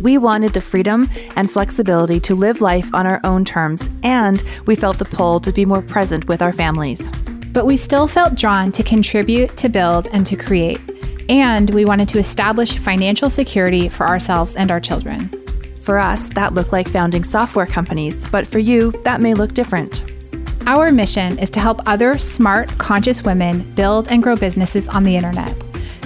We 0.00 0.16
wanted 0.16 0.52
the 0.52 0.60
freedom 0.60 1.08
and 1.36 1.50
flexibility 1.50 2.20
to 2.20 2.34
live 2.34 2.60
life 2.60 2.88
on 2.94 3.06
our 3.06 3.20
own 3.24 3.44
terms, 3.44 3.90
and 4.02 4.42
we 4.66 4.76
felt 4.76 4.98
the 4.98 5.04
pull 5.04 5.40
to 5.40 5.52
be 5.52 5.64
more 5.64 5.82
present 5.82 6.28
with 6.28 6.40
our 6.40 6.52
families. 6.52 7.10
But 7.52 7.66
we 7.66 7.76
still 7.76 8.06
felt 8.06 8.34
drawn 8.34 8.70
to 8.72 8.82
contribute, 8.82 9.56
to 9.56 9.68
build, 9.68 10.06
and 10.12 10.24
to 10.26 10.36
create. 10.36 10.80
And 11.28 11.70
we 11.70 11.84
wanted 11.84 12.08
to 12.10 12.18
establish 12.18 12.78
financial 12.78 13.28
security 13.28 13.88
for 13.88 14.06
ourselves 14.06 14.54
and 14.54 14.70
our 14.70 14.80
children. 14.80 15.28
For 15.82 15.98
us, 15.98 16.28
that 16.30 16.54
looked 16.54 16.72
like 16.72 16.88
founding 16.88 17.24
software 17.24 17.66
companies, 17.66 18.28
but 18.30 18.46
for 18.46 18.58
you, 18.58 18.92
that 19.04 19.20
may 19.20 19.34
look 19.34 19.54
different. 19.54 20.12
Our 20.66 20.92
mission 20.92 21.38
is 21.38 21.50
to 21.50 21.60
help 21.60 21.80
other 21.86 22.18
smart, 22.18 22.68
conscious 22.78 23.22
women 23.22 23.62
build 23.74 24.08
and 24.08 24.22
grow 24.22 24.36
businesses 24.36 24.86
on 24.88 25.02
the 25.02 25.16
internet. 25.16 25.54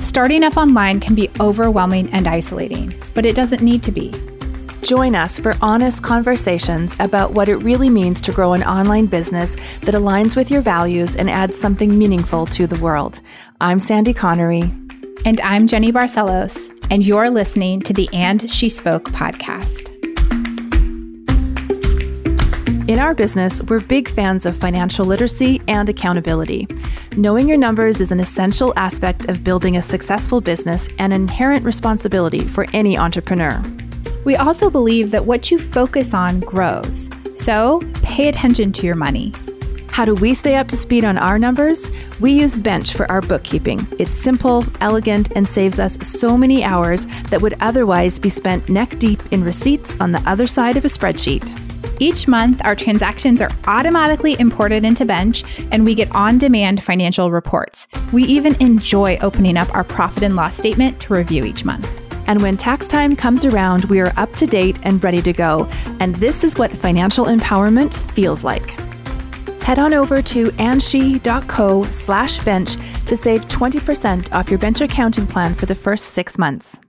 Starting 0.02 0.42
up 0.42 0.56
online 0.56 0.98
can 0.98 1.14
be 1.14 1.30
overwhelming 1.38 2.12
and 2.12 2.26
isolating, 2.26 2.92
but 3.14 3.24
it 3.24 3.36
doesn't 3.36 3.62
need 3.62 3.84
to 3.84 3.92
be. 3.92 4.12
Join 4.82 5.14
us 5.14 5.38
for 5.38 5.54
honest 5.62 6.02
conversations 6.02 6.96
about 6.98 7.34
what 7.34 7.48
it 7.48 7.58
really 7.58 7.88
means 7.88 8.20
to 8.22 8.32
grow 8.32 8.52
an 8.52 8.64
online 8.64 9.06
business 9.06 9.54
that 9.82 9.94
aligns 9.94 10.34
with 10.34 10.50
your 10.50 10.60
values 10.60 11.14
and 11.14 11.30
adds 11.30 11.58
something 11.58 11.96
meaningful 11.96 12.46
to 12.46 12.66
the 12.66 12.82
world. 12.82 13.20
I'm 13.60 13.78
Sandy 13.78 14.12
Connery. 14.12 14.62
And 15.24 15.40
I'm 15.42 15.68
Jenny 15.68 15.92
Barcelos, 15.92 16.68
and 16.90 17.06
you're 17.06 17.30
listening 17.30 17.80
to 17.82 17.92
the 17.92 18.08
And 18.12 18.50
She 18.50 18.68
Spoke 18.68 19.04
podcast. 19.10 19.91
In 22.88 22.98
our 22.98 23.14
business, 23.14 23.62
we're 23.62 23.78
big 23.78 24.08
fans 24.08 24.44
of 24.44 24.56
financial 24.56 25.06
literacy 25.06 25.62
and 25.68 25.88
accountability. 25.88 26.66
Knowing 27.16 27.46
your 27.46 27.56
numbers 27.56 28.00
is 28.00 28.10
an 28.10 28.18
essential 28.18 28.72
aspect 28.76 29.28
of 29.28 29.44
building 29.44 29.76
a 29.76 29.82
successful 29.82 30.40
business 30.40 30.88
and 30.98 31.12
an 31.12 31.20
inherent 31.20 31.64
responsibility 31.64 32.40
for 32.40 32.66
any 32.72 32.98
entrepreneur. 32.98 33.62
We 34.24 34.34
also 34.34 34.68
believe 34.68 35.12
that 35.12 35.24
what 35.24 35.48
you 35.52 35.60
focus 35.60 36.12
on 36.12 36.40
grows. 36.40 37.08
So 37.36 37.80
pay 38.02 38.28
attention 38.28 38.72
to 38.72 38.86
your 38.86 38.96
money. 38.96 39.32
How 39.92 40.04
do 40.04 40.16
we 40.16 40.34
stay 40.34 40.56
up 40.56 40.66
to 40.68 40.76
speed 40.76 41.04
on 41.04 41.16
our 41.18 41.38
numbers? 41.38 41.88
We 42.20 42.32
use 42.32 42.58
Bench 42.58 42.94
for 42.94 43.08
our 43.12 43.20
bookkeeping. 43.20 43.86
It's 44.00 44.14
simple, 44.14 44.64
elegant, 44.80 45.30
and 45.36 45.46
saves 45.46 45.78
us 45.78 45.96
so 46.06 46.36
many 46.36 46.64
hours 46.64 47.06
that 47.28 47.42
would 47.42 47.54
otherwise 47.60 48.18
be 48.18 48.28
spent 48.28 48.68
neck 48.68 48.98
deep 48.98 49.22
in 49.30 49.44
receipts 49.44 49.98
on 50.00 50.10
the 50.10 50.22
other 50.28 50.48
side 50.48 50.76
of 50.76 50.84
a 50.84 50.88
spreadsheet. 50.88 51.61
Each 52.02 52.26
month, 52.26 52.60
our 52.64 52.74
transactions 52.74 53.40
are 53.40 53.50
automatically 53.68 54.34
imported 54.40 54.84
into 54.84 55.04
Bench 55.04 55.44
and 55.70 55.84
we 55.84 55.94
get 55.94 56.12
on 56.16 56.36
demand 56.36 56.82
financial 56.82 57.30
reports. 57.30 57.86
We 58.12 58.24
even 58.24 58.60
enjoy 58.60 59.18
opening 59.20 59.56
up 59.56 59.72
our 59.72 59.84
profit 59.84 60.24
and 60.24 60.34
loss 60.34 60.56
statement 60.56 61.00
to 61.02 61.14
review 61.14 61.44
each 61.44 61.64
month. 61.64 61.88
And 62.26 62.42
when 62.42 62.56
tax 62.56 62.88
time 62.88 63.14
comes 63.14 63.44
around, 63.44 63.84
we 63.84 64.00
are 64.00 64.12
up 64.16 64.32
to 64.32 64.46
date 64.48 64.80
and 64.82 65.02
ready 65.04 65.22
to 65.22 65.32
go. 65.32 65.68
And 66.00 66.16
this 66.16 66.42
is 66.42 66.58
what 66.58 66.72
financial 66.72 67.26
empowerment 67.26 67.94
feels 68.10 68.42
like. 68.42 68.70
Head 69.62 69.78
on 69.78 69.94
over 69.94 70.20
to 70.22 70.46
andshe.co 70.46 71.84
slash 71.84 72.44
bench 72.44 72.74
to 73.06 73.16
save 73.16 73.46
20% 73.46 74.32
off 74.32 74.50
your 74.50 74.58
bench 74.58 74.80
accounting 74.80 75.28
plan 75.28 75.54
for 75.54 75.66
the 75.66 75.76
first 75.76 76.06
six 76.06 76.36
months. 76.36 76.80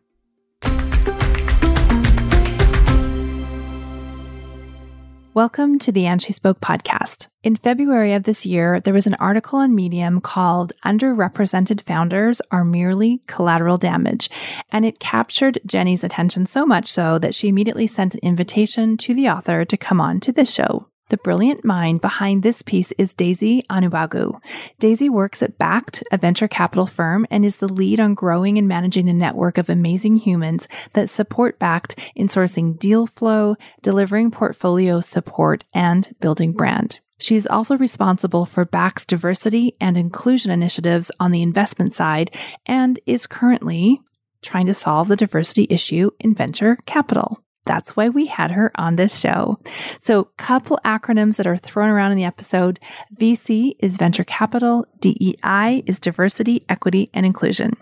Welcome 5.36 5.80
to 5.80 5.92
the 5.92 6.06
And 6.06 6.22
She 6.22 6.32
Spoke 6.32 6.62
podcast. 6.62 7.28
In 7.42 7.56
February 7.56 8.14
of 8.14 8.22
this 8.22 8.46
year, 8.46 8.80
there 8.80 8.94
was 8.94 9.08
an 9.08 9.16
article 9.16 9.58
on 9.58 9.74
Medium 9.74 10.22
called 10.22 10.74
Underrepresented 10.86 11.82
Founders 11.82 12.40
Are 12.52 12.64
Merely 12.64 13.24
Collateral 13.26 13.80
Damage, 13.80 14.30
and 14.72 14.86
it 14.86 15.00
captured 15.00 15.58
Jenny's 15.66 16.04
attention 16.04 16.46
so 16.46 16.68
much 16.68 16.86
so 16.86 17.18
that 17.18 17.34
she 17.34 17.48
immediately 17.48 17.88
sent 17.88 18.14
an 18.14 18.20
invitation 18.22 18.96
to 18.98 19.16
the 19.16 19.28
author 19.28 19.66
to 19.66 19.76
come 19.76 20.00
on 20.00 20.20
to 20.20 20.32
this 20.32 20.54
show. 20.54 20.86
The 21.10 21.18
brilliant 21.18 21.66
mind 21.66 22.02
behind 22.02 22.42
this 22.42 22.62
piece 22.62 22.92
is 22.98 23.14
Daisy 23.14 23.64
Onubogu. 23.70 24.40
Daisy 24.80 25.10
works 25.10 25.44
at 25.44 25.58
Backed, 25.58 26.04
a 26.12 26.18
venture 26.18 26.48
capital 26.48 26.88
firm, 26.88 27.28
and 27.30 27.44
is 27.44 27.58
the 27.58 27.68
lead 27.68 28.00
on 28.00 28.14
growing 28.14 28.58
and 28.58 28.68
managing 28.68 29.06
the 29.06 29.14
network 29.14 29.58
of 29.58 29.70
amazing 29.70 30.18
humans 30.18 30.68
that 30.94 31.10
support 31.10 31.60
Backed 31.60 32.00
in 32.16 32.30
sourcing 32.30 32.80
deal 32.80 33.06
flow, 33.06 33.56
delivering 33.82 34.32
portfolio 34.32 35.02
support, 35.02 35.66
and 35.74 36.16
building 36.22 36.54
brand. 36.54 37.02
She 37.20 37.36
is 37.36 37.48
also 37.48 37.78
responsible 37.78 38.46
for 38.46 38.66
Backed's 38.66 39.06
diversity 39.06 39.76
and 39.80 39.98
inclusion 39.98 40.52
initiatives 40.52 41.12
on 41.20 41.32
the 41.32 41.42
investment 41.42 41.94
side 41.94 42.36
and 42.66 43.00
is 43.06 43.28
currently 43.28 44.02
trying 44.42 44.66
to 44.68 44.74
solve 44.74 45.10
the 45.10 45.16
diversity 45.16 45.68
issue 45.70 46.12
in 46.20 46.34
venture 46.34 46.78
capital. 46.86 47.43
That's 47.66 47.96
why 47.96 48.10
we 48.10 48.26
had 48.26 48.52
her 48.52 48.72
on 48.76 48.96
this 48.96 49.20
show. 49.20 49.60
So, 50.00 50.26
couple 50.38 50.80
acronyms 50.84 51.38
that 51.38 51.48
are 51.48 51.58
thrown 51.58 51.90
around 51.90 52.12
in 52.12 52.18
the 52.18 52.24
episode. 52.24 52.80
VC 53.16 53.76
is 53.80 53.98
venture 53.98 54.24
capital, 54.24 54.86
DEI 55.00 55.84
is 55.86 56.00
diversity, 56.00 56.66
equity, 56.68 57.10
and 57.14 57.26
inclusion. 57.26 57.74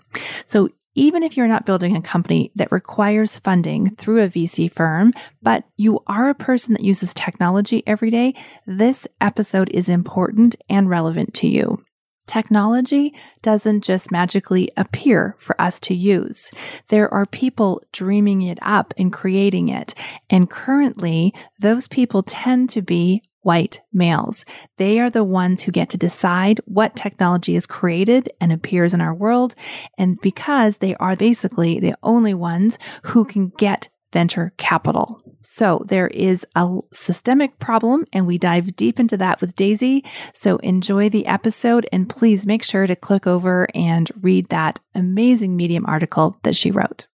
So, 0.44 0.68
even 0.94 1.22
if 1.22 1.36
you're 1.36 1.48
not 1.48 1.64
building 1.64 1.96
a 1.96 2.02
company 2.02 2.52
that 2.54 2.70
requires 2.70 3.38
funding 3.38 3.88
through 3.96 4.22
a 4.22 4.28
VC 4.28 4.70
firm, 4.70 5.14
but 5.40 5.64
you 5.76 6.00
are 6.06 6.28
a 6.28 6.34
person 6.34 6.74
that 6.74 6.84
uses 6.84 7.14
technology 7.14 7.82
every 7.86 8.10
day, 8.10 8.34
this 8.66 9.06
episode 9.20 9.70
is 9.70 9.88
important 9.88 10.54
and 10.68 10.90
relevant 10.90 11.32
to 11.34 11.46
you. 11.48 11.82
Technology 12.26 13.14
doesn't 13.42 13.82
just 13.82 14.12
magically 14.12 14.70
appear 14.76 15.36
for 15.38 15.60
us 15.60 15.80
to 15.80 15.94
use. 15.94 16.50
There 16.88 17.12
are 17.12 17.26
people 17.26 17.82
dreaming 17.92 18.42
it 18.42 18.58
up 18.62 18.94
and 18.96 19.12
creating 19.12 19.68
it. 19.68 19.94
And 20.30 20.48
currently, 20.48 21.34
those 21.58 21.88
people 21.88 22.22
tend 22.22 22.70
to 22.70 22.82
be 22.82 23.22
white 23.42 23.80
males. 23.92 24.44
They 24.78 25.00
are 25.00 25.10
the 25.10 25.24
ones 25.24 25.62
who 25.62 25.72
get 25.72 25.90
to 25.90 25.98
decide 25.98 26.60
what 26.64 26.96
technology 26.96 27.56
is 27.56 27.66
created 27.66 28.32
and 28.40 28.52
appears 28.52 28.94
in 28.94 29.00
our 29.00 29.14
world. 29.14 29.54
And 29.98 30.20
because 30.20 30.78
they 30.78 30.94
are 30.96 31.16
basically 31.16 31.80
the 31.80 31.96
only 32.02 32.34
ones 32.34 32.78
who 33.04 33.24
can 33.24 33.52
get 33.58 33.88
venture 34.12 34.52
capital. 34.58 35.21
So 35.42 35.84
there 35.86 36.08
is 36.08 36.46
a 36.54 36.78
systemic 36.92 37.58
problem, 37.58 38.06
and 38.12 38.26
we 38.26 38.38
dive 38.38 38.76
deep 38.76 38.98
into 38.98 39.16
that 39.18 39.40
with 39.40 39.56
Daisy. 39.56 40.04
So 40.34 40.56
enjoy 40.58 41.08
the 41.08 41.26
episode, 41.26 41.88
and 41.92 42.08
please 42.08 42.46
make 42.46 42.62
sure 42.62 42.86
to 42.86 42.96
click 42.96 43.26
over 43.26 43.66
and 43.74 44.10
read 44.22 44.48
that 44.48 44.80
amazing 44.94 45.56
Medium 45.56 45.84
article 45.86 46.38
that 46.42 46.56
she 46.56 46.70
wrote. 46.70 47.06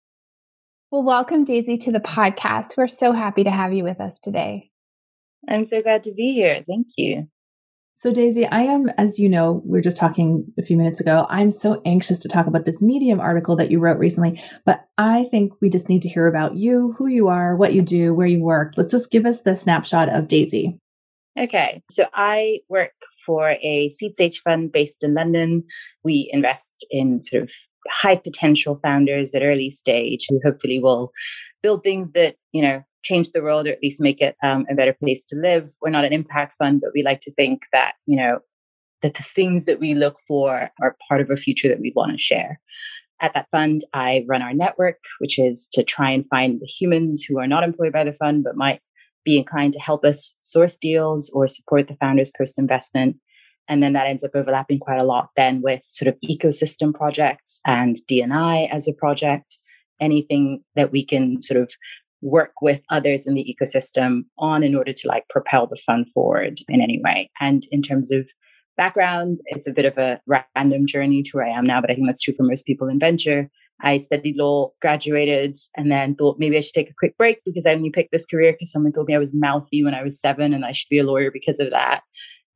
Well, 0.91 1.03
welcome, 1.03 1.43
Daisy, 1.43 1.77
to 1.77 1.91
the 1.91 1.99
podcast. 1.99 2.75
We're 2.77 2.87
so 2.87 3.11
happy 3.11 3.43
to 3.43 3.51
have 3.51 3.73
you 3.73 3.83
with 3.83 3.99
us 4.01 4.17
today. 4.17 4.71
I'm 5.47 5.65
so 5.65 5.81
glad 5.81 6.03
to 6.03 6.13
be 6.13 6.33
here. 6.33 6.63
Thank 6.67 6.87
you. 6.97 7.27
So, 8.01 8.13
Daisy, 8.13 8.45
I 8.45 8.61
am, 8.61 8.87
as 8.97 9.19
you 9.19 9.27
know, 9.27 9.61
we 9.65 9.71
were 9.77 9.81
just 9.81 9.97
talking 9.97 10.45
a 10.57 10.63
few 10.63 10.77
minutes 10.77 11.01
ago. 11.01 11.27
I'm 11.29 11.51
so 11.51 11.81
anxious 11.83 12.17
to 12.19 12.29
talk 12.29 12.47
about 12.47 12.63
this 12.63 12.81
Medium 12.81 13.19
article 13.19 13.57
that 13.57 13.69
you 13.69 13.79
wrote 13.79 13.97
recently, 13.97 14.41
but 14.65 14.85
I 14.97 15.25
think 15.31 15.51
we 15.59 15.69
just 15.69 15.89
need 15.89 16.03
to 16.03 16.07
hear 16.07 16.25
about 16.25 16.55
you, 16.55 16.95
who 16.97 17.07
you 17.07 17.27
are, 17.27 17.57
what 17.57 17.73
you 17.73 17.81
do, 17.81 18.13
where 18.13 18.25
you 18.25 18.41
work. 18.41 18.75
Let's 18.77 18.91
just 18.91 19.11
give 19.11 19.25
us 19.25 19.41
the 19.41 19.53
snapshot 19.53 20.07
of 20.07 20.29
Daisy. 20.29 20.79
Okay, 21.37 21.83
so 21.91 22.05
I 22.13 22.61
work 22.69 22.93
for 23.25 23.57
a 23.61 23.89
seed 23.89 24.15
stage 24.15 24.41
fund 24.43 24.71
based 24.71 25.03
in 25.03 25.13
London. 25.13 25.65
We 26.01 26.29
invest 26.31 26.85
in 26.89 27.21
sort 27.21 27.43
of 27.43 27.51
high 27.89 28.15
potential 28.15 28.79
founders 28.81 29.35
at 29.35 29.43
early 29.43 29.71
stage 29.71 30.25
who 30.29 30.39
hopefully 30.41 30.79
will 30.79 31.11
build 31.61 31.83
things 31.83 32.13
that, 32.13 32.37
you 32.53 32.61
know, 32.61 32.81
change 33.03 33.31
the 33.31 33.41
world 33.41 33.67
or 33.67 33.71
at 33.71 33.81
least 33.81 34.01
make 34.01 34.21
it 34.21 34.35
um, 34.43 34.65
a 34.69 34.75
better 34.75 34.93
place 34.93 35.25
to 35.25 35.35
live. 35.35 35.71
We're 35.81 35.89
not 35.89 36.05
an 36.05 36.13
impact 36.13 36.55
fund, 36.57 36.81
but 36.81 36.91
we 36.93 37.03
like 37.03 37.21
to 37.21 37.33
think 37.33 37.63
that, 37.71 37.93
you 38.05 38.17
know, 38.17 38.39
that 39.01 39.13
the 39.13 39.23
things 39.23 39.65
that 39.65 39.79
we 39.79 39.93
look 39.93 40.19
for 40.27 40.69
are 40.81 40.97
part 41.07 41.21
of 41.21 41.29
a 41.29 41.37
future 41.37 41.69
that 41.69 41.79
we 41.79 41.93
want 41.95 42.11
to 42.11 42.17
share. 42.17 42.59
At 43.21 43.33
that 43.33 43.49
fund, 43.51 43.83
I 43.93 44.25
run 44.27 44.41
our 44.41 44.53
network, 44.53 44.99
which 45.19 45.39
is 45.39 45.67
to 45.73 45.83
try 45.83 46.11
and 46.11 46.27
find 46.27 46.59
the 46.59 46.67
humans 46.67 47.23
who 47.23 47.39
are 47.39 47.47
not 47.47 47.63
employed 47.63 47.93
by 47.93 48.03
the 48.03 48.13
fund 48.13 48.43
but 48.43 48.55
might 48.55 48.81
be 49.25 49.37
inclined 49.37 49.73
to 49.73 49.79
help 49.79 50.05
us 50.05 50.37
source 50.39 50.77
deals 50.77 51.29
or 51.31 51.47
support 51.47 51.87
the 51.87 51.97
founders 51.97 52.31
post 52.37 52.57
investment. 52.57 53.17
And 53.67 53.83
then 53.83 53.93
that 53.93 54.07
ends 54.07 54.23
up 54.23 54.31
overlapping 54.33 54.79
quite 54.79 55.01
a 55.01 55.05
lot 55.05 55.29
then 55.35 55.61
with 55.61 55.83
sort 55.83 56.07
of 56.07 56.17
ecosystem 56.27 56.93
projects 56.93 57.59
and 57.67 57.97
DNI 58.09 58.69
as 58.71 58.87
a 58.87 58.93
project, 58.93 59.57
anything 59.99 60.63
that 60.75 60.91
we 60.91 61.05
can 61.05 61.41
sort 61.41 61.61
of 61.61 61.71
work 62.21 62.51
with 62.61 62.81
others 62.89 63.25
in 63.25 63.33
the 63.33 63.55
ecosystem 63.55 64.21
on 64.37 64.63
in 64.63 64.75
order 64.75 64.93
to 64.93 65.07
like 65.07 65.27
propel 65.29 65.67
the 65.67 65.81
fund 65.85 66.09
forward 66.11 66.59
in 66.67 66.81
any 66.81 66.99
way. 67.03 67.29
And 67.39 67.63
in 67.71 67.81
terms 67.81 68.11
of 68.11 68.29
background, 68.77 69.37
it's 69.47 69.67
a 69.67 69.73
bit 69.73 69.85
of 69.85 69.97
a 69.97 70.21
random 70.55 70.85
journey 70.85 71.23
to 71.23 71.31
where 71.33 71.45
I 71.45 71.51
am 71.51 71.65
now, 71.65 71.81
but 71.81 71.91
I 71.91 71.95
think 71.95 72.07
that's 72.07 72.21
true 72.21 72.33
for 72.35 72.43
most 72.43 72.65
people 72.65 72.87
in 72.87 72.99
venture. 72.99 73.49
I 73.81 73.97
studied 73.97 74.35
law, 74.37 74.71
graduated, 74.81 75.55
and 75.77 75.91
then 75.91 76.15
thought 76.15 76.37
maybe 76.39 76.57
I 76.57 76.61
should 76.61 76.73
take 76.73 76.89
a 76.89 76.99
quick 76.99 77.17
break 77.17 77.39
because 77.45 77.65
I 77.65 77.71
only 77.71 77.89
picked 77.89 78.11
this 78.11 78.25
career 78.25 78.51
because 78.51 78.71
someone 78.71 78.91
told 78.91 79.07
me 79.07 79.15
I 79.15 79.19
was 79.19 79.33
mouthy 79.33 79.83
when 79.83 79.93
I 79.93 80.03
was 80.03 80.19
seven 80.19 80.53
and 80.53 80.65
I 80.65 80.73
should 80.73 80.89
be 80.89 80.99
a 80.99 81.05
lawyer 81.05 81.31
because 81.31 81.59
of 81.59 81.71
that. 81.71 82.01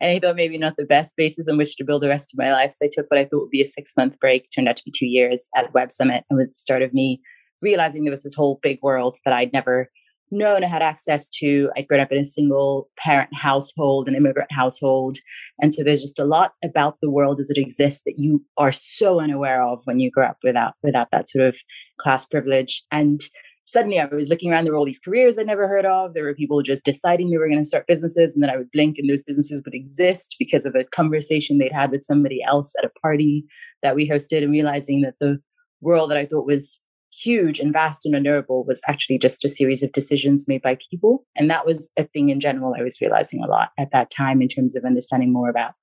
And 0.01 0.11
I 0.11 0.19
thought 0.19 0.35
maybe 0.35 0.57
not 0.57 0.75
the 0.77 0.85
best 0.85 1.15
basis 1.15 1.47
on 1.47 1.57
which 1.57 1.77
to 1.77 1.85
build 1.85 2.03
the 2.03 2.09
rest 2.09 2.33
of 2.33 2.37
my 2.37 2.51
life. 2.51 2.73
So 2.73 2.85
I 2.85 2.89
took 2.91 3.09
what 3.09 3.19
I 3.19 3.23
thought 3.23 3.43
would 3.43 3.49
be 3.49 3.61
a 3.61 3.65
six 3.65 3.95
month 3.95 4.19
break, 4.19 4.49
turned 4.53 4.67
out 4.67 4.75
to 4.75 4.83
be 4.83 4.91
two 4.93 5.07
years 5.07 5.49
at 5.55 5.73
Web 5.73 5.91
Summit. 5.91 6.25
It 6.29 6.33
was 6.33 6.51
the 6.51 6.57
start 6.57 6.81
of 6.81 6.93
me 6.93 7.21
realizing 7.63 8.03
there 8.03 8.11
was 8.11 8.23
this 8.23 8.35
whole 8.35 8.59
big 8.61 8.79
world 8.83 9.17
that 9.25 9.33
I'd 9.33 9.53
never 9.53 9.89
known 10.31 10.63
I 10.63 10.67
had 10.67 10.81
access 10.81 11.29
to. 11.39 11.69
I'd 11.77 11.87
grown 11.87 12.01
up 12.01 12.11
in 12.11 12.17
a 12.17 12.25
single 12.25 12.89
parent 12.97 13.29
household, 13.33 14.07
an 14.07 14.15
immigrant 14.15 14.51
household. 14.51 15.17
And 15.59 15.73
so 15.73 15.83
there's 15.83 16.01
just 16.01 16.19
a 16.19 16.25
lot 16.25 16.53
about 16.63 16.97
the 17.01 17.11
world 17.11 17.39
as 17.39 17.49
it 17.49 17.57
exists 17.57 18.01
that 18.05 18.15
you 18.17 18.43
are 18.57 18.71
so 18.71 19.19
unaware 19.19 19.63
of 19.63 19.81
when 19.85 19.99
you 19.99 20.09
grow 20.11 20.27
up 20.27 20.37
without 20.43 20.73
without 20.83 21.09
that 21.11 21.29
sort 21.29 21.47
of 21.47 21.57
class 21.99 22.25
privilege. 22.25 22.83
And 22.91 23.21
suddenly 23.65 23.99
I 23.99 24.05
was 24.05 24.29
looking 24.29 24.51
around, 24.51 24.65
there 24.65 24.73
were 24.73 24.79
all 24.79 24.85
these 24.85 24.99
careers 24.99 25.37
I'd 25.37 25.45
never 25.45 25.67
heard 25.67 25.85
of. 25.85 26.13
There 26.13 26.23
were 26.23 26.35
people 26.35 26.61
just 26.63 26.83
deciding 26.83 27.29
they 27.29 27.37
were 27.37 27.47
going 27.47 27.61
to 27.61 27.67
start 27.67 27.87
businesses, 27.87 28.33
and 28.33 28.43
then 28.43 28.49
I 28.49 28.57
would 28.57 28.71
blink 28.71 28.97
and 28.97 29.09
those 29.09 29.23
businesses 29.23 29.61
would 29.65 29.75
exist 29.75 30.35
because 30.39 30.65
of 30.65 30.75
a 30.75 30.83
conversation 30.85 31.57
they'd 31.57 31.71
had 31.71 31.91
with 31.91 32.03
somebody 32.03 32.41
else 32.45 32.73
at 32.77 32.85
a 32.85 32.99
party 33.01 33.45
that 33.81 33.95
we 33.95 34.09
hosted, 34.09 34.43
and 34.43 34.51
realizing 34.51 35.01
that 35.01 35.15
the 35.19 35.39
world 35.81 36.09
that 36.09 36.17
I 36.17 36.25
thought 36.25 36.45
was 36.45 36.79
huge 37.23 37.59
and 37.59 37.73
vast 37.73 38.05
and 38.05 38.15
unknowable 38.15 38.63
was 38.65 38.81
actually 38.87 39.17
just 39.17 39.45
a 39.45 39.49
series 39.49 39.83
of 39.83 39.91
decisions 39.91 40.47
made 40.47 40.61
by 40.61 40.77
people. 40.89 41.25
And 41.35 41.49
that 41.49 41.65
was 41.65 41.91
a 41.97 42.03
thing 42.03 42.29
in 42.29 42.39
general 42.39 42.75
I 42.77 42.83
was 42.83 42.99
realizing 42.99 43.43
a 43.43 43.47
lot 43.47 43.69
at 43.77 43.91
that 43.91 44.11
time 44.11 44.41
in 44.41 44.47
terms 44.47 44.75
of 44.75 44.85
understanding 44.85 45.31
more 45.31 45.49
about 45.49 45.73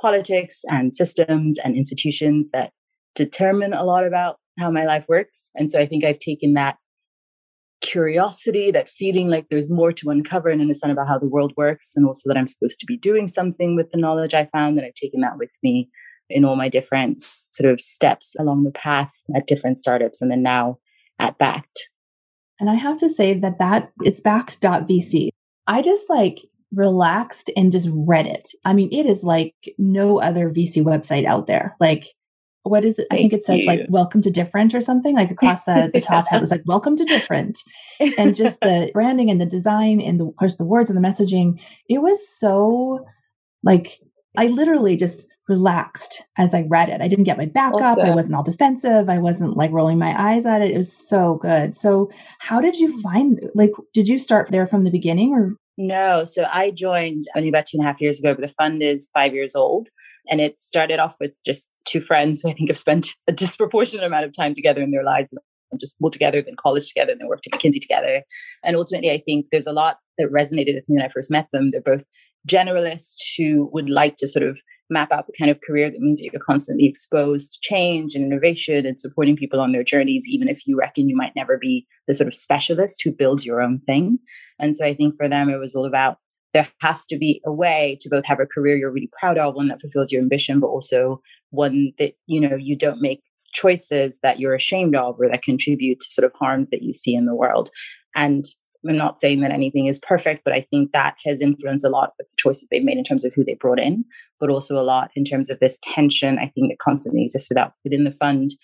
politics 0.00 0.62
and 0.68 0.92
systems 0.92 1.58
and 1.58 1.74
institutions 1.74 2.48
that 2.52 2.72
determine 3.14 3.72
a 3.72 3.84
lot 3.84 4.06
about 4.06 4.36
how 4.58 4.70
my 4.70 4.84
life 4.84 5.06
works. 5.08 5.50
And 5.56 5.70
so 5.70 5.80
I 5.80 5.86
think 5.86 6.04
I've 6.04 6.18
taken 6.18 6.54
that 6.54 6.76
curiosity, 7.80 8.70
that 8.70 8.88
feeling 8.88 9.28
like 9.28 9.46
there's 9.50 9.70
more 9.70 9.92
to 9.92 10.10
uncover 10.10 10.48
and 10.48 10.60
understand 10.60 10.92
about 10.92 11.08
how 11.08 11.18
the 11.18 11.28
world 11.28 11.52
works, 11.56 11.92
and 11.94 12.06
also 12.06 12.28
that 12.28 12.36
I'm 12.36 12.46
supposed 12.46 12.80
to 12.80 12.86
be 12.86 12.96
doing 12.96 13.28
something 13.28 13.76
with 13.76 13.90
the 13.90 13.98
knowledge 13.98 14.34
I 14.34 14.48
found, 14.52 14.76
and 14.76 14.86
I've 14.86 14.94
taken 14.94 15.20
that 15.20 15.38
with 15.38 15.50
me 15.62 15.90
in 16.28 16.44
all 16.44 16.56
my 16.56 16.68
different 16.68 17.20
sort 17.20 17.72
of 17.72 17.80
steps 17.80 18.34
along 18.38 18.64
the 18.64 18.70
path 18.70 19.12
at 19.34 19.46
different 19.46 19.78
startups 19.78 20.20
and 20.20 20.30
then 20.30 20.42
now 20.42 20.78
at 21.18 21.38
Backed. 21.38 21.88
And 22.58 22.70
I 22.70 22.74
have 22.74 22.98
to 23.00 23.10
say 23.10 23.34
that 23.40 23.58
that 23.58 23.90
it's 24.00 24.20
backed.vc. 24.20 25.28
I 25.66 25.82
just 25.82 26.08
like 26.08 26.40
relaxed 26.74 27.50
and 27.56 27.72
just 27.72 27.88
read 27.92 28.26
it. 28.26 28.50
I 28.64 28.72
mean, 28.72 28.92
it 28.92 29.06
is 29.06 29.22
like 29.22 29.54
no 29.78 30.20
other 30.20 30.50
VC 30.50 30.82
website 30.82 31.26
out 31.26 31.46
there. 31.46 31.76
Like, 31.80 32.06
what 32.62 32.84
is 32.84 32.98
it? 32.98 33.06
I 33.10 33.16
think 33.16 33.32
it 33.32 33.44
says 33.44 33.60
you. 33.60 33.66
like 33.66 33.80
welcome 33.88 34.22
to 34.22 34.30
different 34.30 34.74
or 34.74 34.80
something 34.80 35.14
like 35.14 35.30
across 35.30 35.62
the, 35.64 35.90
the 35.92 36.00
top 36.00 36.26
head. 36.26 36.40
was 36.40 36.50
like 36.50 36.62
welcome 36.66 36.96
to 36.96 37.04
different. 37.04 37.58
And 38.00 38.34
just 38.34 38.58
the 38.60 38.90
branding 38.94 39.30
and 39.30 39.40
the 39.40 39.46
design 39.46 40.00
and 40.00 40.18
the, 40.18 40.26
of 40.26 40.36
course, 40.36 40.56
the 40.56 40.64
words 40.64 40.90
and 40.90 40.96
the 40.96 41.06
messaging. 41.06 41.60
It 41.88 41.98
was 41.98 42.28
so 42.28 43.06
like, 43.62 44.00
I 44.36 44.48
literally 44.48 44.96
just 44.96 45.26
relaxed 45.48 46.22
as 46.36 46.52
I 46.54 46.62
read 46.62 46.88
it. 46.88 47.00
I 47.00 47.08
didn't 47.08 47.24
get 47.24 47.38
my 47.38 47.46
back 47.46 47.72
awesome. 47.74 47.86
up. 47.86 47.98
I 47.98 48.14
wasn't 48.14 48.34
all 48.36 48.42
defensive. 48.42 49.08
I 49.08 49.18
wasn't 49.18 49.56
like 49.56 49.70
rolling 49.70 49.98
my 49.98 50.14
eyes 50.18 50.44
at 50.44 50.60
it. 50.60 50.72
It 50.72 50.76
was 50.76 50.92
so 50.92 51.38
good. 51.40 51.76
So, 51.76 52.10
how 52.38 52.60
did 52.60 52.76
you 52.76 53.00
find 53.00 53.40
like 53.54 53.72
did 53.94 54.08
you 54.08 54.18
start 54.18 54.50
there 54.50 54.66
from 54.66 54.84
the 54.84 54.90
beginning 54.90 55.32
or 55.32 55.56
no, 55.78 56.24
so 56.24 56.46
I 56.50 56.70
joined 56.70 57.24
only 57.36 57.48
about 57.48 57.66
two 57.66 57.76
and 57.76 57.84
a 57.84 57.88
half 57.88 58.00
years 58.00 58.18
ago, 58.18 58.34
but 58.34 58.40
the 58.40 58.54
fund 58.54 58.82
is 58.82 59.10
five 59.12 59.34
years 59.34 59.54
old. 59.54 59.88
And 60.28 60.40
it 60.40 60.60
started 60.60 60.98
off 60.98 61.16
with 61.20 61.32
just 61.44 61.70
two 61.84 62.00
friends 62.00 62.40
who 62.40 62.48
I 62.48 62.54
think 62.54 62.70
have 62.70 62.78
spent 62.78 63.08
a 63.28 63.32
disproportionate 63.32 64.04
amount 64.04 64.24
of 64.24 64.34
time 64.34 64.54
together 64.54 64.82
in 64.82 64.90
their 64.90 65.04
lives 65.04 65.32
and 65.70 65.80
just 65.80 65.96
school 65.96 66.10
together, 66.10 66.40
then 66.40 66.54
college 66.60 66.88
together, 66.88 67.12
and 67.12 67.20
then 67.20 67.28
worked 67.28 67.46
at 67.46 67.52
McKinsey 67.52 67.80
together. 67.80 68.22
And 68.64 68.74
ultimately, 68.74 69.10
I 69.10 69.22
think 69.24 69.46
there's 69.52 69.66
a 69.66 69.72
lot 69.72 69.98
that 70.18 70.32
resonated 70.32 70.74
with 70.74 70.88
me 70.88 70.96
when 70.96 71.02
I 71.02 71.08
first 71.08 71.30
met 71.30 71.46
them. 71.52 71.68
They're 71.68 71.80
both 71.80 72.04
generalists 72.48 73.22
who 73.36 73.68
would 73.72 73.90
like 73.90 74.16
to 74.16 74.28
sort 74.28 74.44
of 74.44 74.60
map 74.90 75.10
out 75.12 75.26
the 75.26 75.32
kind 75.38 75.50
of 75.50 75.60
career 75.66 75.90
that 75.90 76.00
means 76.00 76.20
that 76.20 76.30
you're 76.32 76.42
constantly 76.42 76.86
exposed 76.86 77.52
to 77.52 77.58
change 77.60 78.14
and 78.14 78.24
innovation 78.24 78.86
and 78.86 79.00
supporting 79.00 79.36
people 79.36 79.60
on 79.60 79.72
their 79.72 79.84
journeys, 79.84 80.24
even 80.28 80.48
if 80.48 80.66
you 80.66 80.78
reckon 80.78 81.08
you 81.08 81.16
might 81.16 81.34
never 81.34 81.58
be 81.58 81.86
the 82.06 82.14
sort 82.14 82.28
of 82.28 82.34
specialist 82.34 83.02
who 83.02 83.10
builds 83.10 83.44
your 83.44 83.60
own 83.60 83.80
thing. 83.80 84.18
And 84.58 84.76
so 84.76 84.86
I 84.86 84.94
think 84.94 85.16
for 85.16 85.28
them, 85.28 85.48
it 85.48 85.58
was 85.58 85.74
all 85.74 85.86
about 85.86 86.18
there 86.54 86.68
has 86.80 87.06
to 87.08 87.18
be 87.18 87.42
a 87.44 87.52
way 87.52 87.98
to 88.00 88.08
both 88.08 88.24
have 88.24 88.40
a 88.40 88.46
career 88.46 88.76
you're 88.76 88.92
really 88.92 89.10
proud 89.18 89.36
of, 89.36 89.54
one 89.54 89.68
that 89.68 89.80
fulfills 89.80 90.10
your 90.10 90.22
ambition, 90.22 90.60
but 90.60 90.68
also 90.68 91.20
one 91.50 91.92
that, 91.98 92.14
you 92.26 92.40
know, 92.40 92.56
you 92.56 92.76
don't 92.76 93.02
make 93.02 93.22
choices 93.52 94.20
that 94.22 94.40
you're 94.40 94.54
ashamed 94.54 94.96
of 94.96 95.16
or 95.18 95.28
that 95.28 95.42
contribute 95.42 96.00
to 96.00 96.06
sort 96.08 96.24
of 96.24 96.32
harms 96.38 96.70
that 96.70 96.82
you 96.82 96.92
see 96.92 97.14
in 97.14 97.26
the 97.26 97.34
world. 97.34 97.70
And 98.14 98.46
I'm 98.88 98.96
not 98.96 99.20
saying 99.20 99.40
that 99.40 99.50
anything 99.50 99.86
is 99.86 99.98
perfect, 99.98 100.44
but 100.44 100.54
I 100.54 100.60
think 100.60 100.92
that 100.92 101.16
has 101.24 101.40
influenced 101.40 101.84
a 101.84 101.88
lot 101.88 102.10
of 102.20 102.26
the 102.26 102.34
choices 102.36 102.68
they've 102.70 102.84
made 102.84 102.98
in 102.98 103.04
terms 103.04 103.24
of 103.24 103.32
who 103.34 103.44
they 103.44 103.54
brought 103.54 103.80
in, 103.80 104.04
but 104.40 104.50
also 104.50 104.80
a 104.80 104.84
lot 104.84 105.10
in 105.14 105.24
terms 105.24 105.50
of 105.50 105.58
this 105.60 105.78
tension 105.82 106.38
I 106.38 106.52
think 106.54 106.70
that 106.70 106.78
constantly 106.78 107.22
exists 107.22 107.48
without 107.48 107.72
within 107.84 108.04
the 108.04 108.10
fund 108.10 108.54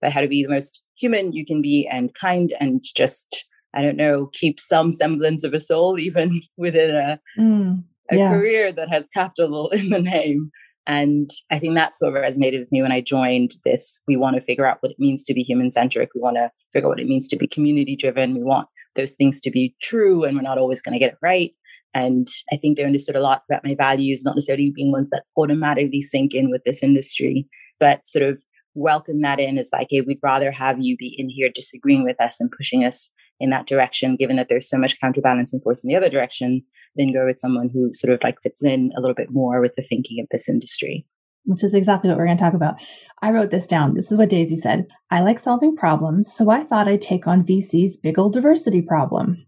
about 0.00 0.12
how 0.12 0.20
to 0.20 0.28
be 0.28 0.42
the 0.42 0.50
most 0.50 0.82
human 0.96 1.32
you 1.32 1.46
can 1.46 1.62
be 1.62 1.88
and 1.90 2.14
kind 2.14 2.54
and 2.60 2.84
just 2.96 3.44
I 3.74 3.82
don't 3.82 3.96
know 3.96 4.28
keep 4.32 4.60
some 4.60 4.90
semblance 4.90 5.44
of 5.44 5.54
a 5.54 5.60
soul 5.60 5.98
even 5.98 6.42
within 6.56 6.94
a 6.94 7.20
mm, 7.38 7.82
a 8.10 8.16
yeah. 8.16 8.30
career 8.30 8.72
that 8.72 8.88
has 8.88 9.08
capital 9.14 9.70
in 9.72 9.90
the 9.90 10.00
name. 10.00 10.50
And 10.86 11.30
I 11.50 11.58
think 11.58 11.74
that's 11.74 12.00
what 12.00 12.12
resonated 12.12 12.58
with 12.58 12.72
me 12.72 12.82
when 12.82 12.92
I 12.92 13.00
joined 13.00 13.52
this. 13.64 14.02
We 14.08 14.16
want 14.16 14.36
to 14.36 14.42
figure 14.42 14.66
out 14.66 14.78
what 14.80 14.90
it 14.90 14.98
means 14.98 15.24
to 15.24 15.34
be 15.34 15.42
human 15.42 15.70
centric. 15.70 16.10
We 16.14 16.20
want 16.20 16.36
to 16.36 16.50
figure 16.72 16.88
out 16.88 16.90
what 16.90 17.00
it 17.00 17.06
means 17.06 17.28
to 17.28 17.36
be 17.36 17.46
community 17.46 17.94
driven. 17.94 18.34
We 18.34 18.42
want 18.42 18.68
those 18.96 19.12
things 19.12 19.40
to 19.40 19.50
be 19.50 19.74
true, 19.80 20.24
and 20.24 20.36
we're 20.36 20.42
not 20.42 20.58
always 20.58 20.82
going 20.82 20.94
to 20.94 20.98
get 20.98 21.12
it 21.12 21.18
right. 21.22 21.52
And 21.94 22.26
I 22.52 22.56
think 22.56 22.76
they 22.76 22.84
understood 22.84 23.16
a 23.16 23.20
lot 23.20 23.42
about 23.50 23.64
my 23.64 23.74
values, 23.74 24.22
not 24.24 24.34
necessarily 24.34 24.72
being 24.74 24.92
ones 24.92 25.10
that 25.10 25.24
automatically 25.36 26.02
sink 26.02 26.34
in 26.34 26.50
with 26.50 26.62
this 26.64 26.82
industry, 26.82 27.46
but 27.78 28.06
sort 28.06 28.24
of 28.24 28.42
welcome 28.74 29.20
that 29.20 29.38
in 29.38 29.58
as 29.58 29.70
like, 29.72 29.88
hey, 29.90 30.00
we'd 30.00 30.18
rather 30.22 30.50
have 30.50 30.80
you 30.80 30.96
be 30.96 31.14
in 31.18 31.28
here 31.28 31.50
disagreeing 31.54 32.02
with 32.02 32.20
us 32.20 32.40
and 32.40 32.50
pushing 32.50 32.84
us 32.84 33.10
in 33.38 33.50
that 33.50 33.66
direction, 33.66 34.16
given 34.16 34.36
that 34.36 34.48
there's 34.48 34.68
so 34.68 34.78
much 34.78 34.98
counterbalancing 35.00 35.60
force 35.60 35.84
in 35.84 35.88
the 35.88 35.96
other 35.96 36.08
direction, 36.08 36.62
then 36.96 37.12
go 37.12 37.26
with 37.26 37.40
someone 37.40 37.68
who 37.68 37.92
sort 37.92 38.12
of 38.12 38.20
like 38.22 38.36
fits 38.42 38.64
in 38.64 38.92
a 38.96 39.00
little 39.00 39.14
bit 39.14 39.30
more 39.30 39.60
with 39.60 39.74
the 39.76 39.82
thinking 39.82 40.20
of 40.20 40.26
this 40.30 40.48
industry. 40.48 41.06
Which 41.44 41.64
is 41.64 41.74
exactly 41.74 42.08
what 42.08 42.18
we're 42.18 42.26
going 42.26 42.38
to 42.38 42.42
talk 42.42 42.54
about. 42.54 42.76
I 43.20 43.32
wrote 43.32 43.50
this 43.50 43.66
down. 43.66 43.94
This 43.94 44.12
is 44.12 44.18
what 44.18 44.28
Daisy 44.28 44.60
said. 44.60 44.86
I 45.10 45.20
like 45.20 45.40
solving 45.40 45.76
problems, 45.76 46.32
so 46.32 46.50
I 46.50 46.62
thought 46.62 46.86
I'd 46.86 47.02
take 47.02 47.26
on 47.26 47.44
VC's 47.44 47.96
big 47.96 48.18
old 48.18 48.32
diversity 48.32 48.80
problem. 48.80 49.44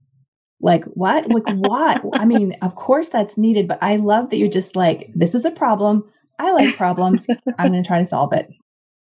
Like 0.61 0.85
what? 0.87 1.29
Like 1.31 1.45
what? 1.47 2.03
I 2.15 2.25
mean, 2.25 2.57
of 2.63 2.75
course 2.75 3.09
that's 3.09 3.39
needed, 3.39 3.69
but 3.69 3.79
I 3.81 3.97
love 3.97 4.31
that 4.31 4.39
you're 4.39 4.49
just 4.49 4.75
like, 4.75 5.11
this 5.15 5.35
is 5.35 5.45
a 5.45 5.51
problem. 5.51 6.05
I 6.39 6.51
like 6.53 6.77
problems. 6.77 7.27
I'm 7.59 7.71
going 7.71 7.83
to 7.83 7.87
try 7.87 8.01
to 8.01 8.07
solve 8.07 8.33
it. 8.33 8.49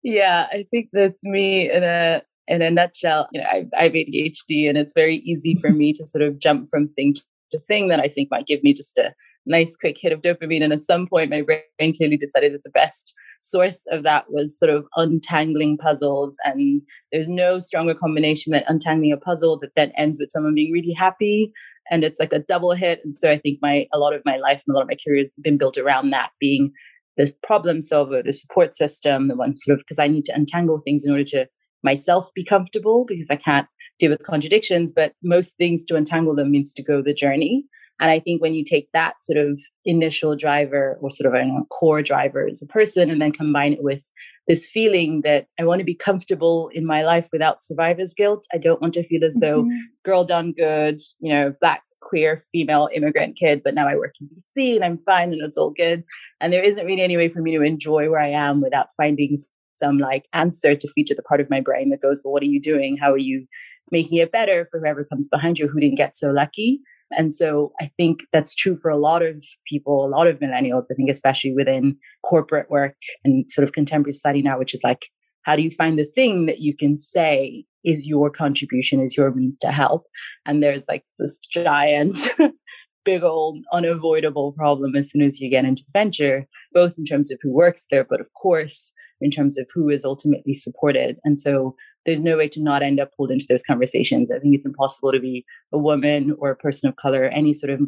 Yeah, 0.05 0.47
I 0.53 0.65
think 0.71 0.91
that's 0.93 1.25
me 1.25 1.71
in 1.71 1.83
a 1.83 2.23
in 2.49 2.63
a 2.63 2.71
nutshell, 2.71 3.29
you 3.33 3.41
know, 3.41 3.47
I, 3.47 3.67
I 3.79 3.83
have 3.85 3.93
ADHD 3.93 4.69
and 4.69 4.79
it's 4.79 4.95
very 4.95 5.17
easy 5.17 5.55
for 5.61 5.71
me 5.71 5.93
to 5.93 6.07
sort 6.07 6.23
of 6.23 6.39
jump 6.39 6.69
from 6.71 6.89
thing 6.89 7.15
to 7.53 7.59
thing 7.61 7.89
that 7.89 8.01
I 8.01 8.09
think 8.09 8.31
might 8.31 8.47
give 8.47 8.63
me 8.63 8.73
just 8.73 8.99
a 8.99 9.15
nice 9.47 9.75
quick 9.77 9.97
hit 9.99 10.13
of 10.13 10.23
dopamine. 10.23 10.63
And 10.63 10.73
at 10.73 10.81
some 10.81 11.07
point, 11.07 11.31
my 11.31 11.43
brain 11.43 11.95
clearly 11.97 12.17
decided 12.17 12.53
that 12.53 12.65
the 12.65 12.71
best 12.71 13.15
source 13.41 13.85
of 13.91 14.03
that 14.03 14.27
was 14.31 14.59
sort 14.59 14.71
of 14.71 14.87
untangling 14.97 15.79
puzzles. 15.79 16.37
And 16.45 16.83
there's 17.13 17.29
no 17.29 17.59
stronger 17.59 17.95
combination 17.95 18.53
than 18.53 18.65
untangling 18.69 19.13
a 19.13 19.17
puzzle 19.17 19.59
that 19.61 19.75
then 19.75 19.93
ends 19.97 20.19
with 20.21 20.31
someone 20.31 20.55
being 20.55 20.73
really 20.73 20.93
happy. 20.93 21.53
And 21.91 22.05
it's 22.05 22.21
like 22.21 22.33
a 22.33 22.41
double 22.41 22.73
hit. 22.73 23.01
And 23.05 23.17
so 23.17 23.31
I 23.31 23.39
think 23.39 23.59
my 23.63 23.87
a 23.93 23.99
lot 23.99 24.15
of 24.15 24.23
my 24.25 24.37
life 24.37 24.63
and 24.67 24.75
a 24.75 24.77
lot 24.77 24.83
of 24.83 24.89
my 24.89 24.97
career 25.03 25.19
has 25.19 25.31
been 25.41 25.57
built 25.57 25.79
around 25.79 26.11
that 26.11 26.31
being 26.39 26.73
the 27.17 27.35
problem 27.43 27.81
solver, 27.81 28.23
the 28.23 28.33
support 28.33 28.75
system, 28.75 29.29
the 29.29 29.37
one 29.37 29.57
sort 29.57 29.79
of 29.79 29.85
because 29.85 29.99
I 29.99 30.07
need 30.07 30.25
to 30.27 30.35
untangle 30.35 30.81
things 30.85 31.05
in 31.05 31.11
order 31.11 31.25
to 31.25 31.47
myself 31.83 32.31
be 32.35 32.45
comfortable 32.45 33.05
because 33.07 33.29
I 33.31 33.37
can't 33.37 33.67
deal 33.99 34.11
with 34.11 34.23
contradictions. 34.23 34.93
But 34.93 35.13
most 35.23 35.57
things 35.57 35.85
to 35.87 35.97
untangle 35.97 36.35
them 36.35 36.51
means 36.51 36.75
to 36.75 36.83
go 36.83 37.03
the 37.03 37.15
journey. 37.15 37.65
And 38.01 38.11
I 38.11 38.21
think 38.21 38.41
when 38.41 38.55
you 38.55 38.65
take 38.65 38.89
that 38.93 39.23
sort 39.23 39.39
of 39.39 39.59
initial 39.85 40.37
driver 40.37 40.99
or 41.01 41.11
sort 41.11 41.35
of 41.35 41.41
a 41.41 41.65
core 41.71 42.03
driver 42.03 42.47
as 42.47 42.63
a 42.63 42.67
person 42.67 43.11
and 43.11 43.21
then 43.21 43.33
combine 43.33 43.73
it 43.73 43.83
with 43.83 44.05
this 44.47 44.67
feeling 44.67 45.21
that 45.23 45.47
I 45.61 45.65
want 45.65 45.81
to 45.81 45.85
be 45.85 45.95
comfortable 45.95 46.71
in 46.73 46.87
my 46.87 47.03
life 47.05 47.29
without 47.33 47.63
survivor's 47.63 48.15
guilt. 48.15 48.47
I 48.53 48.59
don't 48.59 48.81
want 48.81 48.95
to 48.95 49.07
feel 49.07 49.25
as 49.25 49.35
though 49.35 49.65
mm-hmm. 49.65 49.77
girl 50.05 50.25
done 50.25 50.53
good, 50.53 51.01
you 51.21 51.33
know, 51.33 51.55
black, 51.61 51.83
queer, 52.01 52.39
female 52.51 52.89
immigrant 52.95 53.37
kid, 53.37 53.63
but 53.63 53.75
now 53.75 53.87
I 53.87 53.97
work 53.97 54.15
in 54.21 54.29
VC 54.29 54.77
and 54.77 54.85
I'm 54.85 54.99
fine 55.05 55.33
and 55.33 55.43
it's 55.43 55.59
all 55.59 55.73
good. 55.73 56.03
And 56.41 56.53
there 56.53 56.63
isn't 56.63 56.87
really 56.87 57.03
any 57.03 57.17
way 57.17 57.29
for 57.29 57.43
me 57.43 57.55
to 57.57 57.63
enjoy 57.63 58.09
where 58.09 58.21
I 58.21 58.29
am 58.29 58.63
without 58.63 58.89
finding 58.97 59.37
some 59.77 59.99
like 59.99 60.27
answer 60.33 60.75
to 60.75 60.89
feature 60.89 61.15
the 61.15 61.23
part 61.23 61.41
of 61.41 61.51
my 61.51 61.61
brain 61.61 61.91
that 61.91 62.01
goes, 62.01 62.23
well, 62.25 62.33
what 62.33 62.43
are 62.43 62.47
you 62.47 62.61
doing? 62.61 62.97
How 62.97 63.13
are 63.13 63.19
you 63.19 63.47
making 63.91 64.19
it 64.19 64.33
better 64.33 64.65
for 64.65 64.81
whoever 64.81 65.05
comes 65.05 65.29
behind 65.29 65.59
you 65.59 65.69
who 65.69 65.81
didn't 65.81 65.97
get 65.97 66.17
so 66.17 66.31
lucky. 66.31 66.81
And 67.17 67.33
so 67.33 67.73
I 67.81 67.91
think 67.97 68.21
that's 68.33 68.55
true 68.55 68.79
for 68.81 68.91
a 68.91 68.99
lot 68.99 69.23
of 69.23 69.43
people, 69.67 70.05
a 70.05 70.09
lot 70.15 70.27
of 70.27 70.39
millennials, 70.41 70.87
I 70.91 70.95
think, 70.95 71.11
especially 71.11 71.55
within 71.55 71.97
corporate 72.23 72.71
work 72.71 72.97
and 73.25 73.51
sort 73.51 73.67
of 73.67 73.73
contemporary 73.73 74.13
study 74.13 74.43
now, 74.43 74.59
which 74.59 74.75
is 74.75 74.83
like, 74.85 75.07
how 75.43 75.57
do 75.57 75.63
you 75.63 75.71
find 75.71 75.99
the 75.99 76.05
thing 76.05 76.47
that 76.47 76.59
you 76.59 76.77
can 76.77 76.99
say 76.99 77.65
is 77.85 78.07
your 78.07 78.29
contribution, 78.29 79.01
is 79.01 79.17
your 79.17 79.31
means 79.31 79.59
to 79.61 79.73
help? 79.73 80.05
And 80.45 80.63
there's 80.63 80.87
like 80.89 81.05
this 81.19 81.39
giant, 81.39 82.19
big 83.05 83.23
old 83.23 83.65
unavoidable 83.73 84.53
problem 84.53 84.95
as 84.95 85.11
soon 85.11 85.23
as 85.23 85.41
you 85.41 85.49
get 85.49 85.65
into 85.65 85.83
venture, 85.95 86.47
both 86.75 86.95
in 86.99 87.07
terms 87.07 87.31
of 87.31 87.39
who 87.41 87.51
works 87.51 87.87
there, 87.91 88.05
but 88.05 88.21
of 88.21 88.27
course, 88.35 88.93
in 89.23 89.31
terms 89.31 89.57
of 89.57 89.67
who 89.73 89.89
is 89.89 90.05
ultimately 90.05 90.53
supported. 90.53 91.17
And 91.25 91.41
so 91.41 91.75
there's 92.09 92.23
no 92.23 92.39
way 92.39 92.49
to 92.49 92.63
not 92.63 92.83
end 92.83 92.99
up 92.99 93.11
pulled 93.15 93.31
into 93.31 93.45
those 93.51 93.63
conversations. 93.63 94.31
I 94.31 94.39
think 94.39 94.55
it's 94.55 94.65
impossible 94.65 95.13
to 95.13 95.21
be 95.21 95.45
a 95.73 95.79
woman 95.79 96.35
or 96.39 96.51
a 96.51 96.57
person 96.57 96.89
of 96.89 96.97
color, 96.97 97.25
any 97.25 97.53
sort 97.53 97.69
of 97.69 97.81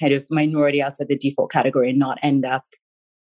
kind 0.00 0.12
of 0.12 0.26
minority 0.30 0.82
outside 0.82 1.06
the 1.06 1.16
default 1.16 1.52
category, 1.52 1.90
and 1.90 1.98
not 1.98 2.18
end 2.20 2.44
up 2.44 2.64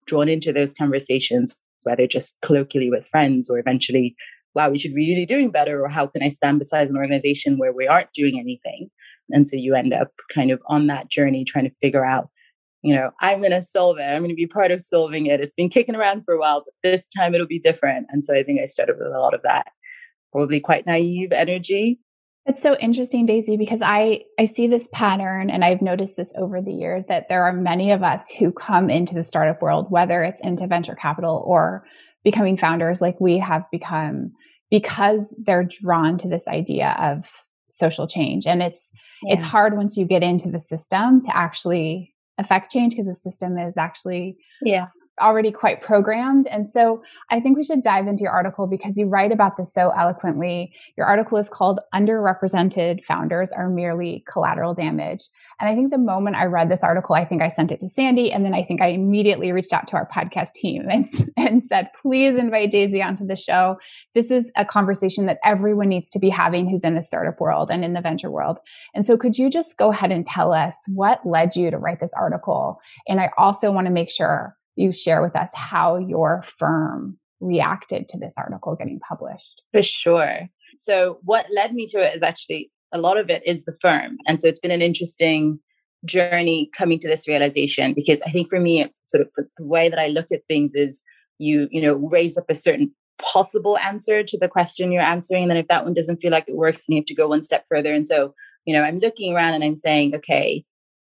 drawn 0.08 0.30
into 0.30 0.54
those 0.54 0.74
conversations, 0.74 1.60
whether 1.84 2.08
just 2.08 2.40
colloquially 2.42 2.90
with 2.90 3.06
friends 3.06 3.50
or 3.50 3.60
eventually, 3.60 4.16
wow, 4.54 4.70
we 4.70 4.78
should 4.78 4.96
really 4.96 5.16
be 5.16 5.26
doing 5.26 5.52
better, 5.52 5.84
or 5.84 5.90
how 5.90 6.08
can 6.08 6.24
I 6.24 6.30
stand 6.30 6.60
beside 6.60 6.90
an 6.90 6.96
organization 6.96 7.58
where 7.58 7.74
we 7.74 7.86
aren't 7.86 8.14
doing 8.14 8.40
anything? 8.40 8.90
And 9.32 9.50
so 9.50 9.58
you 9.58 9.76
end 9.76 9.94
up 9.94 10.14
kind 10.34 10.52
of 10.52 10.62
on 10.68 10.88
that 10.88 11.10
journey 11.10 11.44
trying 11.44 11.66
to 11.66 11.76
figure 11.82 12.06
out, 12.06 12.30
you 12.82 12.96
know, 12.96 13.12
I'm 13.20 13.40
going 13.40 13.52
to 13.52 13.62
solve 13.62 13.98
it. 13.98 14.04
I'm 14.04 14.22
going 14.22 14.30
to 14.30 14.36
be 14.36 14.48
part 14.48 14.72
of 14.72 14.82
solving 14.82 15.26
it. 15.26 15.42
It's 15.42 15.54
been 15.54 15.70
kicking 15.70 15.96
around 15.96 16.24
for 16.24 16.34
a 16.34 16.40
while, 16.40 16.64
but 16.64 16.74
this 16.82 17.08
time 17.08 17.36
it'll 17.36 17.46
be 17.46 17.60
different. 17.60 18.08
And 18.10 18.24
so 18.24 18.34
I 18.34 18.44
think 18.44 18.62
I 18.62 18.66
started 18.66 18.96
with 18.98 19.08
a 19.08 19.20
lot 19.20 19.34
of 19.34 19.42
that 19.42 19.68
probably 20.36 20.60
quite 20.60 20.86
naive 20.86 21.32
energy. 21.32 22.00
It's 22.46 22.62
so 22.62 22.76
interesting, 22.76 23.26
Daisy, 23.26 23.58
because 23.58 23.82
I, 23.82 24.22
I 24.38 24.46
see 24.46 24.68
this 24.68 24.88
pattern 24.94 25.50
and 25.50 25.64
I've 25.64 25.82
noticed 25.82 26.18
this 26.18 26.34
over 26.38 26.62
the 26.62 26.74
years 26.74 27.08
that 27.08 27.28
there 27.28 27.44
are 27.44 27.54
many 27.54 27.92
of 27.92 28.04
us 28.04 28.30
who 28.30 28.52
come 28.52 28.90
into 28.90 29.16
the 29.16 29.24
startup 29.24 29.62
world, 29.62 29.88
whether 29.90 30.24
it's 30.24 30.42
into 30.42 30.68
venture 30.68 30.94
capital 30.94 31.44
or 31.48 31.86
becoming 32.24 32.58
founders 32.58 33.02
like 33.02 33.20
we 33.20 33.40
have 33.40 33.64
become, 33.72 34.34
because 34.70 35.34
they're 35.44 35.68
drawn 35.82 36.18
to 36.18 36.28
this 36.28 36.48
idea 36.48 36.96
of 37.00 37.28
social 37.70 38.08
change. 38.08 38.46
And 38.46 38.62
it's 38.62 38.92
yeah. 39.24 39.34
it's 39.34 39.44
hard 39.44 39.76
once 39.76 39.98
you 39.98 40.06
get 40.06 40.22
into 40.22 40.52
the 40.52 40.60
system 40.60 41.22
to 41.22 41.36
actually 41.36 42.14
affect 42.38 42.72
change 42.72 42.94
because 42.94 43.08
the 43.08 43.16
system 43.16 43.58
is 43.58 43.78
actually 43.78 44.36
yeah 44.62 44.88
already 45.22 45.52
quite 45.52 45.82
programmed. 45.82 46.48
And 46.48 46.70
so 46.70 47.04
I 47.30 47.40
think 47.40 47.58
we 47.58 47.64
should 47.64 47.82
dive 47.82 48.08
into 48.08 48.24
your 48.24 48.32
article 48.32 48.68
because 48.68 48.98
you 48.98 49.08
write 49.08 49.32
about 49.32 49.58
this 49.58 49.74
so 49.74 49.92
eloquently. 49.92 50.74
Your 50.98 51.06
article 51.06 51.38
is 51.38 51.50
called 51.50 51.80
Underrepresented 51.94 53.04
Founders 53.04 53.52
Are 53.52 53.70
Merely 53.70 54.24
Collateral 54.28 54.74
Damage. 54.74 55.24
And 55.60 55.70
I 55.70 55.76
think 55.76 55.92
the 55.92 55.98
moment 55.98 56.36
I 56.36 56.46
read 56.46 56.70
this 56.70 56.84
article, 56.84 57.16
I 57.16 57.24
think 57.24 57.42
I 57.42 57.48
sent 57.48 57.72
it 57.72 57.80
to 57.80 57.88
Sandy. 57.88 58.32
And 58.32 58.44
then 58.44 58.54
I 58.54 58.64
think 58.64 58.82
I 58.82 58.88
immediately 58.88 59.52
reached 59.52 59.74
out 59.74 59.88
to 59.88 59.96
our 59.96 60.08
podcast 60.08 60.54
team 60.54 60.88
and, 60.90 61.06
and 61.38 61.64
said, 61.64 61.90
please 62.02 62.38
invite 62.38 62.72
Daisy 62.72 63.02
onto 63.02 63.26
the 63.26 63.36
show. 63.36 63.80
This 64.14 64.32
is 64.32 64.52
a 64.56 64.66
conversation 64.66 65.28
that 65.28 65.40
everyone 65.44 65.90
needs 65.90 66.10
to 66.10 66.20
be 66.20 66.30
having 66.30 66.70
who's 66.70 66.84
in 66.84 66.96
the 66.96 67.02
startup 67.02 67.40
world 67.40 67.72
and 67.72 67.86
in 67.86 67.94
the 67.94 68.02
venture 68.02 68.32
world. 68.32 68.60
And 68.94 69.06
so 69.06 69.18
could 69.18 69.38
you 69.38 69.50
just 69.50 69.78
go 69.78 69.92
ahead 69.92 70.12
and 70.12 70.26
tell 70.26 70.54
us 70.54 70.76
what 70.88 71.26
led 71.26 71.56
you 71.56 71.72
to 71.72 71.78
write 71.78 72.00
this 72.00 72.14
article? 72.14 72.80
And 73.08 73.20
I 73.22 73.32
also 73.38 73.72
want 73.72 73.88
to 73.88 73.94
make 73.94 74.10
sure 74.10 74.58
you 74.76 74.92
share 74.92 75.22
with 75.22 75.36
us 75.36 75.54
how 75.56 75.98
your 75.98 76.42
firm 76.44 77.18
reacted 77.40 78.08
to 78.10 78.18
this 78.18 78.36
article 78.38 78.76
getting 78.76 79.00
published. 79.00 79.64
For 79.74 79.82
sure. 79.82 80.50
So, 80.78 81.20
what 81.24 81.46
led 81.54 81.74
me 81.74 81.88
to 81.88 82.02
it 82.02 82.16
is 82.16 82.24
actually 82.24 82.72
a 82.92 82.98
lot 82.98 83.18
of 83.18 83.30
it 83.30 83.44
is 83.46 83.66
the 83.66 83.78
firm. 83.82 84.18
And 84.28 84.40
so, 84.40 84.48
it's 84.48 84.60
been 84.60 84.72
an 84.72 84.82
interesting 84.82 85.60
journey 86.06 86.70
coming 86.78 87.00
to 87.00 87.08
this 87.08 87.28
realization 87.28 87.94
because 87.94 88.22
I 88.22 88.32
think 88.32 88.50
for 88.50 88.60
me, 88.60 88.92
sort 89.08 89.22
of 89.22 89.30
the 89.36 89.66
way 89.66 89.90
that 89.90 90.00
I 90.00 90.08
look 90.08 90.32
at 90.32 90.46
things 90.48 90.76
is 90.76 91.04
you, 91.40 91.68
you 91.72 91.82
know, 91.82 91.96
raise 91.96 92.38
up 92.38 92.46
a 92.50 92.56
certain 92.56 92.92
possible 93.22 93.78
answer 93.78 94.24
to 94.24 94.38
the 94.38 94.48
question 94.48 94.92
you're 94.92 95.02
answering. 95.02 95.44
And 95.44 95.52
then 95.52 95.58
if 95.58 95.68
that 95.68 95.86
one 95.86 95.94
doesn't 95.94 96.22
feel 96.22 96.32
like 96.32 96.46
it 96.48 96.58
works, 96.58 96.86
then 96.86 96.96
you 96.96 97.02
have 97.02 97.08
to 97.08 97.16
go 97.16 97.28
one 97.28 97.42
step 97.42 97.66
further. 97.70 97.94
And 97.94 98.08
so, 98.08 98.34
you 98.66 98.74
know, 98.74 98.84
I'm 98.84 99.00
looking 99.00 99.34
around 99.34 99.54
and 99.54 99.64
I'm 99.64 99.76
saying, 99.76 100.16
okay, 100.16 100.66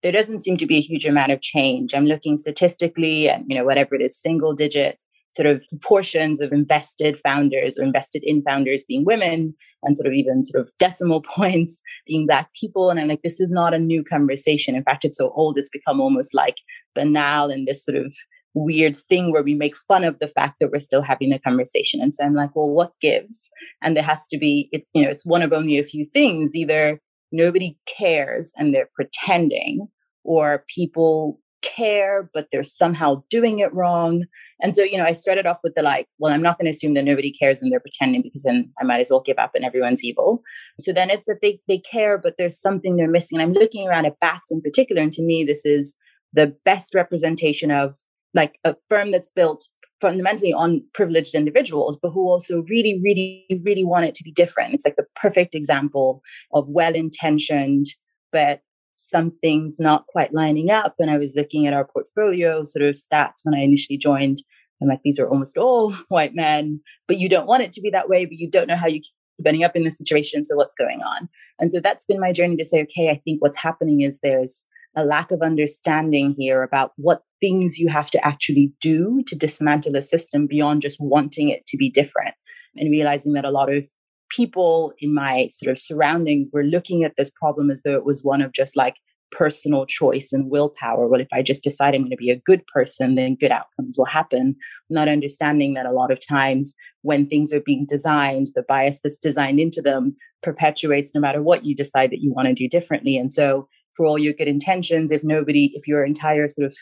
there 0.03 0.11
doesn't 0.11 0.39
seem 0.39 0.57
to 0.57 0.65
be 0.65 0.77
a 0.77 0.81
huge 0.81 1.05
amount 1.05 1.31
of 1.31 1.41
change. 1.41 1.93
I'm 1.93 2.05
looking 2.05 2.37
statistically 2.37 3.29
and, 3.29 3.45
you 3.47 3.55
know, 3.55 3.65
whatever 3.65 3.95
it 3.95 4.01
is, 4.01 4.19
single 4.19 4.53
digit 4.53 4.97
sort 5.31 5.45
of 5.45 5.63
portions 5.81 6.41
of 6.41 6.51
invested 6.51 7.17
founders 7.19 7.77
or 7.77 7.83
invested 7.83 8.21
in 8.23 8.41
founders 8.43 8.83
being 8.83 9.05
women 9.05 9.55
and 9.83 9.95
sort 9.95 10.07
of 10.07 10.13
even 10.13 10.43
sort 10.43 10.61
of 10.61 10.71
decimal 10.77 11.21
points 11.35 11.81
being 12.05 12.27
black 12.27 12.49
people. 12.53 12.89
And 12.89 12.99
I'm 12.99 13.07
like, 13.07 13.21
this 13.23 13.39
is 13.39 13.49
not 13.49 13.73
a 13.73 13.79
new 13.79 14.03
conversation. 14.03 14.75
In 14.75 14.83
fact, 14.83 15.05
it's 15.05 15.17
so 15.17 15.31
old, 15.35 15.57
it's 15.57 15.69
become 15.69 16.01
almost 16.01 16.33
like 16.33 16.57
banal 16.95 17.49
and 17.49 17.67
this 17.67 17.85
sort 17.85 17.97
of 17.97 18.13
weird 18.53 18.95
thing 18.95 19.31
where 19.31 19.43
we 19.43 19.55
make 19.55 19.77
fun 19.77 20.03
of 20.03 20.19
the 20.19 20.27
fact 20.27 20.55
that 20.59 20.71
we're 20.71 20.79
still 20.79 21.01
having 21.01 21.29
the 21.29 21.39
conversation. 21.39 22.01
And 22.01 22.13
so 22.13 22.25
I'm 22.25 22.33
like, 22.33 22.53
well, 22.53 22.67
what 22.67 22.91
gives? 22.99 23.49
And 23.81 23.95
there 23.95 24.03
has 24.03 24.27
to 24.27 24.37
be, 24.37 24.67
it, 24.73 24.85
you 24.93 25.01
know, 25.01 25.09
it's 25.09 25.25
one 25.25 25.41
of 25.41 25.53
only 25.53 25.79
a 25.79 25.83
few 25.85 26.05
things. 26.11 26.53
Either 26.53 26.99
nobody 27.31 27.77
cares 27.87 28.53
and 28.57 28.73
they're 28.73 28.89
pretending, 28.95 29.87
or 30.23 30.65
people 30.73 31.39
care, 31.61 32.29
but 32.33 32.47
they're 32.51 32.63
somehow 32.63 33.23
doing 33.29 33.59
it 33.59 33.73
wrong. 33.73 34.23
And 34.61 34.75
so, 34.75 34.83
you 34.83 34.97
know, 34.97 35.05
I 35.05 35.11
started 35.11 35.45
off 35.45 35.59
with 35.63 35.73
the 35.75 35.83
like, 35.83 36.07
well, 36.17 36.33
I'm 36.33 36.41
not 36.41 36.57
going 36.57 36.65
to 36.65 36.71
assume 36.71 36.93
that 36.95 37.03
nobody 37.03 37.31
cares 37.31 37.61
and 37.61 37.71
they're 37.71 37.79
pretending 37.79 38.21
because 38.21 38.43
then 38.43 38.71
I 38.79 38.83
might 38.83 38.99
as 38.99 39.09
well 39.09 39.23
give 39.25 39.37
up 39.37 39.51
and 39.55 39.63
everyone's 39.63 40.03
evil. 40.03 40.41
So 40.79 40.91
then 40.91 41.09
it's 41.09 41.27
that 41.27 41.39
they, 41.41 41.59
they 41.67 41.77
care, 41.77 42.17
but 42.17 42.35
there's 42.37 42.59
something 42.59 42.97
they're 42.97 43.07
missing. 43.07 43.39
And 43.39 43.43
I'm 43.43 43.53
looking 43.53 43.87
around 43.87 44.05
at 44.05 44.19
Backed 44.19 44.51
in 44.51 44.61
particular. 44.61 45.01
And 45.01 45.13
to 45.13 45.21
me, 45.21 45.43
this 45.43 45.65
is 45.65 45.95
the 46.33 46.55
best 46.65 46.95
representation 46.95 47.71
of 47.71 47.95
like 48.33 48.57
a 48.63 48.75
firm 48.89 49.11
that's 49.11 49.29
built 49.29 49.67
fundamentally 50.01 50.51
on 50.51 50.83
privileged 50.93 51.35
individuals, 51.35 51.99
but 52.01 52.09
who 52.09 52.27
also 52.27 52.63
really, 52.63 52.99
really, 53.03 53.45
really 53.63 53.85
want 53.85 54.05
it 54.05 54.15
to 54.15 54.23
be 54.23 54.31
different. 54.31 54.73
It's 54.73 54.85
like 54.85 54.95
the 54.95 55.05
perfect 55.15 55.55
example 55.55 56.21
of 56.53 56.67
well 56.67 56.95
intentioned, 56.95 57.85
but 58.31 58.61
something's 58.93 59.79
not 59.79 60.07
quite 60.07 60.33
lining 60.33 60.69
up. 60.69 60.95
And 60.99 61.09
I 61.09 61.17
was 61.17 61.35
looking 61.35 61.67
at 61.67 61.73
our 61.73 61.85
portfolio 61.85 62.63
sort 62.63 62.83
of 62.83 62.95
stats 62.95 63.45
when 63.45 63.55
I 63.55 63.63
initially 63.63 63.97
joined. 63.97 64.37
I'm 64.81 64.87
like, 64.87 65.01
these 65.03 65.19
are 65.19 65.29
almost 65.29 65.57
all 65.57 65.91
white 66.09 66.35
men, 66.35 66.81
but 67.07 67.19
you 67.19 67.29
don't 67.29 67.47
want 67.47 67.63
it 67.63 67.71
to 67.73 67.81
be 67.81 67.91
that 67.91 68.09
way, 68.09 68.25
but 68.25 68.37
you 68.37 68.49
don't 68.49 68.67
know 68.67 68.75
how 68.75 68.87
you 68.87 68.99
keep 68.99 69.45
ending 69.45 69.63
up 69.63 69.75
in 69.75 69.83
this 69.83 69.97
situation. 69.97 70.43
So 70.43 70.55
what's 70.55 70.75
going 70.75 71.01
on? 71.01 71.29
And 71.59 71.71
so 71.71 71.79
that's 71.79 72.05
been 72.05 72.19
my 72.19 72.31
journey 72.31 72.57
to 72.57 72.65
say, 72.65 72.81
okay, 72.81 73.09
I 73.09 73.21
think 73.23 73.41
what's 73.41 73.57
happening 73.57 74.01
is 74.01 74.19
there's 74.19 74.63
a 74.95 75.05
lack 75.05 75.31
of 75.31 75.41
understanding 75.41 76.35
here 76.37 76.63
about 76.63 76.91
what 76.97 77.21
things 77.39 77.77
you 77.77 77.89
have 77.89 78.11
to 78.11 78.25
actually 78.25 78.71
do 78.81 79.23
to 79.27 79.35
dismantle 79.35 79.95
a 79.95 80.01
system 80.01 80.47
beyond 80.47 80.81
just 80.81 80.97
wanting 80.99 81.49
it 81.49 81.65
to 81.67 81.77
be 81.77 81.89
different 81.89 82.35
and 82.75 82.91
realizing 82.91 83.33
that 83.33 83.45
a 83.45 83.51
lot 83.51 83.73
of 83.73 83.87
people 84.29 84.93
in 84.99 85.13
my 85.13 85.47
sort 85.49 85.71
of 85.71 85.77
surroundings 85.77 86.49
were 86.53 86.63
looking 86.63 87.03
at 87.03 87.13
this 87.17 87.31
problem 87.31 87.69
as 87.69 87.83
though 87.83 87.95
it 87.95 88.05
was 88.05 88.23
one 88.23 88.41
of 88.41 88.53
just 88.53 88.77
like 88.77 88.95
personal 89.31 89.85
choice 89.85 90.31
and 90.33 90.49
willpower. 90.49 91.07
Well, 91.07 91.21
if 91.21 91.27
I 91.33 91.41
just 91.41 91.63
decide 91.63 91.95
I'm 91.95 92.01
going 92.01 92.11
to 92.11 92.17
be 92.17 92.29
a 92.29 92.39
good 92.45 92.65
person, 92.67 93.15
then 93.15 93.35
good 93.35 93.51
outcomes 93.51 93.95
will 93.97 94.05
happen. 94.05 94.55
Not 94.89 95.07
understanding 95.07 95.73
that 95.73 95.85
a 95.85 95.91
lot 95.91 96.11
of 96.11 96.25
times 96.25 96.75
when 97.01 97.27
things 97.27 97.53
are 97.53 97.61
being 97.61 97.85
designed, 97.87 98.51
the 98.55 98.63
bias 98.63 98.99
that's 99.01 99.17
designed 99.17 99.59
into 99.59 99.81
them 99.81 100.15
perpetuates 100.43 101.15
no 101.15 101.21
matter 101.21 101.41
what 101.41 101.65
you 101.65 101.75
decide 101.75 102.11
that 102.11 102.21
you 102.21 102.33
want 102.33 102.49
to 102.49 102.53
do 102.53 102.67
differently. 102.67 103.15
And 103.15 103.31
so 103.31 103.67
for 103.95 104.05
all 104.05 104.17
your 104.17 104.33
good 104.33 104.47
intentions 104.47 105.11
if 105.11 105.23
nobody 105.23 105.71
if 105.75 105.87
your 105.87 106.03
entire 106.03 106.47
sort 106.47 106.65
of 106.65 106.75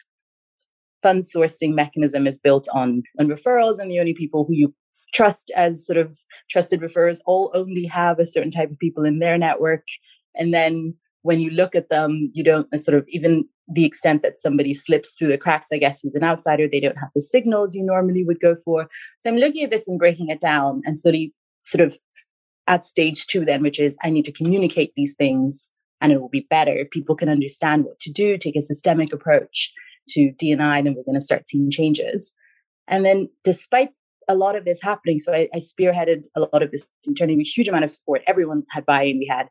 fund 1.02 1.24
sourcing 1.24 1.74
mechanism 1.74 2.28
is 2.28 2.40
built 2.40 2.68
on 2.74 3.04
on 3.20 3.28
referrals 3.28 3.80
and 3.80 3.90
the 3.90 4.00
only 4.00 4.14
people 4.14 4.46
who 4.46 4.54
you 4.54 4.74
trust 5.14 5.52
as 5.56 5.86
sort 5.86 5.98
of 5.98 6.18
trusted 6.50 6.82
referrers 6.82 7.20
all 7.26 7.52
only 7.54 7.86
have 7.86 8.20
a 8.20 8.26
certain 8.26 8.52
type 8.52 8.70
of 8.70 8.80
people 8.80 9.04
in 9.04 9.20
their 9.20 9.38
network. 9.38 9.84
And 10.36 10.54
then 10.54 10.94
when 11.24 11.40
you 11.40 11.50
look 11.50 11.76
at 11.76 11.90
them 11.90 12.32
you 12.34 12.44
don't 12.44 12.68
uh, 12.74 12.78
sort 12.78 12.98
of 12.98 13.06
even 13.08 13.46
the 13.68 13.86
extent 13.86 14.24
that 14.24 14.40
somebody 14.40 14.74
slips 14.74 15.14
through 15.14 15.28
the 15.28 15.38
cracks 15.38 15.68
i 15.72 15.78
guess 15.78 16.02
who's 16.02 16.16
an 16.16 16.24
outsider 16.24 16.68
they 16.68 16.80
don't 16.80 16.98
have 16.98 17.10
the 17.14 17.22
signals 17.22 17.76
you 17.76 17.84
normally 17.84 18.24
would 18.24 18.40
go 18.40 18.56
for. 18.64 18.88
So 19.20 19.30
i'm 19.30 19.38
looking 19.38 19.64
at 19.64 19.72
this 19.72 19.88
and 19.88 20.00
breaking 20.00 20.30
it 20.30 20.42
down 20.42 20.82
and 20.86 20.96
of 21.06 21.16
sort 21.64 21.88
of 21.88 21.98
at 22.68 22.86
stage 22.86 23.28
two 23.28 23.44
then 23.46 23.62
which 23.62 23.80
is 23.80 23.98
i 24.04 24.10
need 24.10 24.26
to 24.26 24.32
communicate 24.32 24.94
these 24.96 25.14
things 25.16 25.72
and 26.02 26.12
it 26.12 26.22
will 26.22 26.30
be 26.30 26.48
better 26.50 26.72
if 26.72 26.90
people 26.90 27.16
can 27.16 27.30
understand 27.30 27.86
what 27.86 28.00
to 28.00 28.12
do, 28.12 28.38
take 28.38 28.56
a 28.56 28.62
systemic 28.62 29.14
approach 29.14 29.72
to 30.10 30.32
DNI, 30.42 30.84
then 30.84 30.96
we're 30.96 31.04
going 31.04 31.16
to 31.16 31.22
start 31.22 31.48
seeing 31.48 31.70
changes. 31.70 32.34
And 32.88 33.06
then, 33.06 33.30
despite 33.44 33.90
a 34.28 34.36
lot 34.36 34.56
of 34.56 34.66
this 34.66 34.82
happening, 34.82 35.20
so 35.20 35.34
I, 35.34 35.48
I 35.54 35.60
spearheaded 35.60 36.26
a 36.36 36.42
lot 36.42 36.64
of 36.64 36.72
this 36.72 36.88
internally 37.06 37.44
huge 37.44 37.68
amount 37.68 37.84
of 37.84 37.92
support. 37.92 38.22
Everyone 38.28 38.64
had 38.72 38.86
buy-in. 38.86 39.20
We 39.20 39.28
had 39.28 39.48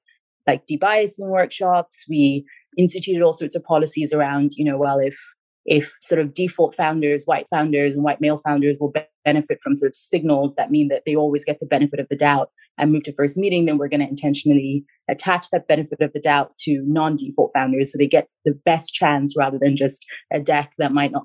like 0.47 0.67
debiasing 0.67 1.29
workshops. 1.29 2.05
We 2.09 2.45
instituted 2.77 3.23
all 3.23 3.33
sorts 3.33 3.55
of 3.55 3.65
policies 3.65 4.13
around, 4.13 4.53
you 4.57 4.65
know, 4.65 4.79
well, 4.79 4.99
if 4.99 5.19
if 5.67 5.95
sort 6.01 6.19
of 6.21 6.33
default 6.33 6.75
founders, 6.75 7.25
white 7.25 7.47
founders, 7.51 7.95
and 7.95 8.03
white 8.03 8.23
male 8.23 8.39
founders 8.39 8.79
will 8.81 8.91
be- 8.91 9.03
benefit 9.25 9.59
from 9.63 9.75
sort 9.75 9.91
of 9.91 9.95
signals 9.95 10.55
that 10.55 10.71
mean 10.71 10.89
that 10.89 11.03
they 11.05 11.15
always 11.15 11.45
get 11.45 11.61
the 11.61 11.67
benefit 11.67 12.01
of 12.01 12.09
the 12.09 12.17
doubt, 12.17 12.51
and 12.79 12.93
move 12.93 13.03
to 13.05 13.13
first 13.15 13.37
meeting, 13.37 13.65
then 13.65 13.79
we're 13.79 13.89
going 13.89 14.01
to 14.01 14.09
intentionally 14.09 14.85
attach 15.09 15.51
that 15.51 15.69
benefit 15.69 16.01
of 16.01 16.13
the 16.13 16.21
doubt 16.21 16.57
to 16.59 16.83
non-default 16.87 17.51
founders 17.55 17.93
so 17.93 17.99
they 17.99 18.07
get 18.07 18.29
the 18.45 18.59
best 18.65 18.95
chance 18.95 19.35
rather 19.37 19.59
than 19.61 19.77
just 19.77 20.07
a 20.33 20.41
deck 20.41 20.73
that 20.79 20.93
might 20.93 21.13
not 21.13 21.25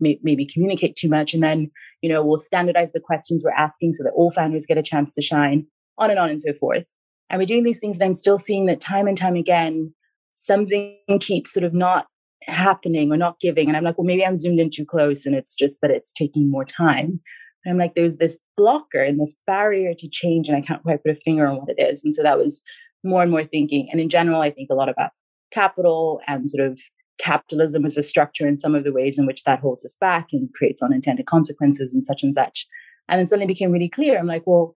maybe 0.00 0.46
communicate 0.52 0.96
too 0.96 1.08
much. 1.08 1.34
And 1.34 1.42
then, 1.42 1.70
you 2.02 2.08
know, 2.08 2.24
we'll 2.24 2.38
standardize 2.38 2.92
the 2.92 3.00
questions 3.00 3.42
we're 3.44 3.52
asking 3.52 3.92
so 3.92 4.04
that 4.04 4.12
all 4.14 4.30
founders 4.30 4.66
get 4.66 4.78
a 4.78 4.82
chance 4.82 5.12
to 5.14 5.22
shine, 5.22 5.66
on 5.98 6.10
and 6.10 6.18
on 6.18 6.30
and 6.30 6.40
so 6.40 6.52
forth. 6.54 6.86
And 7.28 7.38
we're 7.38 7.46
doing 7.46 7.64
these 7.64 7.78
things, 7.78 7.96
and 7.96 8.04
I'm 8.04 8.14
still 8.14 8.38
seeing 8.38 8.66
that 8.66 8.80
time 8.80 9.06
and 9.06 9.16
time 9.16 9.36
again, 9.36 9.94
something 10.34 10.98
keeps 11.20 11.52
sort 11.52 11.64
of 11.64 11.74
not 11.74 12.06
happening 12.44 13.12
or 13.12 13.16
not 13.16 13.38
giving. 13.38 13.68
And 13.68 13.76
I'm 13.76 13.84
like, 13.84 13.98
well, 13.98 14.06
maybe 14.06 14.24
I'm 14.24 14.34
zoomed 14.34 14.58
in 14.58 14.70
too 14.70 14.86
close 14.86 15.26
and 15.26 15.34
it's 15.34 15.54
just 15.54 15.78
that 15.82 15.90
it's 15.90 16.12
taking 16.12 16.50
more 16.50 16.64
time. 16.64 17.20
And 17.64 17.72
I'm 17.72 17.78
like, 17.78 17.94
there's 17.94 18.16
this 18.16 18.38
blocker 18.56 19.02
and 19.02 19.20
this 19.20 19.36
barrier 19.46 19.94
to 19.94 20.08
change, 20.08 20.48
and 20.48 20.56
I 20.56 20.62
can't 20.62 20.82
quite 20.82 21.02
put 21.02 21.12
a 21.12 21.20
finger 21.20 21.46
on 21.46 21.56
what 21.56 21.68
it 21.68 21.80
is. 21.80 22.02
And 22.04 22.14
so 22.14 22.22
that 22.22 22.38
was 22.38 22.62
more 23.04 23.22
and 23.22 23.30
more 23.30 23.44
thinking. 23.44 23.88
And 23.90 24.00
in 24.00 24.08
general, 24.08 24.40
I 24.40 24.50
think 24.50 24.68
a 24.70 24.74
lot 24.74 24.88
about 24.88 25.10
capital 25.50 26.20
and 26.26 26.48
sort 26.48 26.66
of 26.66 26.80
capitalism 27.18 27.84
as 27.84 27.96
a 27.96 28.02
structure 28.02 28.46
and 28.46 28.58
some 28.58 28.74
of 28.74 28.84
the 28.84 28.92
ways 28.92 29.18
in 29.18 29.26
which 29.26 29.44
that 29.44 29.60
holds 29.60 29.84
us 29.84 29.96
back 30.00 30.28
and 30.32 30.52
creates 30.54 30.82
unintended 30.82 31.26
consequences 31.26 31.92
and 31.92 32.04
such 32.04 32.22
and 32.22 32.34
such. 32.34 32.66
And 33.08 33.18
then 33.18 33.26
suddenly 33.26 33.46
became 33.46 33.72
really 33.72 33.88
clear. 33.88 34.18
I'm 34.18 34.26
like, 34.26 34.46
well, 34.46 34.74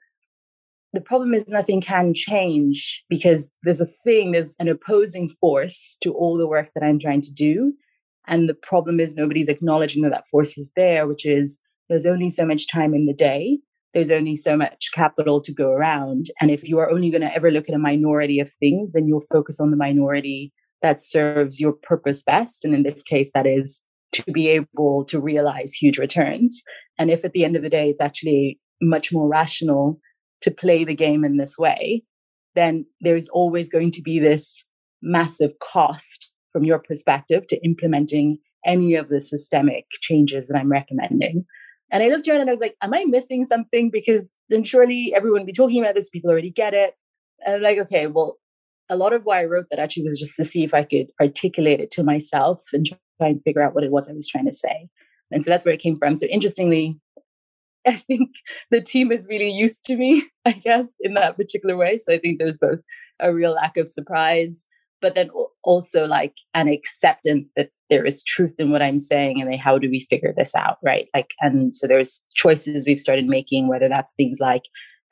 the 0.92 1.00
problem 1.00 1.34
is 1.34 1.48
nothing 1.48 1.80
can 1.80 2.14
change 2.14 3.02
because 3.08 3.50
there's 3.62 3.80
a 3.80 3.86
thing, 3.86 4.32
there's 4.32 4.54
an 4.58 4.68
opposing 4.68 5.28
force 5.28 5.96
to 6.02 6.12
all 6.12 6.36
the 6.36 6.46
work 6.46 6.68
that 6.74 6.84
I'm 6.84 6.98
trying 6.98 7.22
to 7.22 7.32
do. 7.32 7.72
And 8.26 8.48
the 8.48 8.54
problem 8.54 9.00
is 9.00 9.14
nobody's 9.14 9.48
acknowledging 9.48 10.02
that 10.02 10.10
that 10.10 10.28
force 10.28 10.56
is 10.56 10.70
there, 10.76 11.06
which 11.06 11.26
is 11.26 11.58
there's 11.88 12.06
only 12.06 12.30
so 12.30 12.46
much 12.46 12.68
time 12.68 12.94
in 12.94 13.06
the 13.06 13.14
day. 13.14 13.58
There's 13.92 14.10
only 14.10 14.36
so 14.36 14.56
much 14.56 14.90
capital 14.92 15.40
to 15.42 15.52
go 15.52 15.68
around. 15.68 16.26
And 16.40 16.50
if 16.50 16.68
you 16.68 16.78
are 16.78 16.90
only 16.90 17.10
going 17.10 17.22
to 17.22 17.34
ever 17.34 17.50
look 17.50 17.68
at 17.68 17.74
a 17.74 17.78
minority 17.78 18.40
of 18.40 18.50
things, 18.52 18.92
then 18.92 19.06
you'll 19.06 19.24
focus 19.32 19.60
on 19.60 19.70
the 19.70 19.76
minority 19.76 20.52
that 20.82 21.00
serves 21.00 21.60
your 21.60 21.72
purpose 21.72 22.22
best. 22.22 22.64
And 22.64 22.74
in 22.74 22.82
this 22.82 23.02
case, 23.02 23.30
that 23.34 23.46
is 23.46 23.80
to 24.12 24.22
be 24.32 24.48
able 24.48 25.04
to 25.06 25.20
realize 25.20 25.72
huge 25.72 25.98
returns. 25.98 26.62
And 26.98 27.10
if 27.10 27.24
at 27.24 27.32
the 27.32 27.44
end 27.44 27.56
of 27.56 27.62
the 27.62 27.70
day, 27.70 27.88
it's 27.88 28.00
actually 28.00 28.58
much 28.82 29.12
more 29.12 29.28
rational 29.28 29.98
to 30.42 30.50
play 30.50 30.84
the 30.84 30.94
game 30.94 31.24
in 31.24 31.36
this 31.36 31.56
way, 31.58 32.02
then 32.54 32.86
there's 33.00 33.28
always 33.28 33.70
going 33.70 33.90
to 33.92 34.02
be 34.02 34.20
this 34.20 34.64
massive 35.02 35.52
cost 35.60 36.30
from 36.52 36.64
your 36.64 36.78
perspective 36.78 37.46
to 37.48 37.64
implementing 37.64 38.38
any 38.66 38.94
of 38.94 39.08
the 39.08 39.20
systemic 39.20 39.86
changes 40.00 40.46
that 40.46 40.56
I'm 40.56 40.70
recommending. 40.70 41.44
And 41.90 42.02
I 42.02 42.08
looked 42.08 42.26
around 42.28 42.40
and 42.40 42.50
I 42.50 42.52
was 42.52 42.60
like, 42.60 42.76
am 42.82 42.94
I 42.94 43.04
missing 43.06 43.44
something? 43.44 43.90
Because 43.90 44.30
then 44.48 44.64
surely 44.64 45.12
everyone 45.14 45.40
would 45.40 45.46
be 45.46 45.52
talking 45.52 45.80
about 45.80 45.94
this, 45.94 46.10
people 46.10 46.30
already 46.30 46.50
get 46.50 46.74
it. 46.74 46.94
And 47.46 47.56
I'm 47.56 47.62
like, 47.62 47.78
okay, 47.78 48.06
well, 48.06 48.38
a 48.88 48.96
lot 48.96 49.12
of 49.12 49.24
why 49.24 49.40
I 49.40 49.44
wrote 49.44 49.66
that 49.70 49.78
actually 49.78 50.04
was 50.04 50.18
just 50.18 50.36
to 50.36 50.44
see 50.44 50.64
if 50.64 50.74
I 50.74 50.82
could 50.82 51.10
articulate 51.20 51.80
it 51.80 51.90
to 51.92 52.02
myself 52.02 52.62
and 52.72 52.86
try 52.86 53.28
and 53.28 53.42
figure 53.42 53.62
out 53.62 53.74
what 53.74 53.84
it 53.84 53.90
was 53.90 54.08
I 54.08 54.12
was 54.12 54.28
trying 54.28 54.46
to 54.46 54.52
say. 54.52 54.88
And 55.30 55.42
so 55.42 55.50
that's 55.50 55.64
where 55.64 55.74
it 55.74 55.80
came 55.80 55.96
from. 55.96 56.16
So 56.16 56.26
interestingly, 56.26 56.98
I 57.86 58.02
think 58.06 58.30
the 58.70 58.80
team 58.80 59.12
is 59.12 59.26
really 59.28 59.50
used 59.50 59.84
to 59.86 59.96
me, 59.96 60.24
I 60.44 60.52
guess, 60.52 60.88
in 61.00 61.14
that 61.14 61.36
particular 61.36 61.76
way. 61.76 61.98
So 61.98 62.12
I 62.12 62.18
think 62.18 62.38
there's 62.38 62.58
both 62.58 62.80
a 63.20 63.32
real 63.32 63.52
lack 63.52 63.76
of 63.76 63.88
surprise, 63.88 64.66
but 65.00 65.14
then 65.14 65.30
also 65.62 66.06
like 66.06 66.34
an 66.54 66.68
acceptance 66.68 67.50
that 67.56 67.70
there 67.90 68.04
is 68.04 68.22
truth 68.22 68.54
in 68.58 68.70
what 68.70 68.82
I'm 68.82 68.98
saying 68.98 69.40
and 69.40 69.50
then 69.50 69.58
how 69.58 69.78
do 69.78 69.90
we 69.90 70.06
figure 70.10 70.34
this 70.36 70.54
out, 70.54 70.78
right? 70.82 71.08
Like, 71.14 71.32
and 71.40 71.74
so 71.74 71.86
there's 71.86 72.22
choices 72.34 72.84
we've 72.86 73.00
started 73.00 73.26
making, 73.26 73.68
whether 73.68 73.88
that's 73.88 74.14
things 74.14 74.38
like 74.40 74.62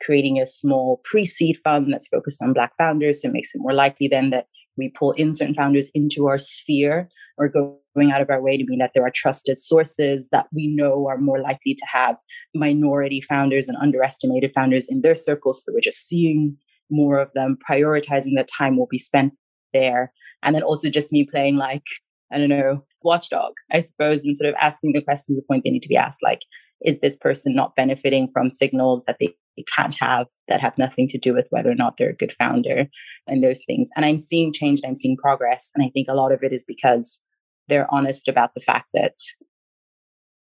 creating 0.01 0.39
a 0.39 0.45
small 0.45 1.01
pre-seed 1.05 1.59
fund 1.63 1.93
that's 1.93 2.07
focused 2.07 2.41
on 2.41 2.53
Black 2.53 2.73
founders, 2.77 3.21
so 3.21 3.27
it 3.27 3.33
makes 3.33 3.53
it 3.53 3.61
more 3.61 3.73
likely 3.73 4.07
then 4.07 4.31
that 4.31 4.47
we 4.75 4.89
pull 4.97 5.11
in 5.11 5.33
certain 5.33 5.53
founders 5.53 5.91
into 5.93 6.27
our 6.27 6.37
sphere 6.37 7.07
or 7.37 7.47
going 7.47 8.11
out 8.11 8.21
of 8.21 8.29
our 8.29 8.41
way 8.41 8.57
to 8.57 8.65
mean 8.65 8.79
that 8.79 8.91
there 8.95 9.05
are 9.05 9.11
trusted 9.11 9.59
sources 9.59 10.29
that 10.31 10.47
we 10.51 10.67
know 10.67 11.07
are 11.07 11.17
more 11.17 11.39
likely 11.39 11.75
to 11.75 11.85
have 11.91 12.17
minority 12.55 13.21
founders 13.21 13.69
and 13.69 13.77
underestimated 13.79 14.51
founders 14.55 14.89
in 14.89 15.01
their 15.01 15.15
circles. 15.15 15.63
So 15.63 15.73
we're 15.73 15.81
just 15.81 16.07
seeing 16.07 16.57
more 16.89 17.19
of 17.19 17.31
them, 17.33 17.57
prioritizing 17.69 18.35
the 18.35 18.45
time 18.45 18.77
will 18.77 18.87
be 18.87 18.97
spent 18.97 19.33
there. 19.73 20.11
And 20.41 20.55
then 20.55 20.63
also 20.63 20.89
just 20.89 21.11
me 21.11 21.25
playing 21.25 21.57
like, 21.57 21.83
I 22.31 22.37
don't 22.37 22.49
know, 22.49 22.83
watchdog, 23.03 23.53
I 23.71 23.79
suppose, 23.79 24.23
and 24.23 24.35
sort 24.35 24.49
of 24.49 24.55
asking 24.59 24.93
the 24.93 25.01
questions 25.01 25.37
the 25.37 25.43
point 25.43 25.63
they 25.63 25.69
need 25.69 25.83
to 25.83 25.89
be 25.89 25.97
asked, 25.97 26.23
like, 26.23 26.41
is 26.81 26.99
this 26.99 27.17
person 27.17 27.55
not 27.55 27.75
benefiting 27.75 28.29
from 28.31 28.49
signals 28.49 29.03
that 29.05 29.17
they 29.19 29.33
can't 29.75 29.95
have 29.99 30.27
that 30.47 30.59
have 30.59 30.77
nothing 30.77 31.07
to 31.07 31.17
do 31.17 31.33
with 31.33 31.47
whether 31.49 31.69
or 31.69 31.75
not 31.75 31.97
they're 31.97 32.09
a 32.09 32.15
good 32.15 32.33
founder 32.33 32.87
and 33.27 33.43
those 33.43 33.63
things. 33.65 33.89
And 33.95 34.05
I'm 34.05 34.17
seeing 34.17 34.51
change 34.51 34.79
and 34.81 34.89
I'm 34.89 34.95
seeing 34.95 35.15
progress. 35.15 35.71
And 35.75 35.85
I 35.85 35.89
think 35.89 36.07
a 36.09 36.15
lot 36.15 36.31
of 36.31 36.43
it 36.43 36.51
is 36.51 36.63
because 36.63 37.21
they're 37.67 37.91
honest 37.93 38.27
about 38.27 38.53
the 38.53 38.61
fact 38.61 38.87
that 38.93 39.15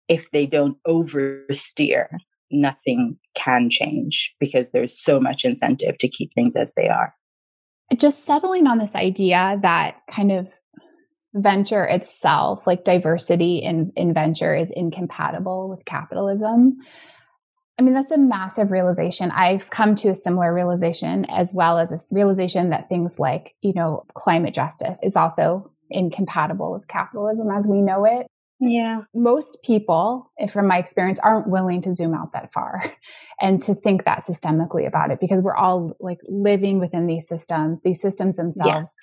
if 0.08 0.30
they 0.32 0.46
don't 0.46 0.78
oversteer, 0.88 2.08
nothing 2.52 3.18
can 3.36 3.70
change 3.70 4.34
because 4.40 4.72
there's 4.72 5.02
so 5.02 5.20
much 5.20 5.44
incentive 5.44 5.98
to 5.98 6.08
keep 6.08 6.32
things 6.34 6.56
as 6.56 6.74
they 6.76 6.88
are. 6.88 7.14
Just 7.96 8.26
settling 8.26 8.68
on 8.68 8.80
this 8.80 8.96
idea 8.96 9.60
that 9.62 10.02
kind 10.10 10.32
of 10.32 10.52
venture 11.34 11.86
itself, 11.86 12.68
like 12.68 12.84
diversity 12.84 13.58
in, 13.58 13.92
in 13.96 14.14
venture, 14.14 14.56
is 14.56 14.72
incompatible 14.72 15.70
with 15.70 15.86
capitalism. 15.86 16.78
I 17.80 17.84
mean, 17.84 17.94
that's 17.94 18.12
a 18.12 18.18
massive 18.18 18.72
realization. 18.72 19.32
I've 19.32 19.70
come 19.70 19.94
to 19.96 20.10
a 20.10 20.16
similar 20.16 20.54
realization 20.54 21.26
as 21.26 21.54
well 21.54 21.78
as 21.78 21.92
a 21.92 22.16
realization 22.16 22.72
that 22.72 22.90
things 22.90 23.20
like, 23.20 23.56
you 23.62 23.74
know, 23.74 24.04
climate 24.16 24.54
justice 24.54 25.00
is 25.04 25.16
also 25.16 25.72
incompatible 25.92 26.74
with 26.74 26.88
capitalism 26.88 27.52
as 27.52 27.68
we 27.68 27.82
know 27.82 28.04
it. 28.06 28.28
Yeah. 28.60 29.02
Most 29.14 29.60
people, 29.64 30.32
eh, 30.40 30.48
from 30.48 30.68
my 30.68 30.78
experience, 30.78 31.20
aren't 31.20 31.48
willing 31.48 31.82
to 31.82 31.94
zoom 31.94 32.14
out 32.14 32.34
that 32.34 32.52
far 32.52 32.84
and 33.42 33.62
to 33.64 33.76
think 33.76 34.06
that 34.06 34.20
systemically 34.20 34.88
about 34.88 35.12
it 35.12 35.20
because 35.20 35.42
we're 35.42 35.56
all 35.56 35.96
like 36.00 36.20
living 36.28 36.80
within 36.80 37.08
these 37.08 37.28
systems. 37.28 37.82
These 37.82 38.02
systems 38.02 38.38
themselves 38.38 38.68
yes 38.68 38.96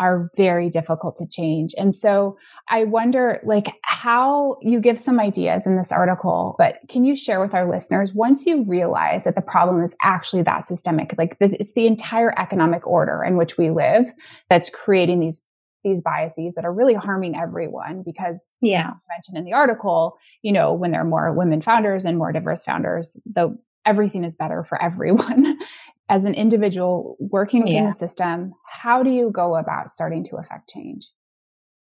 are 0.00 0.30
very 0.34 0.70
difficult 0.70 1.14
to 1.14 1.28
change. 1.28 1.74
And 1.76 1.94
so 1.94 2.38
I 2.68 2.84
wonder 2.84 3.38
like 3.44 3.74
how 3.82 4.56
you 4.62 4.80
give 4.80 4.98
some 4.98 5.20
ideas 5.20 5.66
in 5.66 5.76
this 5.76 5.92
article, 5.92 6.56
but 6.58 6.78
can 6.88 7.04
you 7.04 7.14
share 7.14 7.38
with 7.38 7.54
our 7.54 7.70
listeners 7.70 8.14
once 8.14 8.46
you 8.46 8.64
realize 8.64 9.24
that 9.24 9.36
the 9.36 9.42
problem 9.42 9.82
is 9.82 9.94
actually 10.02 10.42
that 10.44 10.66
systemic, 10.66 11.14
like 11.18 11.36
it's 11.38 11.74
the 11.74 11.86
entire 11.86 12.36
economic 12.38 12.86
order 12.86 13.22
in 13.22 13.36
which 13.36 13.58
we 13.58 13.68
live 13.70 14.06
that's 14.48 14.70
creating 14.70 15.20
these 15.20 15.42
these 15.84 16.00
biases 16.00 16.54
that 16.54 16.64
are 16.64 16.72
really 16.72 16.94
harming 16.94 17.36
everyone 17.36 18.02
because 18.04 18.48
yeah 18.60 18.92
mentioned 19.08 19.36
in 19.36 19.44
the 19.44 19.52
article 19.52 20.18
you 20.42 20.52
know 20.52 20.72
when 20.72 20.90
there 20.90 21.00
are 21.00 21.04
more 21.04 21.32
women 21.32 21.60
founders 21.60 22.04
and 22.04 22.18
more 22.18 22.32
diverse 22.32 22.64
founders 22.64 23.16
the 23.24 23.56
everything 23.86 24.24
is 24.24 24.36
better 24.36 24.62
for 24.62 24.80
everyone 24.82 25.58
as 26.08 26.24
an 26.24 26.34
individual 26.34 27.16
working 27.20 27.62
within 27.62 27.84
yeah. 27.84 27.86
the 27.86 27.92
system, 27.92 28.52
how 28.66 29.02
do 29.02 29.10
you 29.10 29.30
go 29.30 29.56
about 29.56 29.90
starting 29.90 30.24
to 30.24 30.36
affect 30.36 30.68
change? 30.68 31.08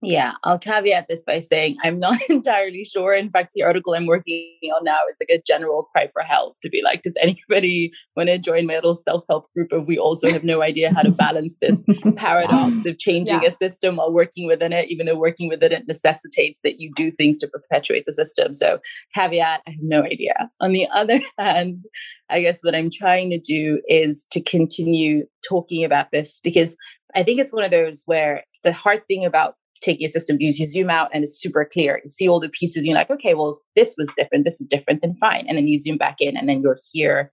Yeah, 0.05 0.33
I'll 0.43 0.59
caveat 0.59 1.07
this 1.09 1.23
by 1.23 1.39
saying 1.39 1.77
I'm 1.83 1.97
not 1.97 2.19
entirely 2.29 2.83
sure. 2.83 3.13
In 3.13 3.29
fact, 3.29 3.51
the 3.55 3.63
article 3.63 3.93
I'm 3.93 4.05
working 4.05 4.57
on 4.75 4.83
now 4.83 4.99
is 5.09 5.17
like 5.19 5.37
a 5.37 5.41
general 5.45 5.83
cry 5.83 6.07
for 6.13 6.21
help 6.21 6.57
to 6.61 6.69
be 6.69 6.81
like, 6.83 7.01
does 7.01 7.15
anybody 7.21 7.91
want 8.15 8.29
to 8.29 8.37
join 8.37 8.65
my 8.65 8.75
little 8.75 8.95
self 8.95 9.23
help 9.29 9.51
group 9.53 9.71
of 9.71 9.87
we 9.87 9.97
also 9.97 10.29
have 10.31 10.43
no 10.43 10.61
idea 10.61 10.93
how 10.93 11.01
to 11.01 11.11
balance 11.11 11.57
this 11.61 11.83
paradox 12.15 12.85
of 12.85 12.97
changing 12.99 13.41
yeah. 13.41 13.47
a 13.47 13.51
system 13.51 13.97
while 13.97 14.13
working 14.13 14.47
within 14.47 14.73
it, 14.73 14.89
even 14.89 15.05
though 15.05 15.17
working 15.17 15.49
within 15.49 15.71
it 15.71 15.87
necessitates 15.87 16.61
that 16.63 16.79
you 16.79 16.91
do 16.95 17.11
things 17.11 17.37
to 17.39 17.47
perpetuate 17.47 18.05
the 18.05 18.13
system. 18.13 18.53
So, 18.53 18.79
caveat, 19.13 19.61
I 19.67 19.71
have 19.71 19.79
no 19.81 20.03
idea. 20.03 20.49
On 20.61 20.71
the 20.71 20.87
other 20.93 21.21
hand, 21.37 21.83
I 22.29 22.41
guess 22.41 22.61
what 22.61 22.75
I'm 22.75 22.89
trying 22.91 23.29
to 23.31 23.39
do 23.39 23.81
is 23.87 24.25
to 24.31 24.41
continue 24.41 25.25
talking 25.47 25.83
about 25.83 26.11
this 26.11 26.39
because 26.43 26.77
I 27.15 27.23
think 27.23 27.39
it's 27.39 27.53
one 27.53 27.63
of 27.63 27.71
those 27.71 28.03
where 28.05 28.43
the 28.63 28.73
hard 28.73 29.07
thing 29.07 29.25
about 29.25 29.55
taking 29.85 30.05
a 30.05 30.09
system 30.09 30.37
views, 30.37 30.59
you 30.59 30.65
zoom 30.65 30.89
out 30.89 31.09
and 31.13 31.23
it's 31.23 31.39
super 31.39 31.63
clear. 31.71 32.01
You 32.03 32.09
see 32.09 32.27
all 32.27 32.39
the 32.39 32.49
pieces, 32.49 32.85
you're 32.85 32.95
like, 32.95 33.11
okay, 33.11 33.35
well, 33.35 33.61
this 33.75 33.95
was 33.97 34.11
different, 34.17 34.43
this 34.43 34.59
is 34.59 34.67
different, 34.67 35.01
then 35.01 35.15
fine. 35.19 35.45
And 35.47 35.57
then 35.57 35.67
you 35.67 35.79
zoom 35.79 35.97
back 35.97 36.17
in 36.19 36.35
and 36.35 36.49
then 36.49 36.61
you're 36.61 36.77
here 36.91 37.31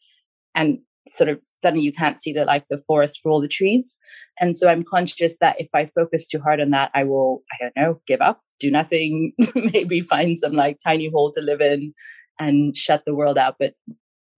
and 0.54 0.78
sort 1.08 1.28
of 1.28 1.40
suddenly 1.60 1.84
you 1.84 1.92
can't 1.92 2.20
see 2.20 2.32
the 2.32 2.44
like 2.44 2.64
the 2.68 2.82
forest 2.86 3.20
for 3.22 3.30
all 3.30 3.40
the 3.40 3.48
trees. 3.48 3.98
And 4.40 4.56
so 4.56 4.68
I'm 4.68 4.84
conscious 4.84 5.38
that 5.38 5.60
if 5.60 5.68
I 5.74 5.86
focus 5.86 6.28
too 6.28 6.38
hard 6.38 6.60
on 6.60 6.70
that, 6.70 6.90
I 6.94 7.04
will, 7.04 7.42
I 7.52 7.56
don't 7.60 7.76
know, 7.76 8.00
give 8.06 8.20
up, 8.20 8.40
do 8.60 8.70
nothing, 8.70 9.32
maybe 9.54 10.00
find 10.00 10.38
some 10.38 10.52
like 10.52 10.78
tiny 10.84 11.10
hole 11.10 11.32
to 11.32 11.40
live 11.40 11.60
in 11.60 11.92
and 12.38 12.76
shut 12.76 13.02
the 13.04 13.14
world 13.14 13.38
out. 13.38 13.56
But 13.58 13.74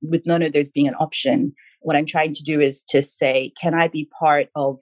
with 0.01 0.23
none 0.25 0.43
of 0.43 0.53
those 0.53 0.71
being 0.71 0.89
an 0.89 0.95
option, 0.95 1.53
what 1.81 1.97
I'm 1.97 2.07
trying 2.07 2.33
to 2.35 2.43
do 2.43 2.61
is 2.61 2.83
to 2.89 3.03
say, 3.03 3.53
can 3.61 3.75
I 3.75 3.89
be 3.89 4.09
part 4.19 4.49
of 4.55 4.81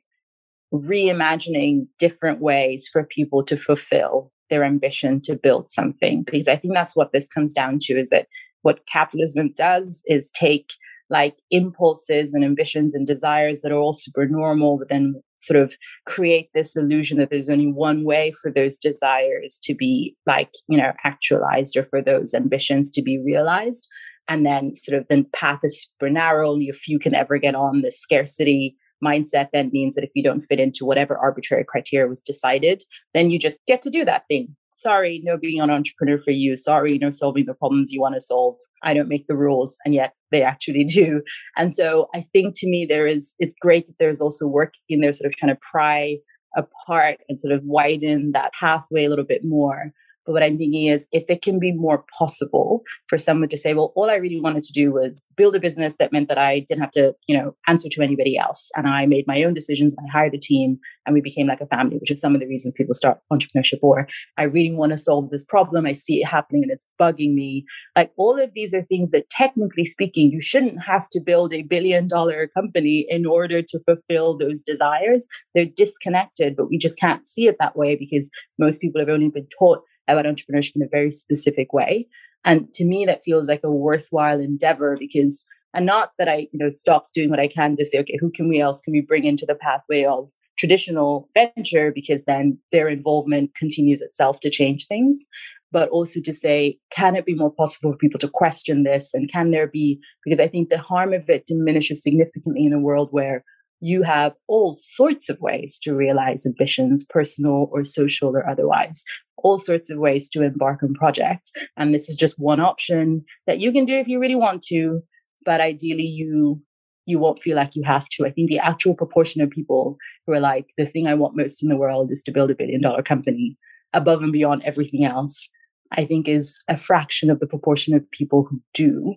reimagining 0.73 1.87
different 1.99 2.41
ways 2.41 2.89
for 2.91 3.05
people 3.05 3.43
to 3.45 3.57
fulfill 3.57 4.33
their 4.51 4.65
ambition 4.65 5.21
to 5.21 5.37
build 5.37 5.71
something 5.71 6.23
because 6.23 6.49
i 6.49 6.57
think 6.57 6.75
that's 6.75 6.97
what 6.97 7.13
this 7.13 7.29
comes 7.29 7.53
down 7.53 7.79
to 7.79 7.95
is 7.95 8.11
that 8.11 8.27
what 8.63 8.87
capitalism 8.87 9.53
does 9.57 10.03
is 10.07 10.31
take 10.31 10.73
like 11.13 11.37
impulses 11.51 12.33
and 12.33 12.43
ambitions 12.43 12.95
and 12.95 13.07
desires 13.07 13.61
that 13.61 13.71
are 13.71 13.79
all 13.79 13.93
super 13.93 14.27
normal, 14.27 14.79
but 14.79 14.89
then 14.89 15.23
sort 15.39 15.61
of 15.61 15.77
create 16.07 16.49
this 16.55 16.75
illusion 16.75 17.19
that 17.19 17.29
there's 17.29 17.51
only 17.51 17.71
one 17.71 18.05
way 18.05 18.33
for 18.41 18.51
those 18.51 18.79
desires 18.79 19.61
to 19.63 19.75
be 19.75 20.17
like, 20.27 20.51
you 20.69 20.79
know, 20.79 20.93
actualized 21.05 21.77
or 21.77 21.85
for 21.85 22.01
those 22.01 22.33
ambitions 22.33 22.91
to 22.91 23.03
be 23.03 23.19
realized. 23.19 23.89
And 24.27 24.47
then 24.47 24.75
sort 24.75 24.99
of 24.99 25.07
the 25.09 25.25
path 25.35 25.61
is 25.65 25.83
super 25.83 26.09
narrow. 26.09 26.57
If 26.59 26.89
you 26.89 26.99
can 26.99 27.15
ever 27.15 27.37
get 27.37 27.55
on 27.55 27.83
this 27.83 28.01
scarcity 28.01 28.75
mindset, 29.03 29.49
then 29.53 29.71
means 29.73 29.95
that 29.95 30.05
if 30.05 30.11
you 30.15 30.23
don't 30.23 30.41
fit 30.41 30.61
into 30.61 30.85
whatever 30.85 31.17
arbitrary 31.19 31.65
criteria 31.67 32.09
was 32.09 32.21
decided, 32.21 32.85
then 33.15 33.31
you 33.31 33.38
just 33.38 33.59
get 33.67 33.83
to 33.83 33.91
do 33.91 34.05
that 34.05 34.25
thing. 34.29 34.55
Sorry, 34.75 35.21
no 35.25 35.37
being 35.37 35.61
an 35.61 35.71
entrepreneur 35.71 36.19
for 36.19 36.31
you. 36.31 36.57
Sorry, 36.57 36.99
no 36.99 37.11
solving 37.11 37.47
the 37.47 37.55
problems 37.55 37.93
you 37.93 38.01
want 38.01 38.15
to 38.15 38.21
solve. 38.21 38.57
I 38.83 38.95
don't 38.95 39.09
make 39.09 39.27
the 39.27 39.37
rules, 39.37 39.77
and 39.85 39.95
yet 39.95 40.15
they 40.31 40.43
actually 40.43 40.85
do. 41.01 41.23
And 41.57 41.75
so 41.75 42.09
I 42.15 42.25
think 42.33 42.55
to 42.59 42.69
me, 42.69 42.87
there 42.88 43.07
is, 43.07 43.35
it's 43.38 43.55
great 43.61 43.87
that 43.87 43.97
there's 43.99 44.21
also 44.21 44.47
work 44.47 44.75
in 44.88 45.01
there, 45.01 45.12
sort 45.12 45.31
of 45.31 45.37
trying 45.37 45.55
to 45.55 45.61
pry 45.61 46.17
apart 46.57 47.19
and 47.29 47.41
sort 47.41 47.55
of 47.55 47.62
widen 47.65 48.33
that 48.33 48.53
pathway 48.59 49.05
a 49.05 49.09
little 49.09 49.25
bit 49.25 49.45
more. 49.45 49.93
But 50.25 50.33
what 50.33 50.43
I'm 50.43 50.57
thinking 50.57 50.87
is 50.87 51.09
if 51.13 51.25
it 51.29 51.43
can 51.43 51.59
be 51.59 51.73
more 51.73 52.05
possible 52.17 52.83
for 53.09 53.19
someone 53.19 53.49
to 53.49 53.57
say, 53.57 53.75
well, 53.75 53.93
all 53.97 54.11
I 54.11 54.17
really 54.17 54.41
wanted 54.41 54.63
to 54.65 54.73
do 54.73 54.93
was 54.93 55.25
build 55.37 55.57
a 55.57 55.61
business 55.61 55.97
that 55.97 56.13
meant 56.13 56.29
that 56.29 56.39
I 56.39 56.61
didn't 56.61 56.83
have 56.83 56.91
to, 56.93 57.15
you 57.27 57.37
know, 57.37 57.55
answer 57.67 57.89
to 57.89 58.03
anybody 58.03 58.39
else. 58.39 58.71
And 58.77 58.87
I 58.87 59.07
made 59.07 59.27
my 59.27 59.43
own 59.43 59.55
decisions. 59.55 59.97
I 59.99 60.11
hired 60.11 60.35
a 60.35 60.39
team 60.39 60.79
and 61.07 61.15
we 61.15 61.21
became 61.21 61.47
like 61.47 61.61
a 61.61 61.67
family, 61.67 61.99
which 61.99 62.11
is 62.11 62.21
some 62.21 62.35
of 62.35 62.41
the 62.41 62.47
reasons 62.47 62.75
people 62.75 62.95
start 62.95 63.19
entrepreneurship 63.33 63.79
or 63.83 64.07
I 64.39 64.45
really 64.45 64.75
want 64.75 64.93
to 64.93 64.99
solve 64.99 65.31
this 65.31 65.45
problem. 65.45 65.87
I 65.87 65.93
see 65.93 66.21
it 66.21 66.27
happening 66.27 66.63
and 66.63 66.71
it's 66.71 66.87
bugging 67.01 67.35
me. 67.35 67.65
Like 67.97 68.13
all 68.17 68.39
of 68.39 68.53
these 68.55 68.73
are 68.75 68.83
things 68.83 69.11
that 69.11 69.29
technically 69.31 69.85
speaking, 69.85 70.31
you 70.31 70.41
shouldn't 70.41 70.83
have 70.83 71.09
to 71.11 71.21
build 71.21 71.53
a 71.53 71.63
billion 71.63 72.07
dollar 72.07 72.47
company 72.47 73.07
in 73.09 73.27
order 73.27 73.63
to 73.63 73.81
fulfill 73.81 74.39
those 74.39 74.63
desires. 74.63 75.27
They're 75.55 75.67
disconnected, 75.67 76.55
but 76.57 76.69
we 76.69 76.79
just 76.79 76.99
can't 76.99 77.27
see 77.27 77.49
it 77.49 77.57
that 77.59 77.77
way 77.77 77.97
because 77.97 78.31
most 78.59 78.81
people 78.81 79.01
have 79.01 79.09
only 79.09 79.29
been 79.29 79.49
taught 79.59 79.83
about 80.09 80.25
entrepreneurship 80.25 80.77
in 80.77 80.83
a 80.83 80.88
very 80.88 81.11
specific 81.11 81.73
way. 81.73 82.09
And 82.45 82.73
to 82.75 82.85
me, 82.85 83.05
that 83.07 83.25
feels 83.25 83.49
like 83.49 83.61
a 83.62 83.71
worthwhile 83.71 84.41
endeavor 84.41 84.97
because, 84.99 85.45
and 85.75 85.87
not 85.87 86.12
that 86.19 86.29
I, 86.29 86.49
you 86.53 86.59
know, 86.59 86.69
stop 86.69 87.09
doing 87.15 87.31
what 87.31 87.41
I 87.41 87.49
can 87.49 87.77
to 87.77 87.85
say, 87.85 87.99
okay, 88.01 88.19
who 88.21 88.31
can 88.31 88.49
we 88.49 88.61
else 88.61 88.81
can 88.81 88.93
we 88.93 89.01
bring 89.01 89.25
into 89.25 89.47
the 89.47 89.55
pathway 89.55 90.05
of 90.05 90.31
traditional 90.59 91.29
venture 91.35 91.93
because 91.93 92.25
then 92.25 92.59
their 92.73 92.88
involvement 92.88 93.55
continues 93.55 94.01
itself 94.01 94.41
to 94.41 94.51
change 94.51 94.87
things 94.87 95.27
but 95.73 95.88
also 95.88 96.21
to 96.21 96.33
say, 96.33 96.79
can 96.91 97.17
it 97.17 97.25
be 97.25 97.35
more 97.35 97.51
possible 97.51 97.93
for 97.93 97.97
people 97.97 98.21
to 98.21 98.29
question 98.29 98.85
this? 98.85 99.12
And 99.15 99.33
can 99.33 99.51
there 99.51 99.67
be, 99.67 99.99
because 100.23 100.38
I 100.38 100.47
think 100.47 100.69
the 100.69 100.79
harm 100.79 101.15
of 101.15 101.29
it 101.29 101.47
diminishes 101.47 102.03
significantly 102.03 102.67
in 102.67 102.75
a 102.75 102.79
world 102.79 103.09
where 103.11 103.43
you 103.83 104.05
have 104.05 104.33
all 104.47 104.73
sorts 104.75 105.29
of 105.29 105.40
ways 105.40 105.81
to 105.83 105.92
realize 105.92 106.47
ambitions, 106.47 107.05
personal 107.11 107.68
or 107.73 107.85
social 107.85 108.29
or 108.29 108.49
otherwise, 108.49 109.03
all 109.38 109.59
sorts 109.59 109.90
of 109.90 109.99
ways 109.99 110.29
to 110.31 110.42
embark 110.42 110.85
on 110.85 110.95
projects. 110.95 111.51
And 111.77 111.92
this 111.92 112.09
is 112.09 112.14
just 112.14 112.38
one 112.38 112.61
option 112.61 113.25
that 113.49 113.59
you 113.59 113.73
can 113.73 113.85
do 113.85 113.95
if 113.95 114.07
you 114.07 114.21
really 114.21 114.37
want 114.37 114.62
to, 114.68 115.01
but 115.45 115.61
ideally 115.61 116.07
you 116.07 116.62
you 117.05 117.18
won't 117.18 117.42
feel 117.42 117.57
like 117.57 117.75
you 117.75 117.83
have 117.83 118.09
to. 118.11 118.25
I 118.25 118.31
think 118.31 118.49
the 118.49 118.61
actual 118.61 118.95
proportion 118.95 119.42
of 119.42 119.51
people 119.51 119.97
who 120.25 120.33
are 120.35 120.38
like, 120.38 120.66
the 120.79 120.87
thing 120.87 121.09
I 121.09 121.14
want 121.14 121.37
most 121.37 121.61
in 121.61 121.68
the 121.68 121.77
world 121.77 122.12
is 122.12 122.23
to 122.23 122.31
build 122.31 122.53
a 122.53 122.55
billion 122.55 122.81
dollar 122.81 123.03
company 123.03 123.59
above 123.92 124.23
and 124.23 124.33
beyond 124.33 124.62
everything 124.62 125.05
else, 125.05 125.49
I 125.90 126.05
think 126.05 126.29
is 126.29 126.62
a 126.68 126.79
fraction 126.79 127.29
of 127.29 127.40
the 127.40 127.49
proportion 127.49 127.92
of 127.92 128.09
people 128.12 128.47
who 128.49 128.62
do. 128.73 129.16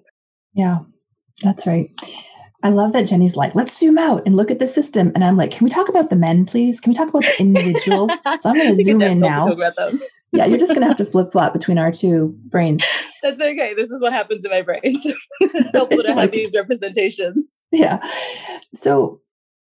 Yeah, 0.56 0.80
that's 1.43 1.67
right. 1.67 1.91
I 2.63 2.70
love 2.70 2.94
that 2.94 3.04
Jenny's 3.04 3.36
like, 3.36 3.54
let's 3.54 3.78
zoom 3.78 3.98
out 3.98 4.24
and 4.26 4.36
look 4.36 4.50
at 4.50 4.60
the 4.60 4.68
system. 4.68 5.12
And 5.13 5.24
I'm 5.24 5.38
like, 5.38 5.52
can 5.52 5.65
we 5.65 5.70
talk 5.70 5.89
about 5.89 6.10
the 6.10 6.15
men, 6.15 6.46
please? 6.46 6.80
Can 6.80 6.91
we 6.91 6.96
talk 6.96 7.10
about 7.10 7.24
the 7.24 7.39
individuals? 7.39 8.12
so 8.39 8.50
I'm 8.50 8.56
going 8.56 8.76
to 8.76 8.84
zoom 8.84 9.02
in 9.02 9.20
now. 9.20 9.56
yeah, 10.32 10.46
you're 10.46 10.58
just 10.58 10.72
going 10.72 10.82
to 10.82 10.88
have 10.88 10.98
to 10.98 11.06
flip 11.12 11.32
flop 11.32 11.54
between 11.54 11.78
our 11.78 11.91
two 11.91 12.36
brains. 12.46 12.84
That's 13.22 13.41
okay. 13.41 13.74
This 13.74 13.91
is 13.91 14.02
what 14.02 14.13
happens 14.13 14.46
in 14.46 14.52
my 14.52 14.62
brain. 14.62 14.82
it's 15.39 15.72
helpful 15.72 16.04
to 16.04 16.13
have 16.13 16.32
these 16.32 16.54
representations. 16.56 17.62
Yeah. 17.72 18.00
So 18.74 19.22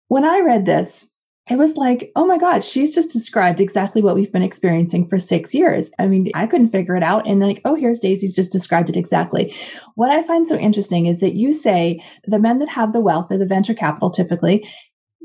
when 0.08 0.26
I 0.26 0.40
read 0.40 0.66
this, 0.66 1.08
it 1.50 1.58
was 1.58 1.78
like, 1.78 2.12
oh 2.16 2.26
my 2.26 2.38
God, 2.38 2.64
she's 2.64 2.94
just 2.94 3.12
described 3.12 3.60
exactly 3.60 4.02
what 4.02 4.16
we've 4.16 4.32
been 4.32 4.44
experiencing 4.44 5.08
for 5.08 5.20
six 5.20 5.54
years. 5.54 5.92
I 5.98 6.08
mean, 6.08 6.30
I 6.34 6.48
couldn't 6.48 6.70
figure 6.70 6.96
it 6.96 7.04
out. 7.04 7.28
And 7.28 7.40
like, 7.40 7.62
oh, 7.66 7.76
here's 7.76 8.00
Daisy's 8.00 8.36
just 8.36 8.52
described 8.52 8.90
it 8.90 8.98
exactly. 8.98 9.56
What 9.96 10.12
I 10.12 10.24
find 10.24 10.48
so 10.48 10.58
interesting 10.58 11.08
is 11.08 11.20
that 11.20 11.36
you 11.36 11.54
say 11.54 12.04
the 12.26 12.40
men 12.40 12.60
that 12.60 12.70
have 12.70 12.94
the 12.94 13.00
wealth, 13.00 13.28
they're 13.30 13.38
the 13.38 13.46
venture 13.46 13.74
capital 13.74 14.12
typically, 14.12 14.68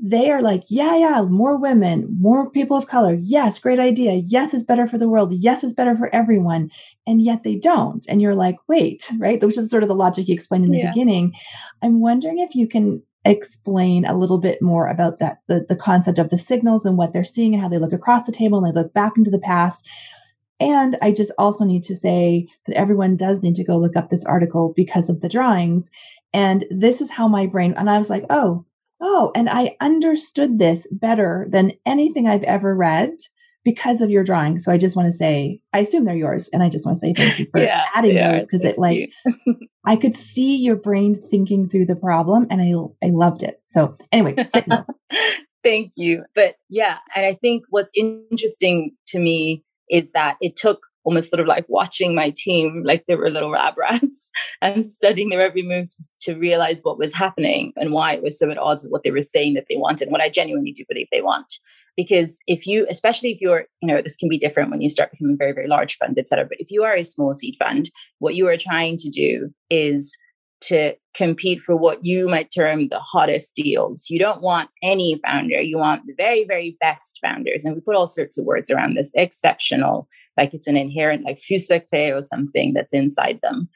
they 0.03 0.31
are 0.31 0.43
like, 0.43 0.65
yeah, 0.69 0.97
yeah, 0.97 1.23
more 1.23 1.57
women, 1.57 2.17
more 2.21 2.51
people 2.51 2.77
of 2.77 2.89
color. 2.89 3.15
Yes, 3.15 3.59
great 3.59 3.79
idea. 3.79 4.15
Yes, 4.15 4.53
it's 4.53 4.65
better 4.65 4.87
for 4.87 4.99
the 4.99 5.09
world. 5.09 5.33
Yes, 5.33 5.63
it's 5.63 5.73
better 5.73 5.97
for 5.97 6.13
everyone. 6.15 6.71
And 7.07 7.23
yet 7.23 7.43
they 7.45 7.55
don't. 7.55 8.05
And 8.09 8.21
you're 8.21 8.35
like, 8.35 8.57
wait, 8.67 9.09
right? 9.19 9.43
Which 9.43 9.57
is 9.57 9.71
sort 9.71 9.83
of 9.83 9.89
the 9.89 9.95
logic 9.95 10.27
you 10.27 10.35
explained 10.35 10.65
in 10.65 10.73
the 10.73 10.79
yeah. 10.79 10.91
beginning. 10.91 11.35
I'm 11.83 12.01
wondering 12.01 12.41
if 12.41 12.55
you 12.55 12.67
can 12.67 13.03
explain 13.25 14.05
a 14.05 14.17
little 14.17 14.39
bit 14.39 14.61
more 14.61 14.87
about 14.89 15.19
that 15.19 15.39
the, 15.49 15.65
the 15.69 15.77
concept 15.77 16.19
of 16.19 16.31
the 16.31 16.39
signals 16.39 16.85
and 16.85 16.97
what 16.97 17.13
they're 17.13 17.25
seeing 17.25 17.55
and 17.55 17.63
how 17.63 17.69
they 17.69 17.79
look 17.79 17.93
across 17.93 18.27
the 18.27 18.33
table 18.33 18.59
and 18.59 18.67
they 18.67 18.81
look 18.81 18.93
back 18.93 19.17
into 19.17 19.31
the 19.31 19.39
past. 19.39 19.87
And 20.61 20.97
i 21.03 21.13
just 21.13 21.33
also 21.39 21.65
need 21.65 21.85
to 21.85 21.97
say 21.97 22.47
that 22.67 22.77
everyone 22.77 23.17
does 23.17 23.43
need 23.43 23.57
to 23.57 23.65
go 23.65 23.77
look 23.77 23.97
up 23.97 24.11
this 24.11 24.25
article 24.25 24.73
because 24.77 25.11
of 25.11 25.21
the 25.21 25.29
drawings. 25.29 25.91
And 26.33 26.65
this 26.71 27.01
is 27.01 27.11
how 27.11 27.29
my 27.29 27.47
brain 27.47 27.75
and 27.77 27.89
i 27.89 27.99
was 27.99 28.11
like 28.11 28.25
oh 28.31 28.65
oh 29.01 29.33
and 29.35 29.49
i 29.49 29.77
understood 29.81 30.59
this 30.59 30.87
better 30.91 31.47
than 31.51 31.73
anything 31.87 32.27
i've 32.27 32.43
ever 32.45 32.75
read 32.75 33.11
because 33.65 34.01
of 34.01 34.11
your 34.11 34.23
drawing. 34.23 34.59
So 34.59 34.71
I 34.71 34.79
just 34.79 34.95
want 34.95 35.07
to 35.07 35.13
say, 35.13 35.61
I 35.73 35.81
assume 35.81 36.05
they're 36.05 36.15
yours. 36.15 36.51
And 36.53 36.63
I 36.63 36.69
just 36.69 36.85
want 36.85 36.97
to 36.97 37.01
say 37.01 37.15
thank 37.15 37.39
you 37.39 37.47
for 37.51 37.61
yeah, 37.61 37.85
adding 37.95 38.15
those 38.15 38.47
because 38.47 38.65
it 38.65 38.79
like, 38.79 39.11
I 39.87 39.97
could 39.97 40.15
see 40.15 40.57
your 40.57 40.77
brain 40.77 41.21
thinking 41.31 41.69
through 41.69 41.87
the 41.87 41.97
problem 41.97 42.47
and 42.51 42.61
I, 42.61 43.07
I 43.07 43.11
loved 43.11 43.43
it. 43.43 43.61
So 43.65 43.97
anyway, 44.13 44.37
thank 45.65 45.93
you. 45.97 46.25
But 46.35 46.57
yeah, 46.69 46.99
and 47.17 47.25
I 47.25 47.35
think 47.35 47.65
what's 47.71 47.91
interesting 47.95 48.93
to 49.09 49.19
me 49.19 49.65
is 49.91 50.13
that 50.13 50.37
it 50.41 50.57
took 50.57 50.81
almost 51.05 51.29
sort 51.29 51.41
of 51.41 51.47
like 51.47 51.67
watching 51.69 52.15
my 52.15 52.33
team 52.35 52.83
like 52.85 53.05
they 53.07 53.15
were 53.15 53.31
little 53.31 53.51
lab 53.51 53.77
rats 53.79 54.33
and 54.63 54.85
studying 54.85 55.29
their 55.29 55.43
every 55.43 55.63
move 55.63 55.87
to, 55.89 56.05
to, 56.33 56.39
realize 56.39 56.81
what 56.83 56.99
was 56.99 57.13
happening 57.13 57.75
and 57.77 57.93
why 57.93 58.15
it 58.15 58.23
was 58.23 58.39
so 58.39 58.51
at 58.51 58.57
odds 58.57 58.83
with 58.83 58.91
what 58.91 59.03
they 59.05 59.11
were 59.11 59.21
saying 59.21 59.53
that 59.53 59.67
they 59.69 59.77
wanted 59.77 60.05
and 60.05 60.13
what 60.13 60.23
I 60.23 60.31
genuinely 60.31 60.73
do 60.73 60.83
believe 60.89 61.09
they 61.13 61.21
want 61.21 61.59
because 61.97 62.43
if 62.47 62.67
you 62.67 62.87
especially 62.89 63.31
if 63.31 63.41
you're 63.41 63.65
you 63.81 63.89
know 63.89 64.01
this 64.01 64.17
can 64.17 64.29
be 64.29 64.39
different 64.39 64.71
when 64.71 64.81
you 64.81 64.91
start 64.91 65.11
becoming 65.11 65.37
very 65.37 65.53
very 65.53 65.69
large 65.69 65.97
fund 65.97 66.19
etc 66.19 66.45
but 66.45 66.61
if 66.61 66.71
you 66.71 66.83
are 66.83 66.97
a 66.97 67.05
small 67.05 67.35
seed 67.35 67.57
fund 67.59 67.91
what 68.19 68.35
you 68.35 68.47
are 68.49 68.57
trying 68.57 68.97
to 68.97 69.11
do 69.11 69.53
is 69.71 70.17
to 70.61 70.95
compete 71.15 71.61
for 71.61 71.77
what 71.77 72.05
you 72.05 72.27
might 72.27 72.51
term 72.51 72.89
the 72.89 72.99
hottest 72.99 73.55
deals. 73.55 74.07
You 74.09 74.19
don't 74.19 74.41
want 74.41 74.71
any 74.83 75.21
founder 75.25 75.61
you 75.61 75.79
want 75.79 76.07
the 76.07 76.15
very 76.17 76.45
very 76.45 76.77
best 76.81 77.19
founders 77.23 77.65
and 77.65 77.75
we 77.75 77.81
put 77.81 77.97
all 77.97 78.07
sorts 78.07 78.39
of 78.39 78.47
words 78.47 78.71
around 78.71 78.97
this 78.97 79.13
exceptional 79.15 80.09
like 80.37 80.55
it's 80.55 80.67
an 80.67 80.77
inherent 80.77 81.25
like 81.25 81.39
fusacre 81.39 82.17
or 82.17 82.23
something 82.23 82.73
that's 82.73 82.93
inside 82.93 83.39
them. 83.43 83.69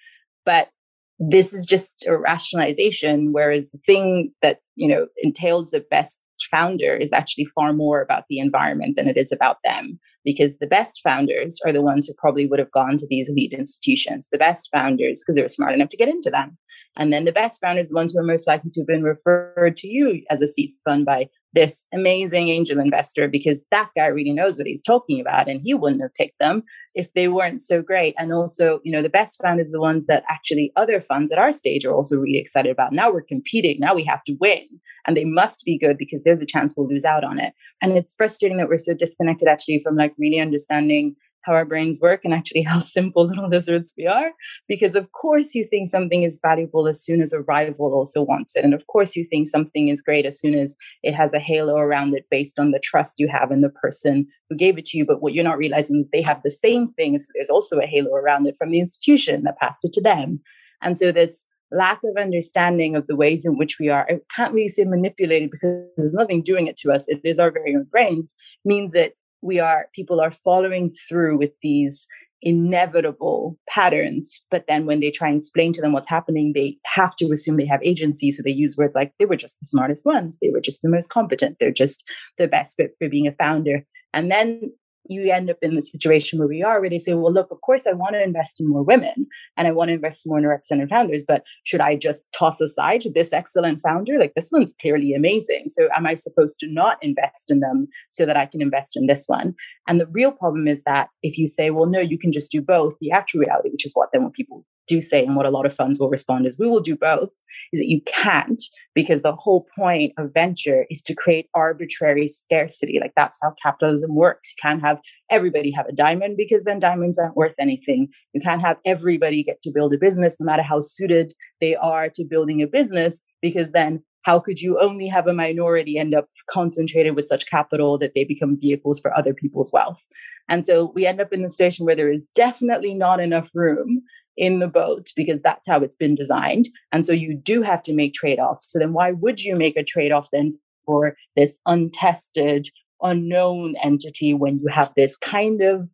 But 0.44 0.70
this 1.18 1.52
is 1.52 1.66
just 1.66 2.06
a 2.06 2.16
rationalization 2.16 3.32
whereas 3.32 3.70
the 3.70 3.78
thing 3.78 4.32
that 4.42 4.60
you 4.76 4.88
know 4.88 5.06
entails 5.22 5.70
the 5.70 5.84
best 5.90 6.20
founder 6.50 6.94
is 6.94 7.12
actually 7.12 7.46
far 7.46 7.72
more 7.72 8.00
about 8.00 8.24
the 8.28 8.38
environment 8.38 8.96
than 8.96 9.08
it 9.08 9.16
is 9.16 9.32
about 9.32 9.56
them 9.64 9.98
because 10.24 10.58
the 10.58 10.66
best 10.66 11.00
founders 11.02 11.58
are 11.64 11.72
the 11.72 11.82
ones 11.82 12.06
who 12.06 12.14
probably 12.18 12.46
would 12.46 12.58
have 12.58 12.70
gone 12.72 12.96
to 12.98 13.06
these 13.08 13.28
elite 13.28 13.52
institutions. 13.52 14.28
The 14.30 14.38
best 14.38 14.68
founders 14.72 15.22
because 15.22 15.36
they 15.36 15.42
were 15.42 15.48
smart 15.48 15.74
enough 15.74 15.88
to 15.90 15.96
get 15.96 16.08
into 16.08 16.30
them. 16.30 16.56
And 16.96 17.12
then 17.12 17.24
the 17.24 17.32
best 17.32 17.60
founders 17.60 17.88
the 17.88 17.94
ones 17.94 18.12
who 18.12 18.18
are 18.18 18.24
most 18.24 18.46
likely 18.46 18.70
to 18.72 18.80
have 18.80 18.86
been 18.86 19.04
referred 19.04 19.76
to 19.76 19.88
you 19.88 20.22
as 20.30 20.42
a 20.42 20.46
seed 20.46 20.72
fund 20.84 21.06
by 21.06 21.28
this 21.54 21.88
amazing 21.92 22.48
angel 22.48 22.78
investor 22.78 23.28
because 23.28 23.64
that 23.70 23.88
guy 23.96 24.06
really 24.06 24.32
knows 24.32 24.58
what 24.58 24.66
he's 24.66 24.82
talking 24.82 25.20
about 25.20 25.48
and 25.48 25.60
he 25.62 25.74
wouldn't 25.74 26.02
have 26.02 26.14
picked 26.14 26.38
them 26.38 26.62
if 26.94 27.12
they 27.14 27.28
weren't 27.28 27.62
so 27.62 27.82
great. 27.82 28.14
And 28.18 28.32
also 28.32 28.80
you 28.84 28.92
know 28.92 29.02
the 29.02 29.08
best 29.08 29.40
founders 29.42 29.70
are 29.70 29.72
the 29.72 29.80
ones 29.80 30.06
that 30.06 30.24
actually 30.28 30.72
other 30.76 31.00
funds 31.00 31.32
at 31.32 31.38
our 31.38 31.52
stage 31.52 31.84
are 31.84 31.94
also 31.94 32.16
really 32.16 32.38
excited 32.38 32.70
about. 32.70 32.92
Now 32.92 33.10
we're 33.10 33.22
competing. 33.22 33.80
Now 33.80 33.94
we 33.94 34.04
have 34.04 34.24
to 34.24 34.36
win. 34.40 34.66
And 35.06 35.16
they 35.16 35.24
must 35.24 35.64
be 35.64 35.78
good 35.78 35.96
because 35.96 36.24
there's 36.24 36.40
a 36.40 36.46
chance 36.46 36.74
we'll 36.76 36.88
lose 36.88 37.04
out 37.04 37.24
on 37.24 37.38
it. 37.38 37.54
And 37.80 37.96
it's 37.96 38.14
frustrating 38.14 38.58
that 38.58 38.68
we're 38.68 38.78
so 38.78 38.94
disconnected 38.94 39.48
actually 39.48 39.80
from 39.80 39.96
like 39.96 40.14
really 40.18 40.40
understanding 40.40 41.16
how 41.48 41.54
our 41.54 41.64
brains 41.64 42.00
work 42.00 42.24
and 42.24 42.34
actually 42.34 42.62
how 42.72 42.78
simple 42.78 43.26
little 43.26 43.48
lizards 43.48 43.92
we 43.96 44.06
are. 44.06 44.32
Because, 44.68 44.94
of 44.94 45.10
course, 45.12 45.54
you 45.54 45.66
think 45.68 45.88
something 45.88 46.22
is 46.22 46.38
valuable 46.40 46.86
as 46.86 47.02
soon 47.02 47.22
as 47.22 47.32
a 47.32 47.40
rival 47.42 47.92
also 47.94 48.22
wants 48.22 48.54
it. 48.54 48.64
And 48.64 48.74
of 48.74 48.86
course, 48.86 49.16
you 49.16 49.26
think 49.28 49.48
something 49.48 49.88
is 49.88 50.02
great 50.02 50.26
as 50.26 50.38
soon 50.38 50.54
as 50.54 50.76
it 51.02 51.14
has 51.14 51.32
a 51.32 51.38
halo 51.40 51.76
around 51.76 52.14
it 52.14 52.26
based 52.30 52.58
on 52.58 52.70
the 52.70 52.80
trust 52.80 53.18
you 53.18 53.28
have 53.28 53.50
in 53.50 53.62
the 53.62 53.70
person 53.70 54.26
who 54.48 54.56
gave 54.56 54.78
it 54.78 54.84
to 54.86 54.98
you. 54.98 55.04
But 55.04 55.22
what 55.22 55.32
you're 55.32 55.44
not 55.44 55.58
realizing 55.58 56.00
is 56.00 56.10
they 56.10 56.22
have 56.22 56.42
the 56.42 56.50
same 56.50 56.92
thing. 56.92 57.18
So 57.18 57.26
there's 57.34 57.50
also 57.50 57.78
a 57.78 57.86
halo 57.86 58.14
around 58.14 58.46
it 58.46 58.56
from 58.56 58.70
the 58.70 58.80
institution 58.80 59.42
that 59.44 59.58
passed 59.58 59.84
it 59.84 59.92
to 59.94 60.02
them. 60.02 60.40
And 60.82 60.96
so 60.96 61.10
this 61.10 61.44
lack 61.70 62.00
of 62.04 62.16
understanding 62.16 62.96
of 62.96 63.06
the 63.06 63.16
ways 63.16 63.44
in 63.44 63.58
which 63.58 63.78
we 63.78 63.88
are, 63.88 64.06
I 64.08 64.20
can't 64.34 64.54
really 64.54 64.68
say 64.68 64.84
manipulated 64.84 65.50
because 65.50 65.84
there's 65.96 66.14
nothing 66.14 66.42
doing 66.42 66.66
it 66.66 66.76
to 66.78 66.92
us. 66.92 67.06
It 67.08 67.20
is 67.24 67.38
our 67.38 67.50
very 67.50 67.74
own 67.74 67.84
brains, 67.90 68.36
means 68.64 68.92
that 68.92 69.12
we 69.42 69.58
are, 69.60 69.88
people 69.94 70.20
are 70.20 70.30
following 70.30 70.90
through 70.90 71.38
with 71.38 71.52
these 71.62 72.06
inevitable 72.42 73.58
patterns. 73.68 74.44
But 74.50 74.64
then 74.68 74.86
when 74.86 75.00
they 75.00 75.10
try 75.10 75.28
and 75.28 75.38
explain 75.38 75.72
to 75.72 75.80
them 75.80 75.92
what's 75.92 76.08
happening, 76.08 76.52
they 76.52 76.78
have 76.86 77.16
to 77.16 77.30
assume 77.32 77.56
they 77.56 77.66
have 77.66 77.82
agency. 77.82 78.30
So 78.30 78.42
they 78.44 78.50
use 78.50 78.76
words 78.76 78.94
like 78.94 79.12
they 79.18 79.24
were 79.24 79.36
just 79.36 79.58
the 79.60 79.66
smartest 79.66 80.06
ones, 80.06 80.38
they 80.40 80.50
were 80.50 80.60
just 80.60 80.82
the 80.82 80.88
most 80.88 81.10
competent, 81.10 81.56
they're 81.58 81.72
just 81.72 82.04
the 82.36 82.48
best 82.48 82.76
fit 82.76 82.92
for 82.98 83.08
being 83.08 83.26
a 83.26 83.32
founder. 83.32 83.84
And 84.14 84.30
then 84.30 84.72
you 85.08 85.30
end 85.32 85.50
up 85.50 85.58
in 85.62 85.74
the 85.74 85.82
situation 85.82 86.38
where 86.38 86.48
we 86.48 86.62
are, 86.62 86.80
where 86.80 86.90
they 86.90 86.98
say, 86.98 87.14
well, 87.14 87.32
look, 87.32 87.50
of 87.50 87.60
course, 87.62 87.86
I 87.86 87.92
want 87.92 88.14
to 88.14 88.22
invest 88.22 88.60
in 88.60 88.68
more 88.68 88.82
women 88.82 89.26
and 89.56 89.66
I 89.66 89.72
want 89.72 89.88
to 89.88 89.94
invest 89.94 90.26
more 90.26 90.38
in 90.38 90.46
representative 90.46 90.90
founders, 90.90 91.24
but 91.26 91.42
should 91.64 91.80
I 91.80 91.96
just 91.96 92.24
toss 92.32 92.60
aside 92.60 93.04
this 93.14 93.32
excellent 93.32 93.80
founder? 93.80 94.18
Like 94.18 94.34
this 94.34 94.50
one's 94.52 94.74
clearly 94.80 95.14
amazing. 95.14 95.64
So 95.68 95.88
am 95.96 96.06
I 96.06 96.14
supposed 96.14 96.58
to 96.60 96.66
not 96.68 96.98
invest 97.02 97.50
in 97.50 97.60
them 97.60 97.88
so 98.10 98.26
that 98.26 98.36
I 98.36 98.46
can 98.46 98.62
invest 98.62 98.96
in 98.96 99.06
this 99.06 99.24
one? 99.26 99.54
And 99.86 100.00
the 100.00 100.06
real 100.06 100.32
problem 100.32 100.68
is 100.68 100.82
that 100.84 101.08
if 101.22 101.38
you 101.38 101.46
say, 101.46 101.70
well, 101.70 101.86
no, 101.86 102.00
you 102.00 102.18
can 102.18 102.32
just 102.32 102.52
do 102.52 102.60
both, 102.60 102.94
the 103.00 103.10
actual 103.10 103.40
reality, 103.40 103.70
which 103.70 103.84
is 103.84 103.92
what 103.94 104.10
then 104.12 104.22
when 104.22 104.32
people 104.32 104.64
do 104.88 105.00
say, 105.00 105.24
and 105.24 105.36
what 105.36 105.46
a 105.46 105.50
lot 105.50 105.66
of 105.66 105.74
funds 105.74 105.98
will 105.98 106.10
respond 106.10 106.46
is, 106.46 106.58
we 106.58 106.66
will 106.66 106.80
do 106.80 106.96
both, 106.96 107.30
is 107.72 107.80
that 107.80 107.88
you 107.88 108.00
can't, 108.06 108.62
because 108.94 109.22
the 109.22 109.34
whole 109.34 109.66
point 109.76 110.12
of 110.18 110.32
venture 110.34 110.86
is 110.90 111.02
to 111.02 111.14
create 111.14 111.48
arbitrary 111.54 112.26
scarcity. 112.26 112.98
Like 113.00 113.12
that's 113.14 113.38
how 113.40 113.54
capitalism 113.62 114.16
works. 114.16 114.52
You 114.56 114.68
can't 114.68 114.80
have 114.80 114.98
everybody 115.30 115.70
have 115.70 115.86
a 115.86 115.92
diamond 115.92 116.36
because 116.36 116.64
then 116.64 116.80
diamonds 116.80 117.18
aren't 117.18 117.36
worth 117.36 117.54
anything. 117.60 118.08
You 118.32 118.40
can't 118.40 118.62
have 118.62 118.78
everybody 118.84 119.44
get 119.44 119.62
to 119.62 119.70
build 119.70 119.94
a 119.94 119.98
business, 119.98 120.38
no 120.40 120.46
matter 120.46 120.62
how 120.62 120.80
suited 120.80 121.32
they 121.60 121.76
are 121.76 122.08
to 122.14 122.24
building 122.24 122.62
a 122.62 122.66
business, 122.66 123.20
because 123.40 123.70
then 123.72 124.02
how 124.22 124.40
could 124.40 124.60
you 124.60 124.78
only 124.80 125.06
have 125.06 125.26
a 125.26 125.32
minority 125.32 125.96
end 125.96 126.14
up 126.14 126.26
concentrated 126.50 127.14
with 127.14 127.26
such 127.26 127.48
capital 127.48 127.98
that 127.98 128.12
they 128.14 128.24
become 128.24 128.58
vehicles 128.60 128.98
for 129.00 129.16
other 129.16 129.32
people's 129.32 129.72
wealth? 129.72 130.04
And 130.48 130.64
so 130.64 130.92
we 130.94 131.06
end 131.06 131.20
up 131.20 131.32
in 131.32 131.42
the 131.42 131.48
situation 131.48 131.86
where 131.86 131.96
there 131.96 132.10
is 132.10 132.26
definitely 132.34 132.94
not 132.94 133.20
enough 133.20 133.50
room 133.54 134.02
in 134.38 134.60
the 134.60 134.68
boat 134.68 135.10
because 135.16 135.40
that's 135.42 135.66
how 135.66 135.80
it's 135.80 135.96
been 135.96 136.14
designed. 136.14 136.68
And 136.92 137.04
so 137.04 137.12
you 137.12 137.34
do 137.34 137.60
have 137.60 137.82
to 137.82 137.92
make 137.92 138.14
trade 138.14 138.38
offs. 138.38 138.70
So 138.72 138.78
then 138.78 138.92
why 138.92 139.12
would 139.12 139.42
you 139.42 139.56
make 139.56 139.76
a 139.76 139.84
trade 139.84 140.12
off 140.12 140.28
then 140.32 140.52
for 140.86 141.16
this 141.36 141.58
untested, 141.66 142.68
unknown 143.02 143.74
entity 143.82 144.32
when 144.32 144.58
you 144.60 144.68
have 144.68 144.92
this 144.96 145.16
kind 145.16 145.60
of 145.60 145.90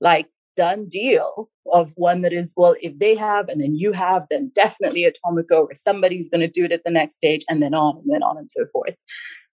like 0.00 0.28
done 0.56 0.86
deal 0.88 1.50
of 1.72 1.92
one 1.96 2.22
that 2.22 2.32
is, 2.32 2.54
well, 2.56 2.74
if 2.80 2.98
they 2.98 3.14
have 3.16 3.48
and 3.48 3.60
then 3.60 3.74
you 3.74 3.92
have, 3.92 4.26
then 4.30 4.50
definitely 4.54 5.04
Atomico 5.04 5.66
or 5.68 5.74
somebody's 5.74 6.30
going 6.30 6.40
to 6.40 6.48
do 6.48 6.64
it 6.64 6.72
at 6.72 6.84
the 6.84 6.90
next 6.90 7.16
stage 7.16 7.44
and 7.48 7.62
then 7.62 7.74
on 7.74 7.98
and 7.98 8.12
then 8.12 8.22
on 8.22 8.38
and 8.38 8.50
so 8.50 8.66
forth. 8.72 8.94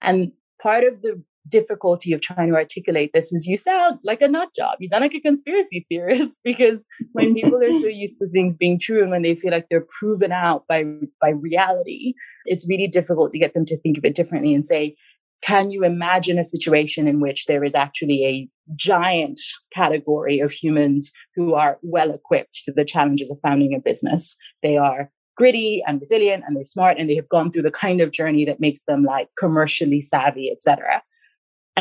And 0.02 0.32
part 0.62 0.84
of 0.84 1.02
the 1.02 1.22
difficulty 1.48 2.14
of 2.14 2.22
trying 2.22 2.50
to 2.50 2.56
articulate 2.56 3.12
this 3.14 3.32
is 3.32 3.46
you 3.46 3.58
sound 3.58 4.00
like 4.04 4.22
a 4.22 4.28
nut 4.28 4.50
job. 4.56 4.78
You 4.80 4.88
sound 4.88 5.02
like 5.02 5.14
a 5.14 5.20
conspiracy 5.20 5.86
theorist 5.90 6.38
because 6.44 6.86
when 7.14 7.34
people 7.34 7.64
are 7.64 7.74
so 7.74 7.88
used 7.88 8.20
to 8.20 8.30
things 8.30 8.58
being 8.58 8.80
true 8.80 9.02
and 9.02 9.12
when 9.12 9.22
they 9.22 9.36
feel 9.36 9.52
like 9.52 9.68
they're 9.70 9.88
proven 10.00 10.32
out 10.32 10.64
by 10.68 10.84
by 11.22 11.30
reality, 11.30 12.14
it's 12.46 12.68
really 12.68 12.88
difficult 12.88 13.32
to 13.32 13.40
get 13.40 13.54
them 13.54 13.66
to 13.66 13.80
think 13.80 13.98
of 13.98 14.06
it 14.06 14.16
differently 14.16 14.54
and 14.54 14.66
say, 14.66 14.96
can 15.42 15.70
you 15.70 15.84
imagine 15.84 16.40
a 16.40 16.44
situation 16.44 17.08
in 17.08 17.20
which 17.20 17.46
there 17.46 17.64
is 17.64 17.76
actually 17.76 18.26
a 18.26 18.50
giant 18.76 19.40
category 19.74 20.40
of 20.40 20.52
humans 20.52 21.12
who 21.36 21.54
are 21.54 21.78
well 21.84 22.12
equipped 22.12 22.64
to 22.66 22.72
the 22.72 22.86
challenges 22.86 23.30
of 23.30 23.40
founding 23.42 23.76
a 23.76 23.80
business? 23.80 24.36
They 24.64 24.78
are 24.78 25.12
gritty 25.36 25.84
and 25.86 26.02
resilient 26.02 26.44
and 26.46 26.58
they're 26.58 26.64
smart 26.64 26.98
and 26.98 27.08
they 27.08 27.16
have 27.16 27.30
gone 27.30 27.52
through 27.52 27.62
the 27.62 27.72
kind 27.72 28.02
of 28.02 28.12
journey 28.12 28.44
that 28.46 28.60
makes 28.60 28.84
them 28.86 29.04
like 29.04 29.30
commercially 29.38 30.02
savvy, 30.02 30.52
etc. 30.52 31.04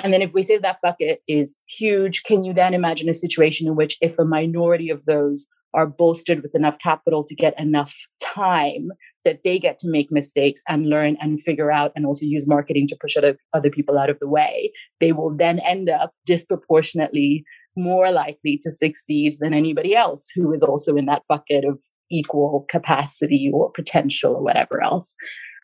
And 0.02 0.12
then 0.12 0.22
if 0.22 0.34
we 0.34 0.42
say 0.42 0.58
that 0.58 0.80
bucket 0.82 1.22
is 1.26 1.58
huge, 1.66 2.22
can 2.24 2.44
you 2.44 2.52
then 2.52 2.74
imagine 2.74 3.08
a 3.08 3.14
situation 3.14 3.66
in 3.66 3.76
which 3.76 3.96
if 4.00 4.18
a 4.18 4.24
minority 4.24 4.90
of 4.90 5.04
those 5.06 5.46
are 5.74 5.86
bolstered 5.86 6.42
with 6.42 6.54
enough 6.54 6.78
capital 6.78 7.24
to 7.24 7.34
get 7.34 7.58
enough 7.60 7.94
time 8.20 8.88
that 9.24 9.40
they 9.44 9.58
get 9.58 9.78
to 9.78 9.88
make 9.88 10.10
mistakes 10.10 10.62
and 10.68 10.88
learn 10.88 11.16
and 11.20 11.40
figure 11.40 11.70
out 11.70 11.92
and 11.94 12.06
also 12.06 12.24
use 12.24 12.48
marketing 12.48 12.88
to 12.88 12.96
push 13.00 13.16
other, 13.16 13.36
other 13.52 13.70
people 13.70 13.98
out 13.98 14.08
of 14.08 14.18
the 14.20 14.28
way, 14.28 14.72
they 15.00 15.12
will 15.12 15.36
then 15.36 15.58
end 15.60 15.90
up 15.90 16.12
disproportionately 16.24 17.44
more 17.76 18.10
likely 18.10 18.58
to 18.62 18.70
succeed 18.70 19.34
than 19.40 19.52
anybody 19.52 19.94
else 19.94 20.26
who 20.34 20.52
is 20.52 20.62
also 20.62 20.96
in 20.96 21.06
that 21.06 21.22
bucket 21.28 21.64
of 21.64 21.80
equal 22.10 22.64
capacity 22.70 23.50
or 23.52 23.70
potential 23.72 24.34
or 24.34 24.42
whatever 24.42 24.82
else. 24.82 25.14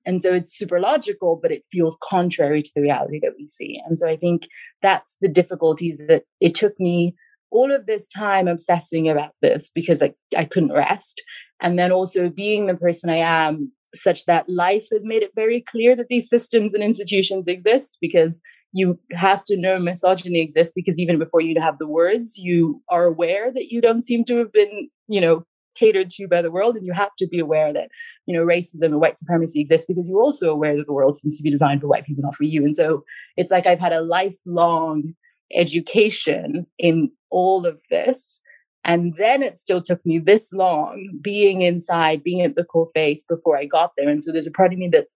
And 0.05 0.21
so 0.21 0.35
it's 0.35 0.57
super 0.57 0.81
logical, 0.81 1.39
but 1.41 1.53
it 1.53 1.63
feels 1.71 1.99
contrary 2.03 2.63
to 2.63 2.71
the 2.75 2.83
reality 2.83 3.21
that 3.23 3.35
we 3.39 3.47
see. 3.47 3.81
And 3.87 3.99
so 3.99 4.09
I 4.09 4.17
think 4.17 4.49
that's 4.83 5.17
the 5.21 5.29
difficulties 5.29 6.01
that 6.09 6.25
it 6.41 6.55
took 6.55 6.79
me 6.81 7.15
all 7.51 7.73
of 7.73 7.87
this 7.87 8.07
time 8.07 8.49
obsessing 8.49 9.09
about 9.09 9.33
this 9.43 9.71
because 9.75 10.03
I, 10.03 10.15
I 10.37 10.45
couldn't 10.45 10.73
rest. 10.73 11.23
And 11.61 11.79
then 11.79 11.93
also 11.93 12.29
being 12.29 12.67
the 12.67 12.75
person 12.75 13.11
I 13.11 13.19
am, 13.19 13.71
such 13.95 14.25
that 14.25 14.49
life 14.49 14.87
has 14.91 15.05
made 15.05 15.23
it 15.23 15.33
very 15.37 15.61
clear 15.61 15.95
that 15.95 16.09
these 16.09 16.29
systems 16.29 16.73
and 16.73 16.83
institutions 16.83 17.47
exist 17.47 17.99
because 18.01 18.41
you 18.73 18.99
have 19.13 19.45
to 19.45 19.57
know 19.57 19.79
misogyny 19.79 20.41
exists 20.41 20.73
because 20.75 20.99
even 20.99 21.19
before 21.19 21.43
you 21.43 21.61
have 21.61 21.79
the 21.79 21.87
words, 21.87 22.39
you 22.39 22.81
are 22.89 23.05
aware 23.05 23.53
that 23.53 23.71
you 23.71 23.83
don't 23.83 24.05
seem 24.05 24.25
to 24.25 24.39
have 24.39 24.51
been, 24.51 24.89
you 25.09 25.21
know, 25.21 25.45
catered 25.75 26.11
to 26.11 26.29
by 26.29 26.43
the 26.43 26.51
world 26.51 26.77
and 26.77 26.87
you 26.87 26.93
have 26.93 27.15
to 27.19 27.27
be 27.27 27.39
aware 27.39 27.73
that 27.73 27.89
you 28.27 28.37
know 28.37 28.45
racism 28.45 28.87
and 28.87 29.01
white 29.01 29.19
supremacy 29.19 29.61
exists 29.61 29.87
because 29.87 30.09
you're 30.09 30.23
also 30.23 30.51
aware 30.51 30.77
that 30.77 30.87
the 30.87 30.93
world 30.93 31.17
seems 31.17 31.37
to 31.37 31.43
be 31.43 31.51
designed 31.51 31.81
for 31.81 31.89
white 31.89 32.05
people 32.05 32.23
not 32.23 32.35
for 32.35 32.45
you. 32.45 32.65
And 32.65 32.75
so 32.75 33.05
it's 33.37 33.51
like 33.51 33.67
i've 33.67 33.81
had 33.81 33.93
a 33.93 34.03
lifelong 34.03 35.15
education 35.55 36.67
in 36.79 37.11
all 37.31 37.67
of 37.67 37.79
this 37.91 38.41
and 38.85 39.15
then 39.17 39.43
it 39.43 39.57
still 39.57 39.81
took 39.81 40.05
me 40.05 40.19
this 40.19 40.53
long 40.53 41.19
being 41.23 41.63
inside 41.63 42.25
being 42.25 42.41
at 42.41 42.57
the 42.57 42.65
cool 42.65 42.91
face 42.95 43.25
before 43.25 43.57
i 43.57 43.65
got 43.65 43.93
there. 43.97 44.09
And 44.09 44.23
so 44.23 44.33
there's 44.33 44.47
a 44.47 44.53
part 44.53 44.73
of 44.73 44.79
me 44.79 44.89
that 44.89 45.07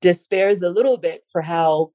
despairs 0.00 0.62
a 0.62 0.70
little 0.70 0.96
bit 0.96 1.22
for 1.30 1.42
how 1.42 1.90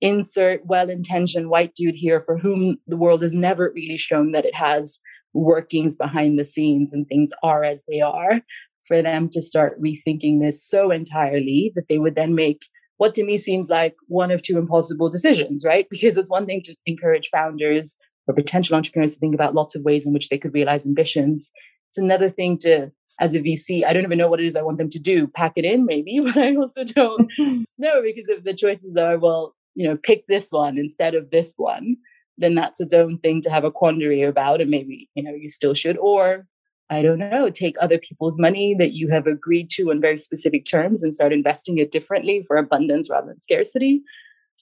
insert 0.00 0.64
well-intentioned 0.64 1.50
white 1.50 1.74
dude 1.74 1.96
here 1.96 2.20
for 2.20 2.38
whom 2.38 2.78
the 2.86 2.96
world 2.96 3.20
has 3.22 3.32
never 3.32 3.72
really 3.74 3.96
shown 3.96 4.30
that 4.32 4.44
it 4.44 4.54
has 4.54 4.98
workings 5.34 5.96
behind 5.96 6.38
the 6.38 6.44
scenes 6.44 6.92
and 6.92 7.06
things 7.06 7.30
are 7.42 7.64
as 7.64 7.84
they 7.88 8.00
are, 8.00 8.40
for 8.86 9.02
them 9.02 9.28
to 9.30 9.40
start 9.40 9.80
rethinking 9.80 10.40
this 10.40 10.66
so 10.66 10.90
entirely 10.90 11.72
that 11.74 11.88
they 11.88 11.98
would 11.98 12.14
then 12.14 12.34
make 12.34 12.62
what 12.98 13.14
to 13.14 13.24
me 13.24 13.38
seems 13.38 13.70
like 13.70 13.94
one 14.08 14.30
of 14.30 14.42
two 14.42 14.58
impossible 14.58 15.08
decisions, 15.08 15.64
right? 15.64 15.86
Because 15.90 16.18
it's 16.18 16.30
one 16.30 16.46
thing 16.46 16.60
to 16.64 16.74
encourage 16.86 17.28
founders 17.30 17.96
or 18.26 18.34
potential 18.34 18.76
entrepreneurs 18.76 19.14
to 19.14 19.20
think 19.20 19.34
about 19.34 19.54
lots 19.54 19.74
of 19.74 19.82
ways 19.82 20.06
in 20.06 20.12
which 20.12 20.28
they 20.28 20.38
could 20.38 20.52
realize 20.52 20.84
ambitions. 20.84 21.50
It's 21.90 21.98
another 21.98 22.28
thing 22.28 22.58
to, 22.58 22.90
as 23.20 23.34
a 23.34 23.40
VC, 23.40 23.84
I 23.84 23.92
don't 23.92 24.04
even 24.04 24.18
know 24.18 24.28
what 24.28 24.40
it 24.40 24.46
is 24.46 24.56
I 24.56 24.62
want 24.62 24.78
them 24.78 24.90
to 24.90 24.98
do. 24.98 25.26
Pack 25.28 25.52
it 25.56 25.64
in, 25.64 25.86
maybe, 25.86 26.20
but 26.24 26.36
I 26.36 26.54
also 26.56 26.84
don't 26.84 27.30
know 27.78 28.02
because 28.02 28.28
if 28.28 28.44
the 28.44 28.54
choices 28.54 28.96
are, 28.96 29.18
well, 29.18 29.54
you 29.74 29.88
know, 29.88 29.96
pick 29.96 30.26
this 30.26 30.50
one 30.50 30.76
instead 30.76 31.14
of 31.14 31.30
this 31.30 31.54
one, 31.56 31.96
then 32.38 32.54
that's 32.54 32.80
its 32.80 32.94
own 32.94 33.18
thing 33.18 33.42
to 33.42 33.50
have 33.50 33.64
a 33.64 33.70
quandary 33.70 34.22
about 34.22 34.60
and 34.60 34.70
maybe 34.70 35.08
you 35.14 35.22
know 35.22 35.34
you 35.34 35.48
still 35.48 35.74
should 35.74 35.98
or 35.98 36.46
i 36.90 37.02
don't 37.02 37.18
know 37.18 37.50
take 37.50 37.76
other 37.80 37.98
people's 37.98 38.38
money 38.38 38.74
that 38.78 38.92
you 38.92 39.08
have 39.08 39.26
agreed 39.26 39.68
to 39.68 39.90
on 39.90 40.00
very 40.00 40.18
specific 40.18 40.64
terms 40.64 41.02
and 41.02 41.14
start 41.14 41.32
investing 41.32 41.78
it 41.78 41.92
differently 41.92 42.42
for 42.46 42.56
abundance 42.56 43.10
rather 43.10 43.26
than 43.26 43.40
scarcity. 43.40 44.02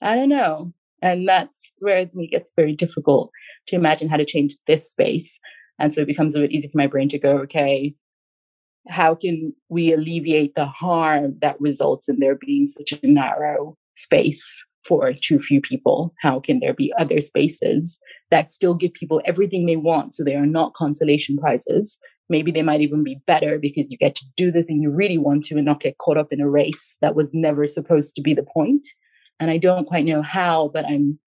I 0.02 0.14
don't 0.14 0.28
know. 0.28 0.72
And 1.00 1.26
that's 1.26 1.72
where 1.78 1.98
it 1.98 2.30
gets 2.30 2.52
very 2.54 2.74
difficult 2.74 3.30
to 3.68 3.76
imagine 3.76 4.08
how 4.08 4.16
to 4.16 4.24
change 4.24 4.56
this 4.66 4.90
space. 4.90 5.38
And 5.78 5.92
so 5.92 6.02
it 6.02 6.06
becomes 6.06 6.34
a 6.34 6.40
bit 6.40 6.52
easy 6.52 6.68
for 6.68 6.78
my 6.78 6.86
brain 6.86 7.08
to 7.10 7.18
go 7.18 7.38
okay 7.38 7.94
how 8.88 9.14
can 9.14 9.52
we 9.68 9.92
alleviate 9.92 10.54
the 10.54 10.66
harm 10.66 11.36
that 11.40 11.60
results 11.60 12.08
in 12.08 12.18
there 12.20 12.36
being 12.36 12.66
such 12.66 12.92
a 12.92 13.06
narrow 13.06 13.76
space 13.94 14.64
for 14.86 15.12
too 15.12 15.38
few 15.40 15.60
people? 15.60 16.14
How 16.20 16.40
can 16.40 16.60
there 16.60 16.74
be 16.74 16.92
other 16.98 17.20
spaces 17.20 17.98
that 18.30 18.50
still 18.50 18.74
give 18.74 18.92
people 18.92 19.20
everything 19.24 19.66
they 19.66 19.76
want 19.76 20.14
so 20.14 20.24
they 20.24 20.34
are 20.34 20.46
not 20.46 20.74
consolation 20.74 21.36
prizes? 21.36 21.98
Maybe 22.28 22.50
they 22.50 22.62
might 22.62 22.80
even 22.80 23.04
be 23.04 23.20
better 23.26 23.58
because 23.58 23.90
you 23.90 23.98
get 23.98 24.14
to 24.16 24.24
do 24.36 24.50
the 24.50 24.62
thing 24.62 24.82
you 24.82 24.90
really 24.90 25.18
want 25.18 25.44
to 25.46 25.56
and 25.56 25.64
not 25.64 25.80
get 25.80 25.98
caught 25.98 26.16
up 26.16 26.32
in 26.32 26.40
a 26.40 26.48
race 26.48 26.96
that 27.00 27.14
was 27.14 27.32
never 27.32 27.66
supposed 27.66 28.14
to 28.16 28.22
be 28.22 28.34
the 28.34 28.42
point. 28.42 28.86
And 29.38 29.50
I 29.50 29.58
don't 29.58 29.86
quite 29.86 30.04
know 30.04 30.22
how, 30.22 30.70
but 30.72 30.84
I'm 30.86 31.18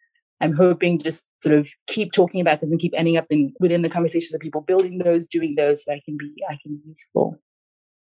I'm 0.42 0.54
hoping 0.54 1.00
just 1.00 1.26
sort 1.42 1.58
of 1.58 1.70
keep 1.88 2.14
talking 2.14 2.40
about 2.42 2.62
this 2.62 2.72
and 2.72 2.80
keep 2.80 2.94
ending 2.96 3.18
up 3.18 3.26
in 3.30 3.54
within 3.60 3.82
the 3.82 3.90
conversations 3.90 4.34
of 4.34 4.42
people 4.42 4.62
building 4.62 4.98
those, 5.00 5.28
doing 5.28 5.56
those, 5.56 5.84
so 5.84 5.94
I 5.94 6.02
can 6.04 6.18
be 6.18 6.34
I 6.50 6.58
can 6.64 6.78
be 6.78 6.82
useful. 6.88 7.40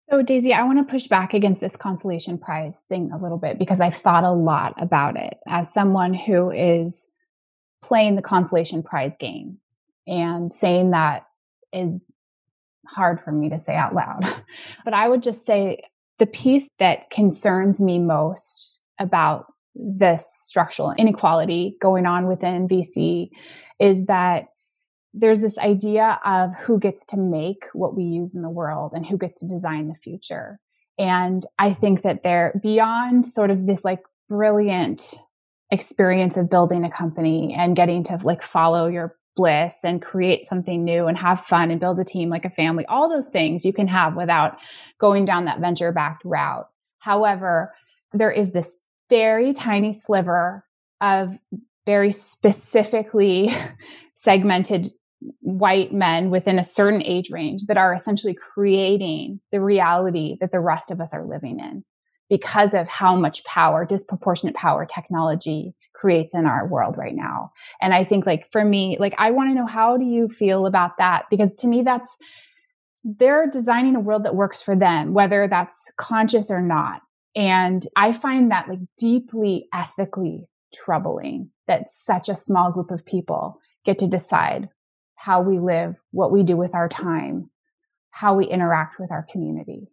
So, 0.10 0.22
Daisy, 0.22 0.54
I 0.54 0.64
want 0.64 0.80
to 0.80 0.90
push 0.90 1.08
back 1.08 1.34
against 1.34 1.60
this 1.60 1.76
consolation 1.76 2.38
prize 2.38 2.82
thing 2.88 3.12
a 3.12 3.18
little 3.18 3.38
bit 3.38 3.60
because 3.60 3.82
I've 3.82 3.96
thought 3.96 4.24
a 4.24 4.32
lot 4.32 4.74
about 4.82 5.18
it 5.18 5.38
as 5.48 5.74
someone 5.74 6.14
who 6.14 6.50
is 6.50 7.08
playing 7.82 8.16
the 8.16 8.22
consolation 8.22 8.84
prize 8.84 9.18
game 9.18 9.58
and 10.08 10.52
saying 10.52 10.92
that 10.92 11.26
is 11.74 12.08
hard 12.88 13.20
for 13.22 13.34
me 13.34 13.50
to 13.50 13.60
say 13.60 13.76
out 13.76 13.94
loud. 13.94 14.24
but 14.86 14.94
I 14.94 15.10
would 15.10 15.22
just 15.22 15.46
say 15.46 15.82
the 16.20 16.26
piece 16.26 16.70
that 16.80 17.10
concerns 17.10 17.82
me 17.82 18.00
most 18.00 18.80
about 19.00 19.46
this 19.76 20.26
structural 20.40 20.94
inequality 20.94 21.76
going 21.82 22.06
on 22.06 22.28
within 22.28 22.68
VC 22.68 23.30
is 23.80 24.06
that 24.06 24.48
there's 25.20 25.42
this 25.42 25.58
idea 25.58 26.20
of 26.24 26.54
who 26.56 26.80
gets 26.80 27.06
to 27.06 27.18
make 27.18 27.66
what 27.74 27.96
we 27.96 28.04
use 28.04 28.36
in 28.36 28.44
the 28.44 28.50
world 28.50 28.94
and 28.94 29.06
who 29.06 29.18
gets 29.18 29.40
to 29.40 29.48
design 29.48 29.88
the 29.88 29.96
future. 29.96 30.60
And 31.00 31.44
I 31.58 31.74
think 31.74 32.04
that 32.04 32.24
they're 32.24 32.60
beyond 32.62 33.26
sort 33.26 33.50
of 33.50 33.66
this 33.66 33.84
like 33.84 34.00
brilliant 34.30 35.16
experience 35.72 36.38
of 36.38 36.50
building 36.50 36.84
a 36.84 36.92
company 36.92 37.54
and 37.58 37.76
getting 37.76 38.04
to 38.04 38.20
like 38.24 38.42
follow 38.42 38.88
your 38.88 39.16
bliss 39.36 39.80
and 39.84 40.02
create 40.02 40.46
something 40.46 40.84
new 40.84 41.08
and 41.08 41.18
have 41.18 41.42
fun 41.42 41.72
and 41.72 41.80
build 41.80 42.00
a 42.00 42.04
team 42.04 42.30
like 42.30 42.46
a 42.46 42.50
family. 42.50 42.86
All 42.86 43.10
those 43.10 43.28
things 43.28 43.66
you 43.66 43.74
can 43.74 43.88
have 43.88 44.16
without 44.16 44.58
going 45.00 45.26
down 45.26 45.46
that 45.46 45.60
venture 45.60 45.92
backed 45.92 46.24
route. 46.26 46.68
However, 47.00 47.74
there 48.14 48.32
is 48.32 48.52
this 48.52 48.78
very 49.10 49.54
tiny 49.54 49.94
sliver 49.94 50.66
of 51.02 51.38
very 51.86 52.12
specifically 52.12 53.54
segmented 54.16 54.90
white 55.40 55.94
men 55.94 56.30
within 56.30 56.60
a 56.60 56.64
certain 56.64 57.04
age 57.04 57.30
range 57.32 57.66
that 57.68 57.78
are 57.78 57.94
essentially 57.94 58.34
creating 58.34 59.40
the 59.52 59.62
reality 59.62 60.38
that 60.42 60.52
the 60.52 60.60
rest 60.60 60.92
of 60.92 61.02
us 61.02 61.14
are 61.14 61.26
living 61.26 61.60
in 61.60 61.84
because 62.30 62.74
of 62.74 62.88
how 62.90 63.16
much 63.16 63.44
power, 63.46 63.86
disproportionate 63.86 64.56
power 64.56 64.86
technology 64.86 65.74
creates 65.94 66.34
in 66.34 66.46
our 66.46 66.68
world 66.68 66.98
right 66.98 67.16
now. 67.16 67.52
And 67.82 67.94
I 67.94 68.04
think 68.04 68.26
like 68.26 68.52
for 68.52 68.64
me, 68.64 68.98
like 69.00 69.16
I 69.18 69.32
want 69.32 69.50
to 69.50 69.56
know 69.56 69.66
how 69.66 69.98
do 69.98 70.06
you 70.06 70.28
feel 70.28 70.66
about 70.66 70.98
that? 70.98 71.26
Because 71.30 71.54
to 71.56 71.68
me, 71.68 71.84
that's, 71.84 72.16
they're 73.04 73.48
designing 73.48 73.96
a 73.96 74.02
world 74.02 74.24
that 74.24 74.36
works 74.36 74.62
for 74.62 74.76
them, 74.76 75.14
whether 75.14 75.48
that's 75.48 75.92
conscious 75.98 76.52
or 76.52 76.62
not. 76.62 77.02
And 77.36 77.86
I 77.96 78.12
find 78.12 78.52
that 78.52 78.68
like 78.68 78.80
deeply 78.98 79.68
ethically 79.74 80.48
troubling 80.74 81.52
that 81.68 81.90
such 81.90 82.30
a 82.30 82.36
small 82.36 82.72
group 82.72 82.92
of 82.92 83.06
people 83.06 83.60
get 83.86 84.00
to 84.00 84.08
decide 84.08 84.70
how 85.18 85.42
we 85.42 85.60
live, 85.60 85.96
what 86.12 86.32
we 86.32 86.44
do 86.44 86.56
with 86.56 86.74
our 86.74 86.88
time, 86.88 87.50
how 88.12 88.34
we 88.34 88.46
interact 88.46 89.00
with 89.00 89.12
our 89.12 89.26
community. 89.30 89.88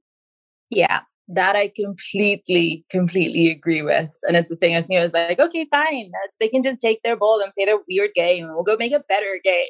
Yeah, 0.70 1.00
that 1.28 1.56
I 1.56 1.72
completely, 1.74 2.84
completely 2.90 3.50
agree 3.50 3.82
with. 3.82 4.14
And 4.28 4.36
it's 4.36 4.50
the 4.50 4.56
thing 4.56 4.74
as 4.74 4.88
know, 4.88 5.06
like, 5.12 5.40
okay, 5.40 5.66
fine. 5.70 6.10
That's, 6.12 6.36
they 6.38 6.48
can 6.48 6.62
just 6.62 6.80
take 6.80 7.02
their 7.02 7.16
bowl 7.16 7.40
and 7.40 7.52
play 7.54 7.64
their 7.64 7.78
weird 7.88 8.10
game 8.14 8.44
and 8.44 8.54
we'll 8.54 8.64
go 8.64 8.76
make 8.76 8.92
a 8.92 9.02
better 9.08 9.40
game. 9.42 9.66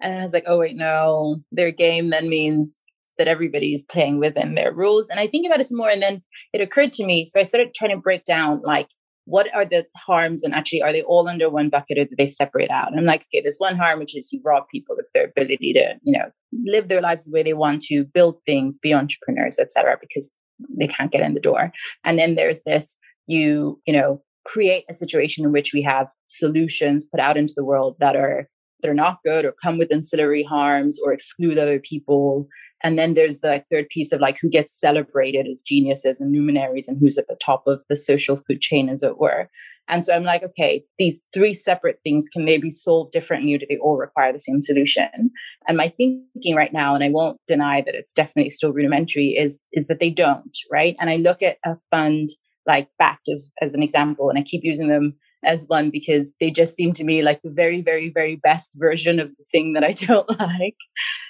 And 0.00 0.18
I 0.18 0.22
was 0.22 0.32
like, 0.32 0.44
oh 0.46 0.58
wait, 0.58 0.76
no, 0.76 1.36
their 1.52 1.70
game 1.70 2.10
then 2.10 2.28
means 2.28 2.82
that 3.18 3.28
everybody's 3.28 3.84
playing 3.84 4.18
within 4.18 4.54
their 4.54 4.72
rules. 4.72 5.08
And 5.08 5.20
I 5.20 5.26
think 5.26 5.46
about 5.46 5.60
it 5.60 5.66
some 5.66 5.78
more. 5.78 5.90
And 5.90 6.02
then 6.02 6.22
it 6.52 6.60
occurred 6.60 6.92
to 6.94 7.06
me. 7.06 7.24
So 7.24 7.38
I 7.38 7.44
started 7.44 7.74
trying 7.74 7.90
to 7.90 7.98
break 7.98 8.24
down 8.24 8.62
like, 8.64 8.88
what 9.30 9.46
are 9.54 9.64
the 9.64 9.86
harms 9.96 10.42
and 10.42 10.52
actually 10.52 10.82
are 10.82 10.92
they 10.92 11.02
all 11.02 11.28
under 11.28 11.48
one 11.48 11.68
bucket 11.68 11.98
or 11.98 12.04
do 12.04 12.16
they 12.18 12.26
separate 12.26 12.70
out? 12.70 12.90
And 12.90 12.98
I'm 12.98 13.06
like, 13.06 13.22
okay, 13.22 13.40
there's 13.40 13.58
one 13.58 13.76
harm, 13.76 14.00
which 14.00 14.16
is 14.16 14.32
you 14.32 14.40
rob 14.44 14.64
people 14.72 14.96
of 14.98 15.06
their 15.14 15.26
ability 15.26 15.72
to, 15.74 15.94
you 16.02 16.18
know, 16.18 16.30
live 16.64 16.88
their 16.88 17.00
lives 17.00 17.24
the 17.24 17.30
way 17.30 17.44
they 17.44 17.54
want 17.54 17.82
to, 17.82 18.04
build 18.04 18.36
things, 18.44 18.76
be 18.76 18.92
entrepreneurs, 18.92 19.60
etc., 19.60 19.96
because 20.00 20.32
they 20.78 20.88
can't 20.88 21.12
get 21.12 21.22
in 21.22 21.34
the 21.34 21.40
door. 21.40 21.72
And 22.04 22.18
then 22.18 22.34
there's 22.34 22.62
this, 22.64 22.98
you, 23.28 23.80
you 23.86 23.92
know, 23.92 24.20
create 24.44 24.84
a 24.90 24.94
situation 24.94 25.44
in 25.44 25.52
which 25.52 25.72
we 25.72 25.82
have 25.82 26.10
solutions 26.26 27.06
put 27.06 27.20
out 27.20 27.36
into 27.36 27.54
the 27.56 27.64
world 27.64 27.96
that 28.00 28.16
are 28.16 28.48
that 28.82 28.90
are 28.90 28.94
not 28.94 29.18
good 29.24 29.44
or 29.44 29.54
come 29.62 29.76
with 29.76 29.92
ancillary 29.92 30.42
harms 30.42 30.98
or 31.04 31.12
exclude 31.12 31.58
other 31.58 31.78
people 31.78 32.48
and 32.82 32.98
then 32.98 33.14
there's 33.14 33.40
the 33.40 33.64
third 33.70 33.88
piece 33.88 34.12
of 34.12 34.20
like 34.20 34.38
who 34.38 34.48
gets 34.48 34.78
celebrated 34.78 35.46
as 35.46 35.62
geniuses 35.62 36.20
and 36.20 36.32
luminaries 36.32 36.88
and 36.88 36.98
who's 36.98 37.18
at 37.18 37.28
the 37.28 37.36
top 37.36 37.66
of 37.66 37.82
the 37.88 37.96
social 37.96 38.36
food 38.36 38.60
chain, 38.60 38.88
as 38.88 39.02
it 39.02 39.18
were. 39.18 39.48
And 39.88 40.04
so 40.04 40.14
I'm 40.14 40.22
like, 40.22 40.44
okay, 40.44 40.84
these 40.98 41.22
three 41.34 41.52
separate 41.52 41.98
things 42.04 42.28
can 42.28 42.44
maybe 42.44 42.70
solve 42.70 43.10
differently 43.10 43.54
or 43.54 43.58
do 43.58 43.66
they 43.68 43.78
all 43.78 43.96
require 43.96 44.32
the 44.32 44.38
same 44.38 44.60
solution? 44.60 45.30
And 45.66 45.76
my 45.76 45.88
thinking 45.88 46.54
right 46.54 46.72
now, 46.72 46.94
and 46.94 47.02
I 47.02 47.08
won't 47.08 47.40
deny 47.48 47.80
that 47.80 47.96
it's 47.96 48.12
definitely 48.12 48.50
still 48.50 48.72
rudimentary, 48.72 49.30
is 49.30 49.60
is 49.72 49.88
that 49.88 49.98
they 49.98 50.10
don't, 50.10 50.56
right? 50.70 50.94
And 51.00 51.10
I 51.10 51.16
look 51.16 51.42
at 51.42 51.58
a 51.64 51.76
fund 51.90 52.30
like 52.66 52.88
Backed 52.98 53.28
as, 53.28 53.52
as 53.60 53.74
an 53.74 53.82
example, 53.82 54.30
and 54.30 54.38
I 54.38 54.42
keep 54.42 54.62
using 54.62 54.88
them 54.88 55.16
as 55.42 55.66
one 55.66 55.90
because 55.90 56.32
they 56.40 56.50
just 56.50 56.76
seem 56.76 56.92
to 56.92 57.04
me 57.04 57.22
like 57.22 57.42
the 57.42 57.50
very, 57.50 57.80
very, 57.80 58.10
very 58.10 58.36
best 58.36 58.70
version 58.74 59.18
of 59.18 59.34
the 59.36 59.44
thing 59.44 59.72
that 59.72 59.84
I 59.84 59.92
don't 59.92 60.28
like. 60.38 60.76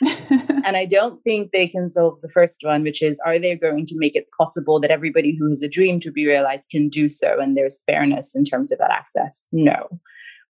and 0.64 0.76
I 0.76 0.86
don't 0.86 1.22
think 1.22 1.50
they 1.50 1.66
can 1.66 1.88
solve 1.88 2.20
the 2.20 2.28
first 2.28 2.60
one, 2.62 2.82
which 2.82 3.02
is 3.02 3.20
are 3.26 3.38
they 3.38 3.56
going 3.56 3.86
to 3.86 3.98
make 3.98 4.16
it 4.16 4.28
possible 4.36 4.80
that 4.80 4.90
everybody 4.90 5.36
who 5.36 5.48
has 5.48 5.62
a 5.62 5.68
dream 5.68 6.00
to 6.00 6.10
be 6.10 6.26
realized 6.26 6.70
can 6.70 6.88
do 6.88 7.08
so 7.08 7.38
and 7.40 7.56
there's 7.56 7.82
fairness 7.86 8.34
in 8.34 8.44
terms 8.44 8.70
of 8.72 8.78
that 8.78 8.90
access? 8.90 9.44
No. 9.52 9.88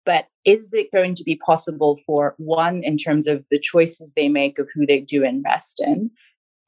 But 0.04 0.26
is 0.44 0.72
it 0.72 0.92
going 0.92 1.14
to 1.16 1.24
be 1.24 1.36
possible 1.36 1.98
for 2.06 2.34
one, 2.38 2.82
in 2.82 2.96
terms 2.96 3.26
of 3.26 3.44
the 3.50 3.58
choices 3.58 4.12
they 4.14 4.28
make 4.28 4.58
of 4.58 4.68
who 4.74 4.86
they 4.86 5.00
do 5.00 5.22
invest 5.24 5.80
in, 5.80 6.10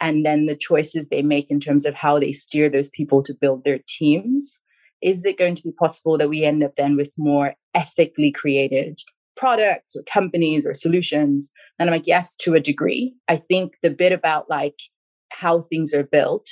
and 0.01 0.27
then 0.27 0.47
the 0.47 0.57
choices 0.57 1.09
they 1.09 1.23
make 1.23 1.51
in 1.51 1.59
terms 1.59 1.87
of 1.87 1.95
how 1.95 2.19
they 2.19 2.33
steer 2.33 2.69
those 2.69 2.91
people 2.91 3.23
to 3.23 3.35
build 3.35 3.65
their 3.65 3.81
teams? 3.87 4.63
is 5.03 5.25
it 5.25 5.37
going 5.37 5.55
to 5.57 5.63
be 5.63 5.73
possible 5.73 6.17
that 6.17 6.29
we 6.29 6.45
end 6.45 6.63
up 6.63 6.77
then 6.77 6.97
with 6.97 7.13
more 7.19 7.55
ethically 7.75 8.31
created 8.31 9.01
products 9.37 9.97
or 9.97 10.03
companies 10.13 10.67
or 10.67 10.75
solutions? 10.75 11.51
And 11.79 11.89
I'm 11.89 11.95
like, 11.95 12.07
yes, 12.07 12.37
to 12.37 12.55
a 12.55 12.61
degree. 12.61 13.15
I 13.29 13.37
think 13.37 13.77
the 13.83 13.91
bit 13.91 14.13
about 14.13 14.49
like 14.51 14.79
how 15.31 15.63
things 15.63 15.95
are 15.95 16.05
built 16.05 16.49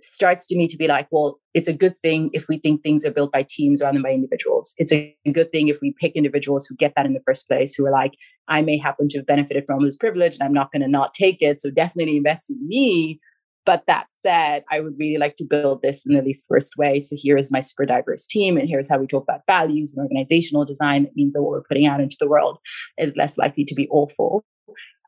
starts 0.00 0.46
to 0.46 0.56
me 0.56 0.68
to 0.68 0.76
be 0.76 0.86
like, 0.86 1.08
well, 1.10 1.40
it's 1.54 1.68
a 1.68 1.72
good 1.72 1.96
thing 1.96 2.30
if 2.32 2.48
we 2.48 2.58
think 2.58 2.82
things 2.82 3.04
are 3.04 3.10
built 3.10 3.32
by 3.32 3.44
teams 3.48 3.82
rather 3.82 3.94
than 3.94 4.02
by 4.02 4.12
individuals. 4.12 4.74
It's 4.78 4.92
a 4.92 5.16
good 5.32 5.50
thing 5.50 5.68
if 5.68 5.80
we 5.80 5.94
pick 6.00 6.12
individuals 6.14 6.66
who 6.66 6.76
get 6.76 6.92
that 6.96 7.06
in 7.06 7.14
the 7.14 7.22
first 7.26 7.48
place, 7.48 7.74
who 7.74 7.86
are 7.86 7.90
like, 7.90 8.14
I 8.48 8.62
may 8.62 8.78
happen 8.78 9.08
to 9.08 9.18
have 9.18 9.26
benefited 9.26 9.64
from 9.66 9.84
this 9.84 9.96
privilege 9.96 10.34
and 10.34 10.42
I'm 10.42 10.52
not 10.52 10.72
going 10.72 10.82
to 10.82 10.88
not 10.88 11.14
take 11.14 11.42
it. 11.42 11.60
So 11.60 11.70
definitely 11.70 12.16
invest 12.16 12.50
in 12.50 12.66
me. 12.66 13.20
But 13.68 13.84
that 13.86 14.06
said, 14.12 14.64
I 14.72 14.80
would 14.80 14.94
really 14.98 15.18
like 15.18 15.36
to 15.36 15.44
build 15.44 15.82
this 15.82 16.06
in 16.06 16.14
the 16.14 16.22
least 16.22 16.46
first 16.48 16.78
way. 16.78 17.00
So 17.00 17.14
here 17.18 17.36
is 17.36 17.52
my 17.52 17.60
super 17.60 17.84
diverse 17.84 18.24
team, 18.24 18.56
and 18.56 18.66
here's 18.66 18.88
how 18.88 18.96
we 18.96 19.06
talk 19.06 19.24
about 19.24 19.42
values 19.46 19.92
and 19.94 20.02
organizational 20.02 20.64
design. 20.64 21.04
It 21.04 21.12
means 21.14 21.34
that 21.34 21.42
what 21.42 21.50
we're 21.50 21.68
putting 21.68 21.86
out 21.86 22.00
into 22.00 22.16
the 22.18 22.30
world 22.30 22.58
is 22.96 23.14
less 23.14 23.36
likely 23.36 23.66
to 23.66 23.74
be 23.74 23.86
awful. 23.90 24.42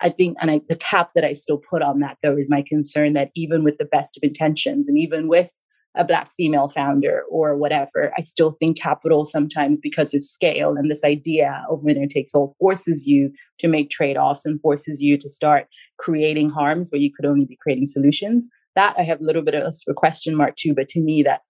I 0.02 0.10
think, 0.10 0.36
and 0.42 0.50
I, 0.50 0.60
the 0.68 0.76
cap 0.76 1.12
that 1.14 1.24
I 1.24 1.32
still 1.32 1.56
put 1.70 1.80
on 1.80 2.00
that 2.00 2.18
though 2.22 2.36
is 2.36 2.50
my 2.50 2.62
concern 2.66 3.14
that 3.14 3.30
even 3.34 3.64
with 3.64 3.78
the 3.78 3.86
best 3.86 4.18
of 4.18 4.22
intentions 4.22 4.88
and 4.88 4.98
even 4.98 5.26
with 5.26 5.50
a 5.96 6.04
black 6.04 6.30
female 6.30 6.68
founder 6.68 7.22
or 7.30 7.56
whatever, 7.56 8.12
I 8.16 8.20
still 8.20 8.56
think 8.60 8.78
capital 8.78 9.24
sometimes 9.24 9.80
because 9.80 10.12
of 10.12 10.22
scale 10.22 10.76
and 10.76 10.90
this 10.90 11.02
idea 11.02 11.64
of 11.70 11.82
winner 11.82 12.06
takes 12.06 12.34
all 12.34 12.54
forces 12.60 13.06
you 13.06 13.32
to 13.58 13.68
make 13.68 13.88
trade 13.88 14.18
offs 14.18 14.44
and 14.44 14.60
forces 14.60 15.00
you 15.00 15.16
to 15.16 15.30
start 15.30 15.66
creating 16.00 16.50
harms 16.50 16.90
where 16.90 17.00
you 17.00 17.12
could 17.14 17.28
only 17.28 17.44
be 17.44 17.58
creating 17.62 17.86
solutions. 17.86 18.48
That 18.74 18.94
I 18.98 19.02
have 19.02 19.20
a 19.20 19.24
little 19.24 19.42
bit 19.42 19.54
of 19.54 19.74
a 19.88 19.94
question 19.94 20.34
mark 20.36 20.56
too, 20.56 20.74
but 20.74 20.88
to 20.88 21.00
me 21.00 21.22
that 21.22 21.40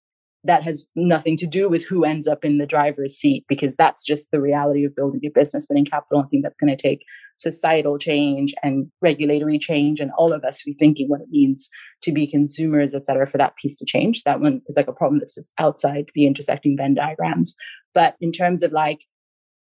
that 0.45 0.63
has 0.63 0.89
nothing 0.97 1.37
to 1.37 1.47
do 1.47 1.69
with 1.69 1.85
who 1.85 2.05
ends 2.05 2.27
up 2.27 2.45
in 2.47 2.57
the 2.57 2.67
driver's 2.67 3.15
seat 3.15 3.45
because 3.47 3.77
that's 3.77 4.05
just 4.05 4.31
the 4.31 4.41
reality 4.41 4.85
of 4.85 4.97
building 4.97 5.21
a 5.27 5.29
business. 5.29 5.67
But 5.67 5.77
in 5.77 5.85
capital, 5.85 6.23
I 6.23 6.29
think 6.29 6.43
that's 6.43 6.57
going 6.57 6.75
to 6.75 6.83
take 6.83 7.05
societal 7.37 7.99
change 7.99 8.55
and 8.63 8.91
regulatory 9.03 9.59
change 9.59 10.01
and 10.01 10.11
all 10.17 10.33
of 10.33 10.43
us 10.43 10.63
rethinking 10.67 11.09
what 11.09 11.21
it 11.21 11.29
means 11.31 11.69
to 12.03 12.13
be 12.13 12.27
consumers, 12.27 12.95
et 12.95 13.05
cetera, 13.05 13.27
for 13.27 13.37
that 13.37 13.57
piece 13.57 13.79
to 13.79 13.85
change. 13.85 14.23
That 14.23 14.41
one 14.41 14.63
is 14.67 14.77
like 14.79 14.89
a 14.89 14.95
problem 14.95 15.21
that 15.21 15.29
sits 15.29 15.53
outside 15.59 16.09
the 16.15 16.27
intersecting 16.27 16.75
Venn 16.75 16.95
diagrams. 16.95 17.55
But 17.93 18.17
in 18.21 18.33
terms 18.33 18.63
of 18.63 18.73
like 18.73 19.01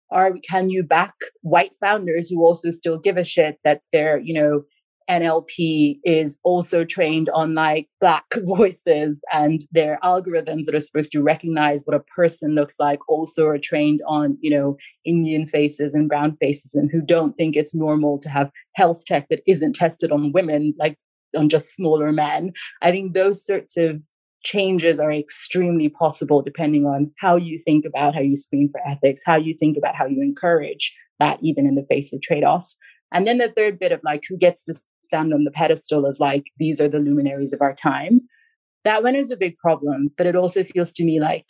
are 0.10 0.34
can 0.48 0.70
you 0.70 0.84
back 0.84 1.14
white 1.42 1.76
founders 1.82 2.30
who 2.30 2.42
also 2.42 2.70
still 2.70 2.98
give 2.98 3.18
a 3.18 3.24
shit 3.24 3.58
that 3.64 3.82
they're 3.92 4.20
you 4.20 4.34
know 4.34 4.64
NLP 5.10 6.00
is 6.04 6.40
also 6.44 6.84
trained 6.84 7.30
on 7.30 7.54
like 7.54 7.88
black 8.00 8.26
voices 8.44 9.24
and 9.32 9.62
their 9.72 10.00
algorithms 10.04 10.66
that 10.66 10.76
are 10.76 10.80
supposed 10.80 11.12
to 11.14 11.22
recognize 11.22 11.84
what 11.86 11.96
a 11.96 12.04
person 12.16 12.56
looks 12.56 12.76
like 12.80 13.00
also 13.10 13.48
are 13.48 13.58
trained 13.58 14.02
on, 14.08 14.38
you 14.42 14.50
know, 14.50 14.78
Indian 15.06 15.46
faces 15.46 15.94
and 15.94 16.10
brown 16.10 16.36
faces 16.38 16.76
and 16.76 16.92
who 16.92 17.02
don't 17.02 17.36
think 17.38 17.56
it's 17.56 17.76
normal 17.76 18.20
to 18.20 18.30
have 18.30 18.52
health 18.76 19.06
tech 19.06 19.28
that 19.30 19.42
isn't 19.48 19.74
tested 19.74 20.12
on 20.12 20.32
women, 20.32 20.74
like 20.78 20.98
on 21.36 21.50
just 21.50 21.74
smaller 21.74 22.12
men. 22.12 22.52
I 22.82 22.92
think 22.92 23.14
those 23.14 23.46
sorts 23.46 23.78
of 23.78 24.06
changes 24.44 25.00
are 25.00 25.12
extremely 25.12 25.90
possible 25.90 26.42
depending 26.42 26.86
on 26.86 27.12
how 27.20 27.36
you 27.36 27.58
think 27.58 27.86
about 27.86 28.16
how 28.16 28.22
you 28.22 28.38
screen 28.38 28.70
for 28.72 28.82
ethics, 28.88 29.22
how 29.26 29.36
you 29.36 29.56
think 29.60 29.78
about 29.78 29.96
how 29.96 30.06
you 30.06 30.22
encourage 30.22 30.94
that 31.20 31.40
even 31.42 31.66
in 31.66 31.76
the 31.76 31.86
face 31.90 32.14
of 32.14 32.22
trade-offs. 32.22 32.78
And 33.12 33.28
then 33.28 33.38
the 33.38 33.52
third 33.52 33.80
bit 33.80 33.92
of 33.92 34.02
like 34.04 34.24
who 34.28 34.38
gets 34.38 34.66
to 34.66 34.74
stand 35.04 35.34
on 35.34 35.44
the 35.44 35.52
pedestal 35.52 36.06
is 36.06 36.20
like 36.20 36.52
these 36.58 36.82
are 36.82 36.90
the 36.90 37.00
luminaries 37.00 37.54
of 37.54 37.62
our 37.62 37.74
time. 37.74 38.22
That 38.84 39.04
one 39.04 39.16
is 39.16 39.32
a 39.32 39.38
big 39.38 39.58
problem, 39.58 40.10
but 40.18 40.28
it 40.28 40.36
also 40.36 40.64
feels 40.64 40.94
to 40.94 41.04
me 41.04 41.20
like 41.20 41.50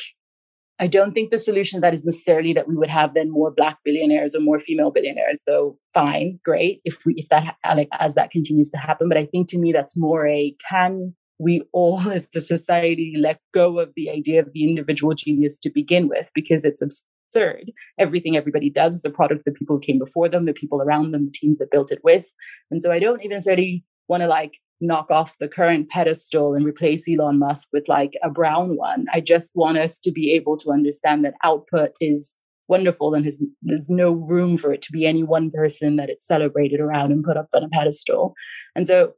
I 0.80 0.86
don't 0.86 1.14
think 1.14 1.32
the 1.32 1.40
solution 1.40 1.82
that 1.82 1.94
is 1.94 2.06
necessarily 2.06 2.54
that 2.54 2.68
we 2.68 2.76
would 2.76 2.90
have 2.90 3.16
then 3.16 3.32
more 3.32 3.50
black 3.50 3.80
billionaires 3.84 4.36
or 4.36 4.42
more 4.42 4.60
female 4.60 4.92
billionaires, 4.92 5.42
though 5.48 5.78
fine, 5.94 6.40
great 6.46 6.82
if 6.86 7.04
we 7.06 7.16
if 7.18 7.30
that 7.30 7.56
like 7.76 7.90
as 7.94 8.14
that 8.16 8.32
continues 8.32 8.70
to 8.72 8.78
happen. 8.78 9.10
But 9.10 9.18
I 9.18 9.26
think 9.26 9.50
to 9.50 9.58
me 9.58 9.72
that's 9.72 9.98
more 9.98 10.28
a 10.28 10.56
can 10.70 11.16
we 11.40 11.64
all 11.74 12.00
as 12.12 12.30
a 12.36 12.42
society 12.42 13.16
let 13.18 13.40
go 13.54 13.80
of 13.80 13.92
the 13.96 14.10
idea 14.10 14.40
of 14.40 14.54
the 14.54 14.64
individual 14.64 15.14
genius 15.16 15.58
to 15.60 15.70
begin 15.70 16.08
with 16.08 16.32
because 16.34 16.64
it's 16.64 16.82
absurd. 17.28 17.72
Everything 17.98 18.36
everybody 18.36 18.70
does 18.70 18.96
is 18.96 19.06
a 19.06 19.10
product 19.10 19.40
of 19.40 19.46
the 19.46 19.58
people 19.58 19.76
who 19.76 19.82
came 19.82 20.00
before 20.00 20.30
them, 20.30 20.46
the 20.46 20.54
people 20.54 20.82
around 20.82 21.12
them, 21.12 21.26
the 21.26 21.32
teams 21.32 21.58
that 21.58 21.72
built 21.72 21.92
it 21.92 22.04
with. 22.04 22.28
And 22.72 22.82
so 22.82 22.92
I 22.92 23.00
don't 23.00 23.20
even 23.20 23.36
necessarily 23.36 23.84
want 24.08 24.24
to 24.24 24.28
like 24.28 24.60
knock 24.80 25.10
off 25.10 25.38
the 25.40 25.48
current 25.48 25.90
pedestal 25.90 26.54
and 26.54 26.66
replace 26.66 27.08
Elon 27.08 27.40
Musk 27.40 27.70
with 27.74 27.88
like 27.88 28.14
a 28.24 28.30
brown 28.30 28.78
one. 28.78 29.08
I 29.14 29.22
just 29.22 29.52
want 29.56 29.78
us 29.78 30.00
to 30.00 30.12
be 30.12 30.32
able 30.34 30.58
to 30.58 30.72
understand 30.72 31.26
that 31.26 31.34
output 31.44 31.92
is 32.00 32.36
wonderful 32.68 33.14
and 33.14 33.24
there's, 33.24 33.42
there's 33.62 33.90
no 33.90 34.12
room 34.12 34.58
for 34.58 34.74
it 34.74 34.82
to 34.84 34.92
be 34.92 35.06
any 35.06 35.24
one 35.24 35.50
person 35.50 35.96
that 35.96 36.10
it's 36.10 36.28
celebrated 36.28 36.80
around 36.80 37.12
and 37.12 37.24
put 37.24 37.38
up 37.38 37.48
on 37.54 37.64
a 37.64 37.70
pedestal. 37.70 38.34
And 38.76 38.86
so 38.86 39.14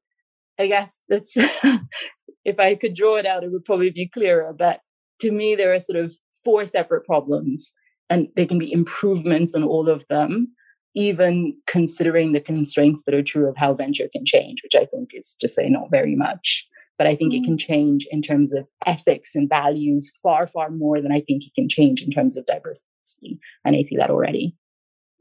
I 0.58 0.68
guess 0.68 1.02
that's 1.10 1.34
if 2.46 2.60
I 2.60 2.76
could 2.76 2.94
draw 2.94 3.16
it 3.16 3.26
out, 3.26 3.44
it 3.44 3.52
would 3.52 3.66
probably 3.66 3.92
be 3.92 4.08
clearer. 4.08 4.54
But 4.58 4.82
to 5.22 5.32
me, 5.32 5.56
there 5.56 5.74
are 5.74 5.80
sort 5.80 5.98
of 5.98 6.14
four 6.46 6.66
separate 6.66 7.06
problems 7.06 7.72
and 8.10 8.28
there 8.36 8.46
can 8.46 8.60
be 8.60 8.72
improvements 8.72 9.56
on 9.56 9.64
all 9.64 9.90
of 9.90 10.06
them 10.08 10.54
even 10.96 11.56
considering 11.68 12.32
the 12.32 12.42
constraints 12.42 13.04
that 13.04 13.14
are 13.14 13.24
true 13.24 13.48
of 13.48 13.56
how 13.58 13.74
venture 13.74 14.10
can 14.12 14.26
change, 14.26 14.64
which 14.64 14.76
I 14.76 14.86
think 14.86 15.12
is 15.14 15.38
to 15.42 15.48
say 15.48 15.70
not 15.70 15.92
very 15.92 16.16
much. 16.16 16.66
But 16.98 17.08
I 17.08 17.16
think 17.16 17.34
mm. 17.34 17.38
it 17.38 17.46
can 17.46 17.56
mm. 17.56 17.60
change 17.60 18.08
in 18.12 18.22
terms 18.22 18.54
of 18.54 18.68
ethics 18.86 19.36
and 19.36 19.48
values 19.48 20.12
far, 20.22 20.48
far 20.48 20.70
more 20.70 21.00
than 21.00 21.12
I 21.12 21.22
think 21.22 21.46
it 21.46 21.54
can 21.56 21.70
change 21.70 22.02
in 22.02 22.12
terms 22.12 22.38
of 22.38 22.46
diversity. 22.46 23.40
And 23.64 23.76
I 23.76 23.82
see 23.82 23.96
that 23.98 24.10
already. 24.10 24.56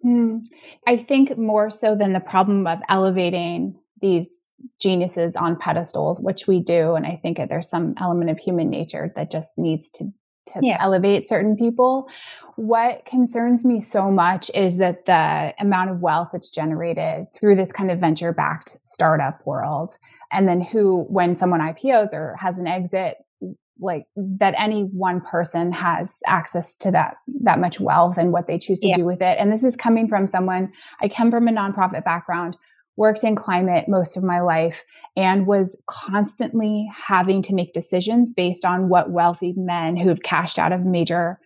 Mm. 0.05 0.41
I 0.87 0.97
think 0.97 1.37
more 1.37 1.71
so 1.71 1.95
than 1.95 2.13
the 2.13 2.21
problem 2.21 2.67
of 2.67 2.81
elevating 2.89 3.79
these 4.01 4.37
geniuses 4.81 5.37
on 5.37 5.57
pedestals, 5.57 6.21
which 6.21 6.49
we 6.49 6.61
do. 6.61 6.95
And 6.95 7.07
I 7.07 7.15
think 7.15 7.39
there's 7.49 7.69
some 7.69 7.95
element 8.01 8.31
of 8.31 8.39
human 8.39 8.71
nature 8.71 9.13
that 9.15 9.31
just 9.31 9.59
needs 9.59 9.91
to 9.91 10.07
to 10.53 10.61
yeah. 10.63 10.79
elevate 10.81 11.29
certain 11.29 11.57
people. 11.57 12.11
What 12.57 13.05
concerns 13.05 13.65
me 13.65 13.81
so 13.81 14.11
much 14.11 14.51
is 14.55 14.79
that 14.79 15.05
the 15.05 15.55
amount 15.61 15.91
of 15.91 16.01
wealth 16.01 16.31
that's 16.33 16.51
generated 16.51 17.27
through 17.33 17.57
this 17.57 17.73
kind 17.73 17.91
of 17.91 18.01
venture 18.01 18.33
backed 18.33 18.79
startup 18.83 19.47
world. 19.47 19.97
And 20.33 20.49
then 20.49 20.61
who, 20.61 21.05
when 21.09 21.35
someone 21.35 21.61
IPOs 21.61 22.13
or 22.13 22.37
has 22.37 22.59
an 22.59 22.67
exit, 22.67 23.17
like 23.81 24.07
that 24.17 24.55
any 24.59 24.83
one 24.83 25.21
person 25.21 25.73
has 25.73 26.19
access 26.27 26.77
to 26.77 26.91
that 26.91 27.17
that 27.43 27.61
much 27.61 27.79
wealth 27.79 28.19
and 28.19 28.33
what 28.33 28.47
they 28.47 28.59
choose 28.59 28.79
to 28.81 28.89
yeah. 28.89 28.97
do 28.97 29.05
with 29.05 29.23
it 29.23 29.37
and 29.39 29.53
this 29.53 29.63
is 29.63 29.77
coming 29.77 30.09
from 30.09 30.27
someone 30.27 30.73
i 31.01 31.09
come 31.09 31.31
from 31.31 31.47
a 31.47 31.53
nonprofit 31.53 32.05
background 32.05 32.57
worked 32.99 33.23
in 33.23 33.37
climate 33.37 33.89
most 33.89 34.17
of 34.17 34.25
my 34.25 34.41
life 34.41 34.85
and 35.17 35.47
was 35.47 35.81
constantly 35.87 36.91
having 36.95 37.41
to 37.41 37.55
make 37.55 37.73
decisions 37.73 38.35
based 38.35 38.65
on 38.65 38.89
what 38.89 39.11
wealthy 39.11 39.55
men 39.57 39.97
who've 39.97 40.23
cashed 40.23 40.59
out 40.59 40.73
of 40.73 40.85
major 40.85 41.39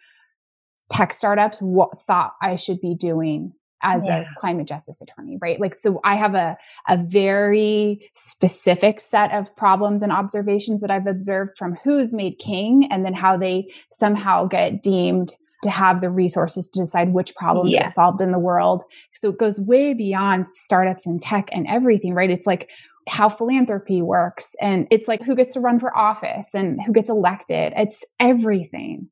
tech 0.91 1.13
startups 1.13 1.59
what 1.61 2.01
thought 2.01 2.33
I 2.43 2.57
should 2.57 2.81
be 2.81 2.95
doing 2.95 3.53
as 3.83 4.07
yeah. 4.07 4.21
a 4.21 4.25
climate 4.37 4.67
justice 4.67 5.03
attorney, 5.03 5.37
right? 5.43 5.61
Like, 5.61 5.77
so 5.77 6.01
I 6.05 6.15
have 6.15 6.35
a, 6.35 6.57
a 6.89 6.97
very 6.97 8.09
specific 8.15 9.01
set 9.01 9.33
of 9.33 9.55
problems 9.55 10.03
and 10.03 10.13
observations 10.13 10.81
that 10.81 10.91
I've 10.91 11.07
observed 11.07 11.53
from 11.59 11.77
who's 11.85 12.13
made 12.13 12.39
king 12.39 12.89
and 12.91 13.05
then 13.05 13.15
how 13.15 13.37
they 13.37 13.73
somehow 13.91 14.47
get 14.47 14.83
deemed 14.83 15.35
to 15.63 15.71
have 15.71 16.01
the 16.01 16.11
resources 16.11 16.69
to 16.69 16.81
decide 16.81 17.13
which 17.13 17.35
problems 17.35 17.73
yes. 17.73 17.83
get 17.83 17.91
solved 17.93 18.21
in 18.21 18.33
the 18.33 18.39
world. 18.39 18.83
So 19.13 19.31
it 19.31 19.39
goes 19.39 19.61
way 19.61 19.95
beyond 19.95 20.47
startups 20.47 21.07
and 21.07 21.21
tech 21.21 21.49
and 21.53 21.67
everything, 21.69 22.15
right? 22.15 22.31
It's 22.31 22.47
like 22.47 22.71
how 23.09 23.29
philanthropy 23.29 24.03
works 24.03 24.55
and 24.61 24.87
it's 24.91 25.09
like 25.09 25.23
who 25.23 25.35
gets 25.35 25.55
to 25.55 25.61
run 25.61 25.79
for 25.79 25.97
office 25.97 26.55
and 26.55 26.81
who 26.83 26.93
gets 26.93 27.09
elected. 27.09 27.73
It's 27.77 28.05
everything. 28.21 29.09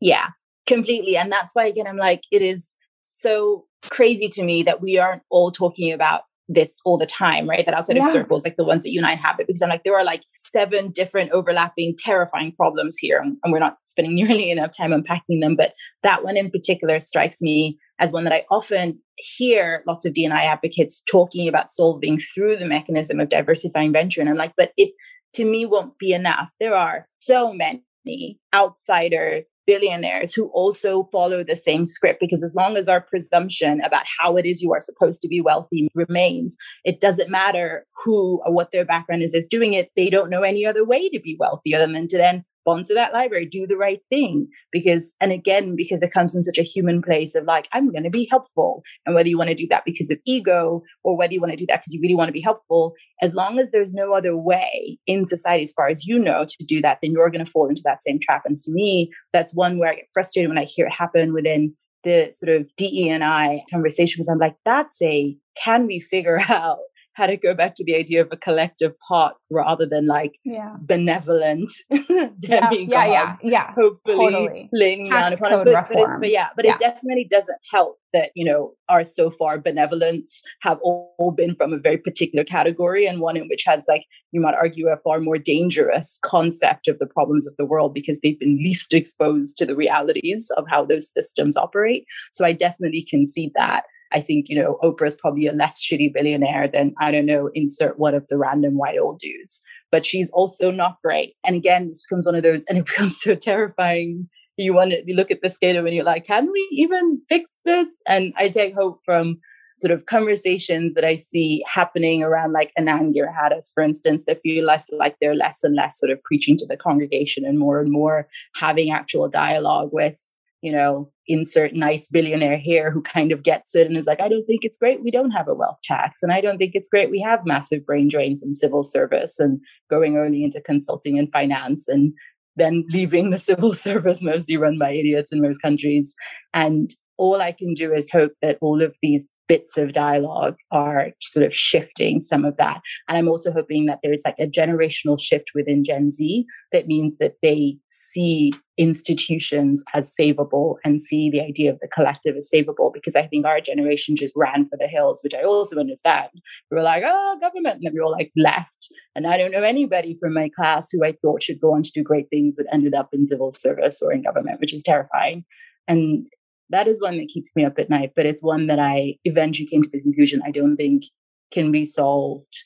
Yeah, 0.00 0.28
completely. 0.66 1.16
And 1.16 1.30
that's 1.30 1.54
why, 1.54 1.66
again, 1.66 1.86
I'm 1.86 1.96
like, 1.96 2.22
it 2.30 2.42
is 2.42 2.74
so 3.04 3.66
crazy 3.82 4.28
to 4.28 4.42
me 4.42 4.62
that 4.64 4.80
we 4.80 4.98
aren't 4.98 5.22
all 5.30 5.50
talking 5.50 5.92
about 5.92 6.22
this 6.48 6.80
all 6.84 6.98
the 6.98 7.06
time, 7.06 7.48
right? 7.48 7.64
That 7.64 7.74
outside 7.74 7.96
yeah. 7.96 8.06
of 8.06 8.12
circles, 8.12 8.44
like 8.44 8.56
the 8.56 8.64
ones 8.64 8.82
that 8.82 8.90
you 8.90 9.00
and 9.00 9.06
I 9.06 9.14
have 9.14 9.40
it, 9.40 9.46
because 9.46 9.62
I'm 9.62 9.68
like, 9.68 9.84
there 9.84 9.98
are 9.98 10.04
like 10.04 10.22
seven 10.36 10.90
different 10.90 11.30
overlapping, 11.32 11.96
terrifying 11.98 12.52
problems 12.52 12.96
here, 12.98 13.18
and, 13.18 13.36
and 13.42 13.52
we're 13.52 13.58
not 13.58 13.78
spending 13.84 14.14
nearly 14.16 14.50
enough 14.50 14.72
time 14.76 14.92
unpacking 14.92 15.40
them. 15.40 15.56
But 15.56 15.74
that 16.02 16.24
one 16.24 16.36
in 16.36 16.50
particular 16.50 17.00
strikes 17.00 17.40
me 17.40 17.78
as 17.98 18.12
one 18.12 18.24
that 18.24 18.32
I 18.32 18.44
often 18.50 18.98
hear 19.16 19.82
lots 19.86 20.04
of 20.04 20.14
DNI 20.14 20.44
advocates 20.44 21.02
talking 21.10 21.48
about 21.48 21.70
solving 21.70 22.18
through 22.18 22.56
the 22.56 22.66
mechanism 22.66 23.20
of 23.20 23.28
diversifying 23.28 23.92
venture. 23.92 24.20
And 24.20 24.28
I'm 24.28 24.36
like, 24.36 24.54
but 24.56 24.72
it 24.76 24.92
to 25.34 25.44
me 25.44 25.66
won't 25.66 25.98
be 25.98 26.12
enough. 26.12 26.52
There 26.60 26.74
are 26.74 27.06
so 27.18 27.52
many 27.52 28.38
outsider 28.54 29.42
billionaires 29.66 30.32
who 30.32 30.46
also 30.48 31.08
follow 31.12 31.42
the 31.42 31.56
same 31.56 31.84
script 31.84 32.20
because 32.20 32.42
as 32.42 32.54
long 32.54 32.76
as 32.76 32.88
our 32.88 33.00
presumption 33.00 33.80
about 33.82 34.04
how 34.18 34.36
it 34.36 34.46
is 34.46 34.62
you 34.62 34.72
are 34.72 34.80
supposed 34.80 35.20
to 35.20 35.28
be 35.28 35.40
wealthy 35.40 35.88
remains 35.94 36.56
it 36.84 37.00
doesn't 37.00 37.30
matter 37.30 37.86
who 38.04 38.40
or 38.44 38.52
what 38.52 38.70
their 38.70 38.84
background 38.84 39.22
is 39.22 39.34
is 39.34 39.46
doing 39.46 39.74
it 39.74 39.90
they 39.96 40.10
don't 40.10 40.30
know 40.30 40.42
any 40.42 40.64
other 40.66 40.84
way 40.84 41.08
to 41.08 41.20
be 41.20 41.36
wealthy 41.38 41.74
other 41.74 41.90
than 41.90 42.08
to 42.08 42.16
then 42.16 42.44
sponsor 42.64 42.94
that 42.94 43.12
library, 43.12 43.46
do 43.46 43.66
the 43.66 43.76
right 43.76 44.00
thing. 44.08 44.48
Because, 44.72 45.12
and 45.20 45.32
again, 45.32 45.76
because 45.76 46.02
it 46.02 46.12
comes 46.12 46.34
in 46.34 46.42
such 46.42 46.58
a 46.58 46.62
human 46.62 47.02
place 47.02 47.34
of 47.34 47.44
like, 47.44 47.68
I'm 47.72 47.92
going 47.92 48.04
to 48.04 48.10
be 48.10 48.26
helpful. 48.30 48.82
And 49.04 49.14
whether 49.14 49.28
you 49.28 49.38
want 49.38 49.48
to 49.48 49.54
do 49.54 49.68
that 49.68 49.84
because 49.84 50.10
of 50.10 50.18
ego 50.24 50.82
or 51.02 51.16
whether 51.16 51.32
you 51.32 51.40
want 51.40 51.52
to 51.52 51.56
do 51.56 51.66
that 51.68 51.80
because 51.80 51.92
you 51.92 52.00
really 52.00 52.14
want 52.14 52.28
to 52.28 52.32
be 52.32 52.40
helpful, 52.40 52.94
as 53.22 53.34
long 53.34 53.58
as 53.58 53.70
there's 53.70 53.92
no 53.92 54.14
other 54.14 54.36
way 54.36 54.98
in 55.06 55.24
society, 55.24 55.62
as 55.62 55.72
far 55.72 55.88
as 55.88 56.06
you 56.06 56.18
know, 56.18 56.44
to 56.48 56.64
do 56.64 56.80
that, 56.80 56.98
then 57.02 57.12
you're 57.12 57.30
going 57.30 57.44
to 57.44 57.50
fall 57.50 57.68
into 57.68 57.82
that 57.84 58.02
same 58.02 58.18
trap. 58.20 58.42
And 58.46 58.56
to 58.56 58.72
me, 58.72 59.10
that's 59.32 59.54
one 59.54 59.78
where 59.78 59.90
I 59.90 59.96
get 59.96 60.08
frustrated 60.12 60.48
when 60.48 60.58
I 60.58 60.64
hear 60.64 60.86
it 60.86 60.92
happen 60.92 61.32
within 61.32 61.74
the 62.02 62.30
sort 62.32 62.54
of 62.54 62.70
DE 62.76 63.08
and 63.08 63.24
I 63.24 63.62
conversation 63.70 64.18
because 64.18 64.28
I'm 64.28 64.38
like, 64.38 64.56
that's 64.64 65.00
a 65.02 65.36
can 65.56 65.86
we 65.86 66.00
figure 66.00 66.40
out 66.48 66.78
how 67.14 67.26
to 67.26 67.36
go 67.36 67.54
back 67.54 67.74
to 67.76 67.84
the 67.84 67.94
idea 67.94 68.20
of 68.20 68.28
a 68.32 68.36
collective 68.36 68.92
pot 69.00 69.36
rather 69.50 69.86
than 69.86 70.06
like 70.06 70.38
yeah. 70.44 70.74
benevolent 70.80 71.72
demigods. 71.90 72.46
Yeah, 72.48 72.72
yeah, 72.72 73.06
yeah, 73.06 73.36
yeah. 73.42 73.72
Hopefully 73.74 74.32
totally. 74.32 74.68
laying 74.72 75.10
down 75.10 75.32
upon 75.32 75.52
us. 75.52 75.62
But, 75.64 75.88
but, 75.92 76.20
but, 76.20 76.30
yeah, 76.30 76.48
but 76.56 76.64
yeah. 76.64 76.74
it 76.74 76.78
definitely 76.78 77.26
doesn't 77.30 77.58
help 77.72 77.98
that, 78.12 78.30
you 78.34 78.44
know, 78.44 78.72
our 78.88 79.04
so 79.04 79.30
far 79.30 79.58
benevolence 79.58 80.42
have 80.62 80.78
all, 80.82 81.14
all 81.18 81.30
been 81.30 81.54
from 81.54 81.72
a 81.72 81.78
very 81.78 81.98
particular 81.98 82.44
category 82.44 83.06
and 83.06 83.20
one 83.20 83.36
in 83.36 83.48
which 83.48 83.62
has 83.64 83.86
like, 83.88 84.04
you 84.32 84.40
might 84.40 84.54
argue, 84.54 84.88
a 84.88 84.96
far 84.98 85.20
more 85.20 85.38
dangerous 85.38 86.18
concept 86.24 86.88
of 86.88 86.98
the 86.98 87.06
problems 87.06 87.46
of 87.46 87.54
the 87.58 87.64
world 87.64 87.94
because 87.94 88.20
they've 88.20 88.38
been 88.38 88.56
least 88.56 88.92
exposed 88.92 89.56
to 89.58 89.66
the 89.66 89.76
realities 89.76 90.50
of 90.56 90.64
how 90.68 90.84
those 90.84 91.12
systems 91.12 91.56
operate. 91.56 92.06
So 92.32 92.44
I 92.44 92.52
definitely 92.52 93.06
concede 93.08 93.52
that. 93.54 93.84
I 94.14 94.20
think, 94.20 94.48
you 94.48 94.56
know, 94.56 94.78
Oprah 94.82 95.06
is 95.06 95.16
probably 95.16 95.46
a 95.46 95.52
less 95.52 95.82
shitty 95.82 96.12
billionaire 96.14 96.68
than, 96.68 96.94
I 97.00 97.10
don't 97.10 97.26
know, 97.26 97.50
insert 97.52 97.98
one 97.98 98.14
of 98.14 98.26
the 98.28 98.38
random 98.38 98.78
white 98.78 98.98
old 98.98 99.18
dudes. 99.18 99.60
But 99.90 100.06
she's 100.06 100.30
also 100.30 100.70
not 100.70 100.98
great. 101.02 101.34
And 101.44 101.56
again, 101.56 101.88
this 101.88 102.04
becomes 102.08 102.26
one 102.26 102.36
of 102.36 102.42
those, 102.42 102.64
and 102.66 102.78
it 102.78 102.86
becomes 102.86 103.20
so 103.20 103.34
terrifying. 103.34 104.28
You 104.56 104.72
want 104.72 104.92
to 104.92 105.14
look 105.14 105.32
at 105.32 105.40
the 105.42 105.50
scale 105.50 105.84
and 105.84 105.94
you're 105.94 106.04
like, 106.04 106.26
can 106.26 106.50
we 106.50 106.68
even 106.70 107.20
fix 107.28 107.58
this? 107.64 107.88
And 108.06 108.32
I 108.36 108.48
take 108.48 108.74
hope 108.74 109.00
from 109.04 109.40
sort 109.76 109.90
of 109.90 110.06
conversations 110.06 110.94
that 110.94 111.04
I 111.04 111.16
see 111.16 111.64
happening 111.66 112.22
around 112.22 112.52
like 112.52 112.72
Anand 112.78 113.14
Giridharadas, 113.14 113.72
for 113.74 113.82
instance, 113.82 114.24
that 114.26 114.40
feel 114.40 114.64
less 114.64 114.88
like 114.92 115.16
they're 115.20 115.34
less 115.34 115.64
and 115.64 115.74
less 115.74 115.98
sort 115.98 116.12
of 116.12 116.22
preaching 116.22 116.56
to 116.58 116.66
the 116.66 116.76
congregation 116.76 117.44
and 117.44 117.58
more 117.58 117.80
and 117.80 117.90
more 117.90 118.28
having 118.54 118.92
actual 118.92 119.28
dialogue 119.28 119.90
with 119.92 120.20
you 120.64 120.72
know, 120.72 121.10
insert 121.26 121.74
nice 121.74 122.08
billionaire 122.08 122.56
here 122.56 122.90
who 122.90 123.02
kind 123.02 123.32
of 123.32 123.42
gets 123.42 123.74
it 123.74 123.86
and 123.86 123.98
is 123.98 124.06
like, 124.06 124.22
I 124.22 124.30
don't 124.30 124.46
think 124.46 124.64
it's 124.64 124.78
great 124.78 125.04
we 125.04 125.10
don't 125.10 125.30
have 125.30 125.46
a 125.46 125.54
wealth 125.54 125.76
tax. 125.84 126.22
And 126.22 126.32
I 126.32 126.40
don't 126.40 126.56
think 126.56 126.70
it's 126.72 126.88
great 126.88 127.10
we 127.10 127.20
have 127.20 127.44
massive 127.44 127.84
brain 127.84 128.08
drain 128.08 128.38
from 128.38 128.54
civil 128.54 128.82
service 128.82 129.38
and 129.38 129.60
going 129.90 130.16
early 130.16 130.42
into 130.42 130.62
consulting 130.62 131.18
and 131.18 131.30
finance 131.30 131.86
and 131.86 132.14
then 132.56 132.82
leaving 132.88 133.28
the 133.28 133.36
civil 133.50 133.74
service 133.74 134.22
mostly 134.22 134.56
run 134.56 134.78
by 134.78 134.92
idiots 134.92 135.32
in 135.32 135.42
most 135.42 135.58
countries. 135.58 136.14
And 136.54 136.90
all 137.18 137.42
I 137.42 137.52
can 137.52 137.74
do 137.74 137.92
is 137.92 138.10
hope 138.10 138.32
that 138.40 138.56
all 138.62 138.80
of 138.80 138.96
these 139.02 139.30
bits 139.48 139.76
of 139.76 139.92
dialogue 139.92 140.56
are 140.70 141.08
sort 141.20 141.44
of 141.44 141.54
shifting 141.54 142.20
some 142.20 142.44
of 142.44 142.56
that. 142.56 142.80
And 143.08 143.18
I'm 143.18 143.28
also 143.28 143.52
hoping 143.52 143.86
that 143.86 144.00
there's 144.02 144.22
like 144.24 144.38
a 144.38 144.46
generational 144.46 145.20
shift 145.20 145.50
within 145.54 145.84
Gen 145.84 146.10
Z 146.10 146.46
that 146.72 146.86
means 146.86 147.18
that 147.18 147.34
they 147.42 147.76
see 147.88 148.52
institutions 148.76 149.84
as 149.94 150.14
savable 150.18 150.76
and 150.84 151.00
see 151.00 151.30
the 151.30 151.40
idea 151.40 151.70
of 151.72 151.78
the 151.80 151.88
collective 151.88 152.36
as 152.36 152.50
savable 152.52 152.92
because 152.92 153.14
I 153.14 153.26
think 153.26 153.46
our 153.46 153.60
generation 153.60 154.16
just 154.16 154.34
ran 154.36 154.68
for 154.68 154.76
the 154.78 154.88
hills, 154.88 155.22
which 155.22 155.34
I 155.34 155.42
also 155.42 155.78
understand. 155.78 156.30
We 156.70 156.76
were 156.76 156.82
like, 156.82 157.04
oh, 157.06 157.38
government. 157.40 157.76
And 157.76 157.84
then 157.84 157.92
we 157.94 158.00
all 158.00 158.12
like 158.12 158.32
left. 158.36 158.88
And 159.14 159.26
I 159.26 159.36
don't 159.36 159.52
know 159.52 159.62
anybody 159.62 160.16
from 160.18 160.34
my 160.34 160.50
class 160.54 160.88
who 160.90 161.04
I 161.04 161.12
thought 161.22 161.42
should 161.42 161.60
go 161.60 161.74
on 161.74 161.82
to 161.82 161.92
do 161.92 162.02
great 162.02 162.28
things 162.30 162.56
that 162.56 162.66
ended 162.72 162.94
up 162.94 163.10
in 163.12 163.26
civil 163.26 163.52
service 163.52 164.02
or 164.02 164.12
in 164.12 164.22
government, 164.22 164.60
which 164.60 164.74
is 164.74 164.82
terrifying. 164.82 165.44
And 165.86 166.26
that 166.70 166.88
is 166.88 167.00
one 167.00 167.18
that 167.18 167.28
keeps 167.28 167.54
me 167.54 167.64
up 167.64 167.78
at 167.78 167.90
night, 167.90 168.12
but 168.16 168.26
it's 168.26 168.42
one 168.42 168.66
that 168.68 168.78
I 168.78 169.16
eventually 169.24 169.66
came 169.66 169.82
to 169.82 169.90
the 169.90 170.00
conclusion 170.00 170.42
I 170.44 170.50
don't 170.50 170.76
think 170.76 171.04
can 171.52 171.70
be 171.70 171.84
solved 171.84 172.56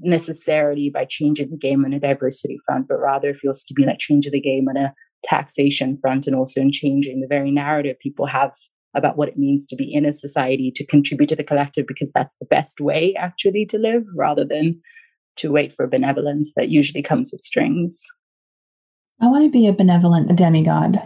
necessarily 0.00 0.90
by 0.90 1.04
changing 1.04 1.50
the 1.50 1.56
game 1.56 1.84
on 1.84 1.92
a 1.92 2.00
diversity 2.00 2.58
front, 2.66 2.88
but 2.88 3.00
rather 3.00 3.34
feels 3.34 3.62
to 3.64 3.74
be 3.74 3.84
like 3.84 3.98
changing 3.98 4.32
the 4.32 4.40
game 4.40 4.68
on 4.68 4.76
a 4.76 4.94
taxation 5.22 5.96
front 5.98 6.26
and 6.26 6.36
also 6.36 6.60
in 6.60 6.72
changing 6.72 7.20
the 7.20 7.26
very 7.26 7.50
narrative 7.50 7.98
people 8.00 8.26
have 8.26 8.52
about 8.94 9.16
what 9.16 9.28
it 9.28 9.38
means 9.38 9.66
to 9.66 9.76
be 9.76 9.92
in 9.92 10.04
a 10.04 10.12
society 10.12 10.70
to 10.74 10.86
contribute 10.86 11.28
to 11.28 11.36
the 11.36 11.44
collective 11.44 11.86
because 11.86 12.12
that's 12.12 12.34
the 12.40 12.46
best 12.46 12.80
way 12.80 13.14
actually 13.18 13.66
to 13.66 13.78
live 13.78 14.04
rather 14.16 14.44
than 14.44 14.80
to 15.36 15.50
wait 15.50 15.72
for 15.72 15.86
benevolence 15.86 16.52
that 16.54 16.68
usually 16.68 17.02
comes 17.02 17.30
with 17.32 17.42
strings. 17.42 18.04
I 19.20 19.26
want 19.26 19.44
to 19.44 19.50
be 19.50 19.66
a 19.66 19.72
benevolent 19.72 20.34
demigod. 20.36 21.02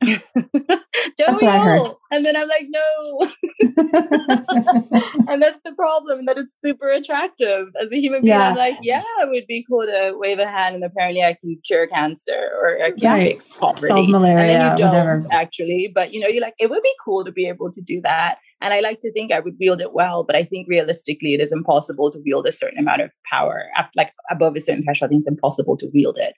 Don't 1.16 1.40
we 1.40 1.48
all? 1.48 2.00
And 2.10 2.24
then 2.24 2.36
I'm 2.36 2.48
like, 2.48 2.66
no. 2.68 3.30
and 5.28 5.42
that's 5.42 5.60
the 5.64 5.72
problem, 5.76 6.24
that 6.26 6.38
it's 6.38 6.58
super 6.58 6.90
attractive. 6.90 7.68
As 7.80 7.92
a 7.92 8.00
human 8.00 8.22
being, 8.22 8.34
yeah. 8.34 8.50
I'm 8.50 8.56
like, 8.56 8.78
yeah, 8.82 9.02
it 9.20 9.28
would 9.28 9.46
be 9.46 9.64
cool 9.68 9.86
to 9.86 10.14
wave 10.16 10.38
a 10.38 10.46
hand 10.46 10.74
and 10.74 10.84
apparently 10.84 11.22
I 11.22 11.34
can 11.34 11.58
cure 11.66 11.86
cancer 11.86 12.50
or 12.62 12.82
I 12.82 12.92
can 12.92 13.10
right. 13.10 13.32
fix 13.32 13.52
poverty. 13.52 13.88
Solve 13.88 14.08
malaria, 14.08 14.38
and 14.38 14.50
then 14.50 14.70
you 14.70 14.76
don't 14.76 14.94
whatever. 14.94 15.18
actually. 15.32 15.92
But 15.94 16.12
you 16.12 16.20
know, 16.20 16.28
you're 16.28 16.42
like, 16.42 16.54
it 16.58 16.70
would 16.70 16.82
be 16.82 16.94
cool 17.04 17.24
to 17.24 17.32
be 17.32 17.46
able 17.46 17.70
to 17.70 17.82
do 17.82 18.00
that. 18.02 18.38
And 18.60 18.72
I 18.72 18.80
like 18.80 19.00
to 19.00 19.12
think 19.12 19.32
I 19.32 19.40
would 19.40 19.56
wield 19.60 19.80
it 19.80 19.92
well, 19.92 20.24
but 20.24 20.36
I 20.36 20.44
think 20.44 20.66
realistically 20.68 21.34
it 21.34 21.40
is 21.40 21.52
impossible 21.52 22.10
to 22.12 22.18
wield 22.24 22.46
a 22.46 22.52
certain 22.52 22.78
amount 22.78 23.02
of 23.02 23.10
power. 23.30 23.66
After, 23.76 23.92
like 23.96 24.12
above 24.30 24.56
a 24.56 24.60
certain 24.60 24.82
threshold, 24.82 25.08
I 25.08 25.10
think 25.10 25.20
it's 25.20 25.28
impossible 25.28 25.76
to 25.78 25.90
wield 25.92 26.18
it 26.18 26.34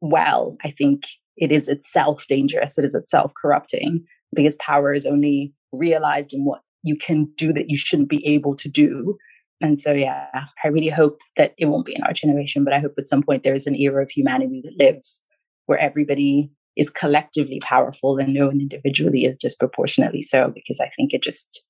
well. 0.00 0.56
I 0.62 0.70
think 0.70 1.04
it 1.36 1.52
is 1.52 1.68
itself 1.68 2.26
dangerous, 2.28 2.78
it 2.78 2.84
is 2.84 2.94
itself 2.94 3.32
corrupting 3.40 4.04
because 4.34 4.56
power 4.56 4.92
is 4.92 5.06
only 5.06 5.52
realized 5.72 6.32
in 6.32 6.44
what 6.44 6.60
you 6.82 6.96
can 6.96 7.26
do 7.36 7.52
that 7.52 7.70
you 7.70 7.76
shouldn't 7.76 8.08
be 8.08 8.24
able 8.26 8.54
to 8.56 8.68
do. 8.68 9.16
And 9.60 9.78
so, 9.78 9.92
yeah, 9.92 10.44
I 10.62 10.68
really 10.68 10.88
hope 10.88 11.20
that 11.36 11.54
it 11.58 11.66
won't 11.66 11.86
be 11.86 11.94
in 11.94 12.02
our 12.02 12.12
generation, 12.12 12.64
but 12.64 12.74
I 12.74 12.80
hope 12.80 12.94
at 12.98 13.08
some 13.08 13.22
point 13.22 13.42
there 13.42 13.54
is 13.54 13.66
an 13.66 13.76
era 13.76 14.02
of 14.02 14.10
humanity 14.10 14.62
that 14.64 14.84
lives 14.84 15.24
where 15.66 15.78
everybody 15.78 16.50
is 16.76 16.90
collectively 16.90 17.60
powerful 17.60 18.18
and 18.18 18.34
no 18.34 18.48
one 18.48 18.60
individually 18.60 19.24
is 19.24 19.38
disproportionately 19.38 20.22
so, 20.22 20.50
because 20.54 20.80
I 20.80 20.90
think 20.96 21.14
it 21.14 21.22
just 21.22 21.62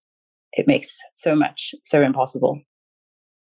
it 0.53 0.67
makes 0.67 0.99
so 1.15 1.35
much 1.35 1.75
so 1.85 2.03
impossible. 2.03 2.61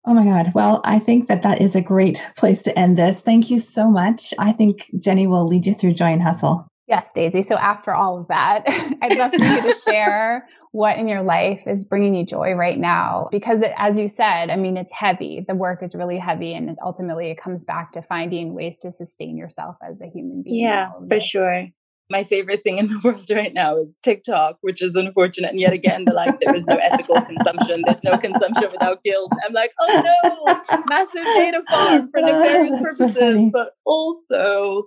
Oh 0.06 0.14
my 0.14 0.26
God. 0.26 0.52
Well, 0.54 0.82
I 0.84 1.00
think 1.00 1.28
that 1.30 1.44
that 1.44 1.62
is 1.62 1.76
a 1.76 1.82
great 1.82 2.24
place 2.38 2.64
to 2.64 2.78
end 2.78 2.98
this. 2.98 3.22
Thank 3.22 3.50
you 3.50 3.60
so 3.60 3.90
much. 3.90 4.34
I 4.38 4.52
think 4.52 4.90
Jenny 5.00 5.28
will 5.28 5.48
lead 5.48 5.66
you 5.66 5.74
through 5.74 5.94
Joy 5.94 6.14
and 6.14 6.22
Hustle. 6.22 6.68
Yes, 6.86 7.14
Daisy. 7.14 7.42
So 7.44 7.56
after 7.56 7.94
all 7.94 8.20
of 8.20 8.28
that, 8.28 8.64
I'd 9.02 9.18
love 9.18 9.32
for 9.32 9.44
you 9.44 9.62
to 9.62 9.80
share 9.90 10.48
what 10.72 10.98
in 10.98 11.08
your 11.08 11.24
life 11.24 11.66
is 11.66 11.86
bringing 11.86 12.14
you 12.14 12.26
joy 12.26 12.54
right 12.54 12.78
now. 12.78 13.30
Because 13.32 13.62
it, 13.62 13.72
as 13.78 13.98
you 13.98 14.10
said, 14.10 14.50
I 14.50 14.58
mean, 14.58 14.76
it's 14.76 14.92
heavy. 14.92 15.46
The 15.48 15.56
work 15.56 15.82
is 15.82 15.96
really 15.96 16.18
heavy. 16.18 16.54
And 16.54 16.78
ultimately, 16.84 17.32
it 17.32 17.38
comes 17.38 17.64
back 17.64 17.94
to 17.94 18.02
finding 18.02 18.54
ways 18.54 18.78
to 18.80 18.92
sustain 18.92 19.38
yourself 19.38 19.78
as 19.88 20.02
a 20.02 20.08
human 20.08 20.44
being. 20.44 20.66
Yeah, 20.66 20.90
for 21.10 21.22
sure 21.22 21.68
my 22.14 22.24
favorite 22.24 22.64
thing 22.64 22.78
in 22.78 22.88
the 22.88 23.00
world 23.04 23.30
right 23.32 23.54
now 23.54 23.76
is 23.76 23.98
TikTok, 24.04 24.58
which 24.62 24.82
is 24.82 24.96
unfortunate. 24.96 25.50
And 25.50 25.60
yet 25.60 25.74
again, 25.74 26.06
the 26.06 26.14
like 26.14 26.40
there 26.40 26.56
is 26.56 26.66
no 26.68 26.76
ethical 26.76 27.20
consumption. 27.22 27.82
There's 27.86 28.04
no 28.04 28.18
consumption 28.18 28.70
without 28.72 29.04
guilt. 29.04 29.34
I'm 29.46 29.54
like, 29.54 29.72
oh 29.82 30.04
no, 30.10 30.80
massive 30.88 31.24
data 31.36 31.64
farm 31.70 32.10
for 32.12 32.22
nefarious 32.22 32.76
purposes, 32.80 33.50
but 33.52 33.72
also 33.84 34.84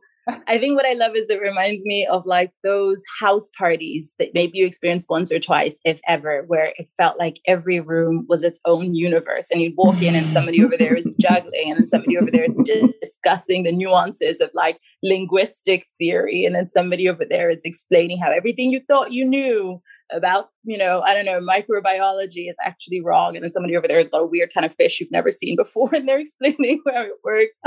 I 0.48 0.58
think 0.58 0.76
what 0.76 0.86
I 0.86 0.94
love 0.94 1.14
is 1.14 1.30
it 1.30 1.40
reminds 1.40 1.84
me 1.84 2.04
of 2.06 2.26
like 2.26 2.50
those 2.64 3.00
house 3.20 3.48
parties 3.56 4.14
that 4.18 4.30
maybe 4.34 4.58
you 4.58 4.66
experienced 4.66 5.08
once 5.08 5.30
or 5.30 5.38
twice, 5.38 5.80
if 5.84 6.00
ever, 6.08 6.44
where 6.48 6.72
it 6.76 6.88
felt 6.96 7.16
like 7.16 7.36
every 7.46 7.78
room 7.78 8.26
was 8.28 8.42
its 8.42 8.58
own 8.64 8.94
universe. 8.94 9.50
And 9.52 9.60
you'd 9.60 9.76
walk 9.76 10.02
in 10.02 10.16
and 10.16 10.26
somebody 10.26 10.64
over 10.64 10.76
there 10.76 10.96
is 10.96 11.14
juggling, 11.20 11.70
and 11.70 11.78
then 11.78 11.86
somebody 11.86 12.18
over 12.18 12.30
there 12.30 12.44
is 12.44 12.56
discussing 13.00 13.62
the 13.62 13.72
nuances 13.72 14.40
of 14.40 14.50
like 14.52 14.80
linguistic 15.02 15.84
theory. 15.96 16.44
And 16.44 16.56
then 16.56 16.66
somebody 16.66 17.08
over 17.08 17.24
there 17.24 17.48
is 17.48 17.62
explaining 17.64 18.18
how 18.18 18.32
everything 18.32 18.72
you 18.72 18.80
thought 18.88 19.12
you 19.12 19.24
knew 19.24 19.80
about, 20.12 20.48
you 20.64 20.78
know, 20.78 21.00
I 21.00 21.14
don't 21.14 21.24
know, 21.24 21.40
microbiology 21.40 22.48
is 22.48 22.56
actually 22.64 23.00
wrong. 23.00 23.36
And 23.36 23.42
then 23.42 23.50
somebody 23.50 23.76
over 23.76 23.88
there 23.88 23.98
has 23.98 24.08
got 24.08 24.22
a 24.22 24.26
weird 24.26 24.52
kind 24.52 24.64
of 24.64 24.74
fish 24.74 25.00
you've 25.00 25.10
never 25.10 25.30
seen 25.30 25.56
before, 25.58 25.94
and 25.94 26.08
they're 26.08 26.20
explaining 26.20 26.82
how 26.86 27.02
it 27.02 27.12
works. 27.24 27.58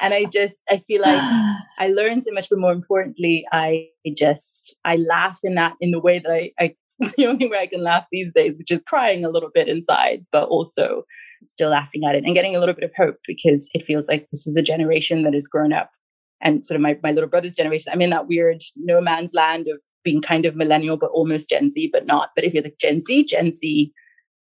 and 0.00 0.14
I 0.14 0.24
just, 0.24 0.56
I 0.70 0.78
feel 0.86 1.02
like 1.02 1.20
I 1.78 1.88
learned 1.88 2.24
so 2.24 2.32
much, 2.32 2.48
but 2.50 2.58
more 2.58 2.72
importantly, 2.72 3.44
I 3.52 3.88
just, 4.16 4.76
I 4.84 4.96
laugh 4.96 5.38
in 5.42 5.54
that 5.54 5.74
in 5.80 5.90
the 5.90 6.00
way 6.00 6.18
that 6.18 6.30
I, 6.30 6.52
I 6.58 6.74
the 7.16 7.26
only 7.26 7.48
way 7.48 7.58
I 7.58 7.66
can 7.66 7.82
laugh 7.82 8.06
these 8.12 8.32
days, 8.34 8.58
which 8.58 8.70
is 8.70 8.82
crying 8.82 9.24
a 9.24 9.30
little 9.30 9.50
bit 9.52 9.68
inside, 9.68 10.26
but 10.30 10.48
also 10.48 11.04
still 11.42 11.70
laughing 11.70 12.02
at 12.04 12.14
it 12.14 12.24
and 12.24 12.34
getting 12.34 12.54
a 12.54 12.60
little 12.60 12.74
bit 12.74 12.84
of 12.84 12.90
hope 12.96 13.16
because 13.26 13.70
it 13.72 13.84
feels 13.84 14.06
like 14.06 14.28
this 14.30 14.46
is 14.46 14.56
a 14.56 14.62
generation 14.62 15.22
that 15.22 15.32
has 15.32 15.48
grown 15.48 15.72
up 15.72 15.90
and 16.42 16.64
sort 16.64 16.76
of 16.76 16.82
my, 16.82 16.98
my 17.02 17.12
little 17.12 17.28
brother's 17.28 17.54
generation. 17.54 17.90
I'm 17.90 18.02
in 18.02 18.10
that 18.10 18.28
weird 18.28 18.60
no 18.76 19.00
man's 19.00 19.32
land 19.32 19.66
of 19.68 19.80
being 20.04 20.22
kind 20.22 20.46
of 20.46 20.56
millennial, 20.56 20.96
but 20.96 21.10
almost 21.10 21.50
Gen 21.50 21.70
Z, 21.70 21.90
but 21.92 22.06
not. 22.06 22.30
But 22.34 22.44
if 22.44 22.54
you're 22.54 22.62
like 22.62 22.78
Gen 22.78 23.00
Z, 23.00 23.24
Gen 23.24 23.52
Z, 23.52 23.92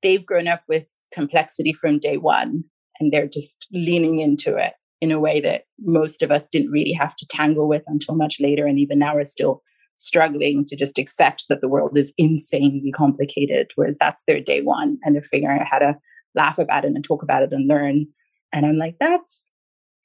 they've 0.01 0.25
grown 0.25 0.47
up 0.47 0.63
with 0.67 0.89
complexity 1.13 1.73
from 1.73 1.99
day 1.99 2.17
one 2.17 2.63
and 2.99 3.11
they're 3.11 3.27
just 3.27 3.67
leaning 3.71 4.19
into 4.19 4.55
it 4.55 4.73
in 5.01 5.11
a 5.11 5.19
way 5.19 5.41
that 5.41 5.63
most 5.79 6.21
of 6.21 6.31
us 6.31 6.47
didn't 6.47 6.71
really 6.71 6.93
have 6.93 7.15
to 7.15 7.27
tangle 7.27 7.67
with 7.67 7.83
until 7.87 8.15
much 8.15 8.39
later. 8.39 8.65
And 8.65 8.79
even 8.79 8.99
now 8.99 9.15
we're 9.15 9.25
still 9.25 9.61
struggling 9.97 10.65
to 10.65 10.75
just 10.75 10.97
accept 10.97 11.45
that 11.49 11.61
the 11.61 11.67
world 11.67 11.97
is 11.97 12.13
insanely 12.17 12.91
complicated, 12.91 13.71
whereas 13.75 13.97
that's 13.99 14.23
their 14.25 14.39
day 14.39 14.61
one 14.61 14.97
and 15.03 15.15
they're 15.15 15.21
figuring 15.21 15.59
out 15.59 15.67
how 15.69 15.79
to 15.79 15.97
laugh 16.35 16.57
about 16.59 16.85
it 16.85 16.91
and 16.93 17.03
talk 17.03 17.23
about 17.23 17.43
it 17.43 17.51
and 17.51 17.67
learn. 17.67 18.05
And 18.53 18.65
I'm 18.65 18.77
like, 18.77 18.97
that's 18.99 19.45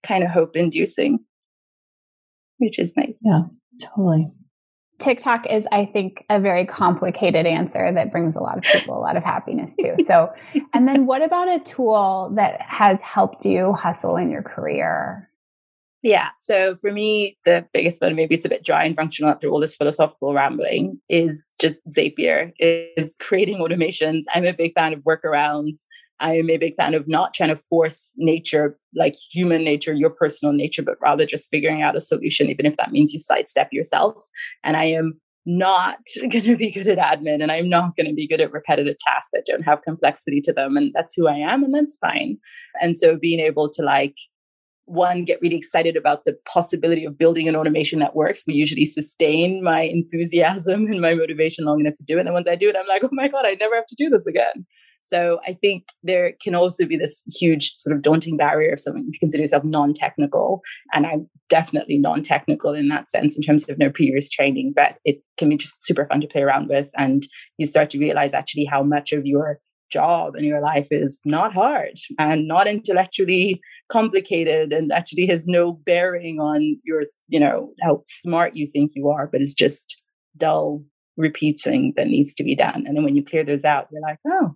kind 0.03 0.24
of 0.24 0.30
hope 0.30 0.57
inducing, 0.57 1.18
which 2.59 2.78
is 2.78 2.97
nice. 2.97 3.16
Yeah, 3.22 3.42
totally. 3.82 4.30
TikTok 4.99 5.51
is, 5.53 5.66
I 5.72 5.84
think, 5.84 6.24
a 6.30 6.40
very 6.40 6.64
complicated 6.64 7.47
answer 7.47 7.92
that 7.92 8.11
brings 8.11 8.34
a 8.34 8.40
lot 8.40 8.57
of 8.57 8.64
people 8.64 8.97
a 8.97 9.01
lot 9.01 9.16
of 9.16 9.24
happiness 9.24 9.74
too. 9.78 9.94
So, 10.05 10.32
and 10.72 10.88
then 10.88 11.07
what 11.07 11.22
about 11.22 11.49
a 11.49 11.59
tool 11.61 12.32
that 12.34 12.61
has 12.62 13.03
helped 13.03 13.44
you 13.44 13.72
hustle 13.72 14.16
in 14.16 14.30
your 14.30 14.42
career? 14.42 15.30
Yeah. 16.03 16.28
So 16.38 16.76
for 16.80 16.92
me, 16.92 17.36
the 17.44 17.66
biggest 17.72 18.01
one, 18.01 18.14
maybe 18.14 18.34
it's 18.34 18.44
a 18.44 18.49
bit 18.49 18.64
dry 18.64 18.84
and 18.84 18.94
functional 18.94 19.30
after 19.30 19.49
all 19.49 19.59
this 19.59 19.74
philosophical 19.74 20.34
rambling, 20.34 21.01
is 21.09 21.51
just 21.61 21.76
Zapier, 21.88 22.53
is 22.59 23.16
creating 23.18 23.59
automations. 23.59 24.22
I'm 24.32 24.44
a 24.44 24.53
big 24.53 24.74
fan 24.74 24.92
of 24.92 25.01
workarounds. 25.01 25.86
I 26.20 26.36
am 26.36 26.50
a 26.50 26.56
big 26.56 26.74
fan 26.76 26.94
of 26.94 27.06
not 27.06 27.34
trying 27.34 27.50
to 27.50 27.56
force 27.56 28.14
nature, 28.16 28.78
like 28.94 29.14
human 29.32 29.62
nature, 29.64 29.92
your 29.92 30.10
personal 30.10 30.52
nature, 30.52 30.82
but 30.82 30.96
rather 31.00 31.26
just 31.26 31.48
figuring 31.50 31.82
out 31.82 31.96
a 31.96 32.00
solution, 32.00 32.48
even 32.48 32.66
if 32.66 32.76
that 32.76 32.92
means 32.92 33.12
you 33.12 33.20
sidestep 33.20 33.68
yourself. 33.72 34.14
And 34.64 34.76
I 34.76 34.84
am 34.84 35.20
not 35.44 35.98
going 36.20 36.42
to 36.42 36.56
be 36.56 36.70
good 36.70 36.88
at 36.88 36.98
admin 36.98 37.42
and 37.42 37.52
I'm 37.52 37.68
not 37.68 37.96
going 37.96 38.08
to 38.08 38.14
be 38.14 38.26
good 38.26 38.40
at 38.40 38.52
repetitive 38.52 38.96
tasks 39.06 39.30
that 39.32 39.46
don't 39.46 39.62
have 39.62 39.82
complexity 39.82 40.40
to 40.42 40.52
them. 40.52 40.76
And 40.76 40.92
that's 40.94 41.14
who 41.14 41.28
I 41.28 41.36
am, 41.36 41.62
and 41.62 41.74
that's 41.74 41.96
fine. 41.98 42.38
And 42.80 42.96
so 42.96 43.16
being 43.16 43.40
able 43.40 43.70
to 43.70 43.82
like 43.82 44.16
one 44.86 45.24
get 45.24 45.40
really 45.42 45.56
excited 45.56 45.96
about 45.96 46.24
the 46.24 46.36
possibility 46.46 47.04
of 47.04 47.18
building 47.18 47.48
an 47.48 47.56
automation 47.56 47.98
that 47.98 48.14
works 48.14 48.44
we 48.46 48.54
usually 48.54 48.84
sustain 48.84 49.62
my 49.62 49.80
enthusiasm 49.80 50.86
and 50.90 51.00
my 51.00 51.12
motivation 51.12 51.64
long 51.64 51.80
enough 51.80 51.94
to 51.94 52.04
do 52.04 52.18
it 52.18 52.24
and 52.24 52.32
once 52.32 52.48
i 52.48 52.54
do 52.54 52.68
it 52.68 52.76
i'm 52.78 52.86
like 52.86 53.02
oh 53.02 53.08
my 53.10 53.26
god 53.26 53.44
i 53.44 53.56
never 53.58 53.74
have 53.74 53.86
to 53.86 53.96
do 53.96 54.08
this 54.08 54.26
again 54.26 54.64
so 55.07 55.40
i 55.46 55.52
think 55.52 55.84
there 56.02 56.32
can 56.42 56.54
also 56.54 56.84
be 56.84 56.96
this 56.96 57.24
huge 57.38 57.74
sort 57.78 57.94
of 57.94 58.02
daunting 58.02 58.36
barrier 58.36 58.72
of 58.72 58.80
someone 58.80 59.07
you 59.11 59.18
consider 59.18 59.42
yourself 59.42 59.64
non-technical 59.64 60.61
and 60.92 61.07
i'm 61.07 61.28
definitely 61.48 61.98
non-technical 61.98 62.72
in 62.74 62.88
that 62.88 63.09
sense 63.09 63.36
in 63.36 63.42
terms 63.42 63.68
of 63.68 63.78
no 63.78 63.90
previous 63.90 64.28
training 64.30 64.72
but 64.74 64.96
it 65.04 65.22
can 65.36 65.48
be 65.48 65.57
just 65.57 65.82
super 65.82 66.07
fun 66.07 66.20
to 66.20 66.26
play 66.26 66.42
around 66.42 66.68
with 66.68 66.88
and 66.96 67.26
you 67.59 67.66
start 67.66 67.90
to 67.90 67.98
realize 67.98 68.34
actually 68.34 68.64
how 68.64 68.82
much 68.82 69.12
of 69.12 69.24
your 69.24 69.61
job 69.90 70.34
and 70.34 70.44
your 70.44 70.61
life 70.61 70.88
is 70.90 71.20
not 71.24 71.54
hard 71.54 71.94
and 72.18 72.48
not 72.48 72.66
intellectually 72.66 73.61
complicated 73.88 74.72
and 74.72 74.90
actually 74.90 75.26
has 75.26 75.46
no 75.46 75.72
bearing 75.72 76.40
on 76.40 76.76
your 76.84 77.02
you 77.28 77.38
know 77.38 77.72
how 77.82 78.02
smart 78.07 78.57
you 78.57 78.66
think 78.72 78.92
you 78.94 79.09
are 79.09 79.28
but 79.30 79.40
it's 79.40 79.54
just 79.54 79.96
dull 80.36 80.82
repeating 81.16 81.94
that 81.96 82.09
needs 82.09 82.34
to 82.34 82.44
be 82.44 82.54
done. 82.54 82.84
And 82.86 82.96
then 82.96 83.04
when 83.04 83.16
you 83.16 83.24
clear 83.24 83.44
those 83.44 83.64
out 83.64 83.88
you're 83.90 84.02
like 84.02 84.18
oh 84.28 84.54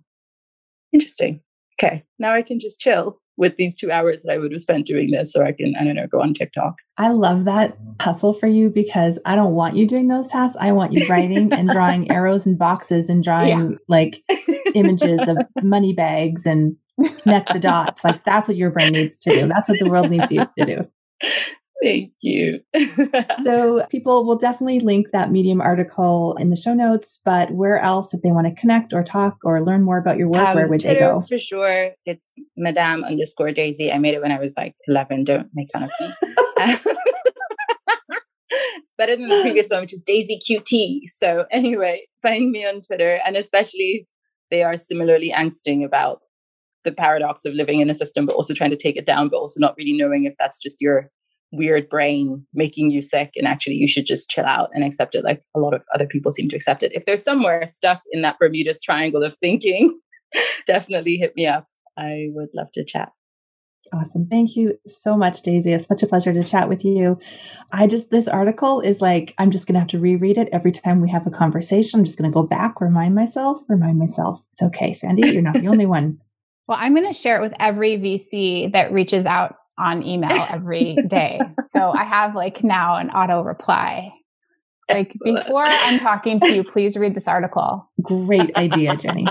interesting 0.93 1.41
okay 1.81 2.03
now 2.19 2.33
i 2.33 2.41
can 2.41 2.59
just 2.59 2.79
chill 2.79 3.21
with 3.41 3.57
these 3.57 3.75
two 3.75 3.91
hours 3.91 4.21
that 4.21 4.31
I 4.31 4.37
would 4.37 4.51
have 4.51 4.61
spent 4.61 4.85
doing 4.85 5.09
this, 5.09 5.33
so 5.33 5.43
I 5.43 5.51
can, 5.51 5.73
I 5.79 5.83
don't 5.83 5.95
know, 5.95 6.05
go 6.05 6.21
on 6.21 6.33
TikTok. 6.35 6.75
I 6.97 7.09
love 7.09 7.45
that 7.45 7.75
hustle 7.99 8.33
for 8.33 8.45
you 8.45 8.69
because 8.69 9.17
I 9.25 9.35
don't 9.35 9.55
want 9.55 9.75
you 9.75 9.87
doing 9.87 10.07
those 10.07 10.27
tasks. 10.27 10.57
I 10.59 10.71
want 10.73 10.93
you 10.93 11.07
writing 11.07 11.51
and 11.51 11.67
drawing 11.73 12.11
arrows 12.11 12.45
and 12.45 12.57
boxes 12.57 13.09
and 13.09 13.23
drawing 13.23 13.71
yeah. 13.71 13.77
like 13.87 14.23
images 14.75 15.27
of 15.27 15.37
money 15.63 15.91
bags 15.91 16.45
and 16.45 16.75
connect 17.23 17.51
the 17.51 17.59
dots. 17.59 18.03
Like 18.03 18.23
that's 18.23 18.47
what 18.47 18.57
your 18.57 18.69
brain 18.69 18.91
needs 18.91 19.17
to 19.17 19.31
do. 19.31 19.47
That's 19.47 19.67
what 19.67 19.79
the 19.79 19.89
world 19.89 20.11
needs 20.11 20.31
you 20.31 20.45
to 20.59 20.65
do. 20.65 20.87
Thank 21.81 22.13
you. 22.21 22.59
so 23.43 23.85
people 23.89 24.23
will 24.25 24.35
definitely 24.35 24.79
link 24.79 25.07
that 25.13 25.31
Medium 25.31 25.61
article 25.61 26.35
in 26.39 26.51
the 26.51 26.55
show 26.55 26.75
notes, 26.75 27.19
but 27.25 27.49
where 27.51 27.79
else, 27.79 28.13
if 28.13 28.21
they 28.21 28.31
want 28.31 28.47
to 28.47 28.53
connect 28.59 28.93
or 28.93 29.03
talk 29.03 29.37
or 29.43 29.61
learn 29.61 29.81
more 29.81 29.97
about 29.97 30.17
your 30.17 30.27
work, 30.27 30.47
um, 30.47 30.55
where 30.55 30.67
would 30.67 30.81
Twitter, 30.81 30.93
they 30.93 30.99
go? 30.99 31.21
For 31.21 31.39
sure. 31.39 31.91
It's 32.05 32.37
Madame 32.55 33.03
underscore 33.03 33.51
Daisy. 33.51 33.91
I 33.91 33.97
made 33.97 34.13
it 34.13 34.21
when 34.21 34.31
I 34.31 34.39
was 34.39 34.55
like 34.55 34.75
11. 34.87 35.23
Don't 35.23 35.47
make 35.55 35.69
fun 35.73 35.83
of 35.83 35.91
me. 35.99 36.13
it's 38.51 38.93
better 38.97 39.15
than 39.15 39.29
the 39.29 39.41
previous 39.41 39.69
one, 39.69 39.81
which 39.81 39.93
is 39.93 40.01
Daisy 40.01 40.37
QT. 40.37 41.01
So 41.07 41.45
anyway, 41.49 42.05
find 42.21 42.51
me 42.51 42.63
on 42.63 42.81
Twitter. 42.81 43.19
And 43.25 43.35
especially 43.35 44.01
if 44.03 44.07
they 44.51 44.61
are 44.61 44.77
similarly 44.77 45.31
angsting 45.35 45.83
about 45.83 46.21
the 46.83 46.91
paradox 46.91 47.43
of 47.45 47.53
living 47.53 47.79
in 47.79 47.89
a 47.89 47.95
system, 47.95 48.27
but 48.27 48.35
also 48.35 48.53
trying 48.53 48.69
to 48.71 48.77
take 48.77 48.97
it 48.97 49.07
down, 49.07 49.29
but 49.29 49.37
also 49.37 49.59
not 49.59 49.75
really 49.77 49.93
knowing 49.93 50.25
if 50.25 50.35
that's 50.37 50.61
just 50.61 50.79
your 50.79 51.09
weird 51.51 51.89
brain 51.89 52.45
making 52.53 52.91
you 52.91 53.01
sick 53.01 53.31
and 53.35 53.47
actually 53.47 53.75
you 53.75 53.87
should 53.87 54.05
just 54.05 54.29
chill 54.29 54.45
out 54.45 54.69
and 54.73 54.83
accept 54.83 55.15
it 55.15 55.23
like 55.23 55.43
a 55.55 55.59
lot 55.59 55.73
of 55.73 55.81
other 55.93 56.05
people 56.05 56.31
seem 56.31 56.49
to 56.49 56.55
accept 56.55 56.83
it 56.83 56.91
if 56.93 57.05
there's 57.05 57.23
somewhere 57.23 57.67
stuck 57.67 58.01
in 58.11 58.21
that 58.21 58.39
bermuda's 58.39 58.81
triangle 58.81 59.23
of 59.23 59.37
thinking 59.37 59.99
definitely 60.65 61.17
hit 61.17 61.35
me 61.35 61.45
up 61.45 61.67
i 61.97 62.27
would 62.33 62.49
love 62.53 62.71
to 62.71 62.83
chat 62.83 63.11
Awesome. 63.93 64.27
Thank 64.27 64.55
you 64.55 64.77
so 64.87 65.17
much, 65.17 65.41
Daisy. 65.41 65.73
It's 65.73 65.85
such 65.85 66.03
a 66.03 66.07
pleasure 66.07 66.31
to 66.31 66.43
chat 66.43 66.69
with 66.69 66.85
you. 66.85 67.19
I 67.71 67.87
just, 67.87 68.09
this 68.09 68.27
article 68.27 68.79
is 68.79 69.01
like, 69.01 69.33
I'm 69.37 69.51
just 69.51 69.67
going 69.67 69.73
to 69.73 69.79
have 69.79 69.89
to 69.89 69.99
reread 69.99 70.37
it 70.37 70.49
every 70.53 70.71
time 70.71 71.01
we 71.01 71.09
have 71.09 71.27
a 71.27 71.31
conversation. 71.31 71.99
I'm 71.99 72.05
just 72.05 72.17
going 72.17 72.29
to 72.29 72.33
go 72.33 72.43
back, 72.43 72.79
remind 72.79 73.15
myself, 73.15 73.61
remind 73.67 73.97
myself. 73.97 74.39
It's 74.51 74.61
okay, 74.61 74.93
Sandy. 74.93 75.31
You're 75.31 75.41
not 75.41 75.55
the 75.55 75.67
only 75.67 75.85
one. 75.85 76.19
Well, 76.67 76.77
I'm 76.79 76.95
going 76.95 77.07
to 77.07 77.11
share 77.11 77.35
it 77.35 77.41
with 77.41 77.53
every 77.59 77.97
VC 77.97 78.71
that 78.71 78.93
reaches 78.93 79.25
out 79.25 79.55
on 79.77 80.03
email 80.03 80.31
every 80.49 80.95
day. 81.07 81.39
so 81.67 81.91
I 81.91 82.03
have 82.03 82.35
like 82.35 82.63
now 82.63 82.95
an 82.95 83.09
auto 83.11 83.41
reply. 83.41 84.11
Like 84.89 85.11
Excellent. 85.15 85.45
before 85.45 85.63
I'm 85.65 85.99
talking 85.99 86.39
to 86.41 86.51
you, 86.53 86.63
please 86.63 86.97
read 86.97 87.15
this 87.15 87.27
article. 87.27 87.89
Great 88.01 88.55
idea, 88.57 88.95
Jenny. 88.97 89.25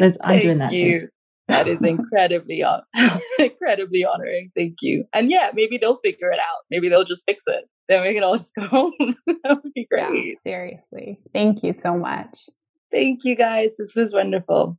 I'm 0.00 0.12
Thank 0.22 0.42
doing 0.42 0.58
that 0.58 0.72
you. 0.72 1.00
too. 1.00 1.08
That 1.48 1.66
is 1.66 1.82
incredibly 1.82 2.62
on- 2.62 2.82
incredibly 3.38 4.04
honoring. 4.04 4.50
Thank 4.56 4.76
you. 4.80 5.04
And 5.12 5.30
yeah, 5.30 5.50
maybe 5.54 5.76
they'll 5.78 5.96
figure 5.96 6.30
it 6.30 6.38
out. 6.38 6.64
Maybe 6.70 6.88
they'll 6.88 7.04
just 7.04 7.24
fix 7.26 7.44
it. 7.46 7.64
Then 7.88 8.02
we 8.02 8.14
can 8.14 8.22
all 8.22 8.36
just 8.36 8.54
go 8.54 8.62
home. 8.66 8.92
that 9.26 9.60
would 9.62 9.72
be 9.74 9.86
great. 9.90 10.08
Yeah, 10.12 10.34
seriously. 10.42 11.18
Thank 11.34 11.62
you 11.62 11.72
so 11.72 11.96
much. 11.96 12.38
Thank 12.90 13.24
you 13.24 13.34
guys. 13.36 13.70
This 13.78 13.94
was 13.96 14.12
wonderful. 14.14 14.78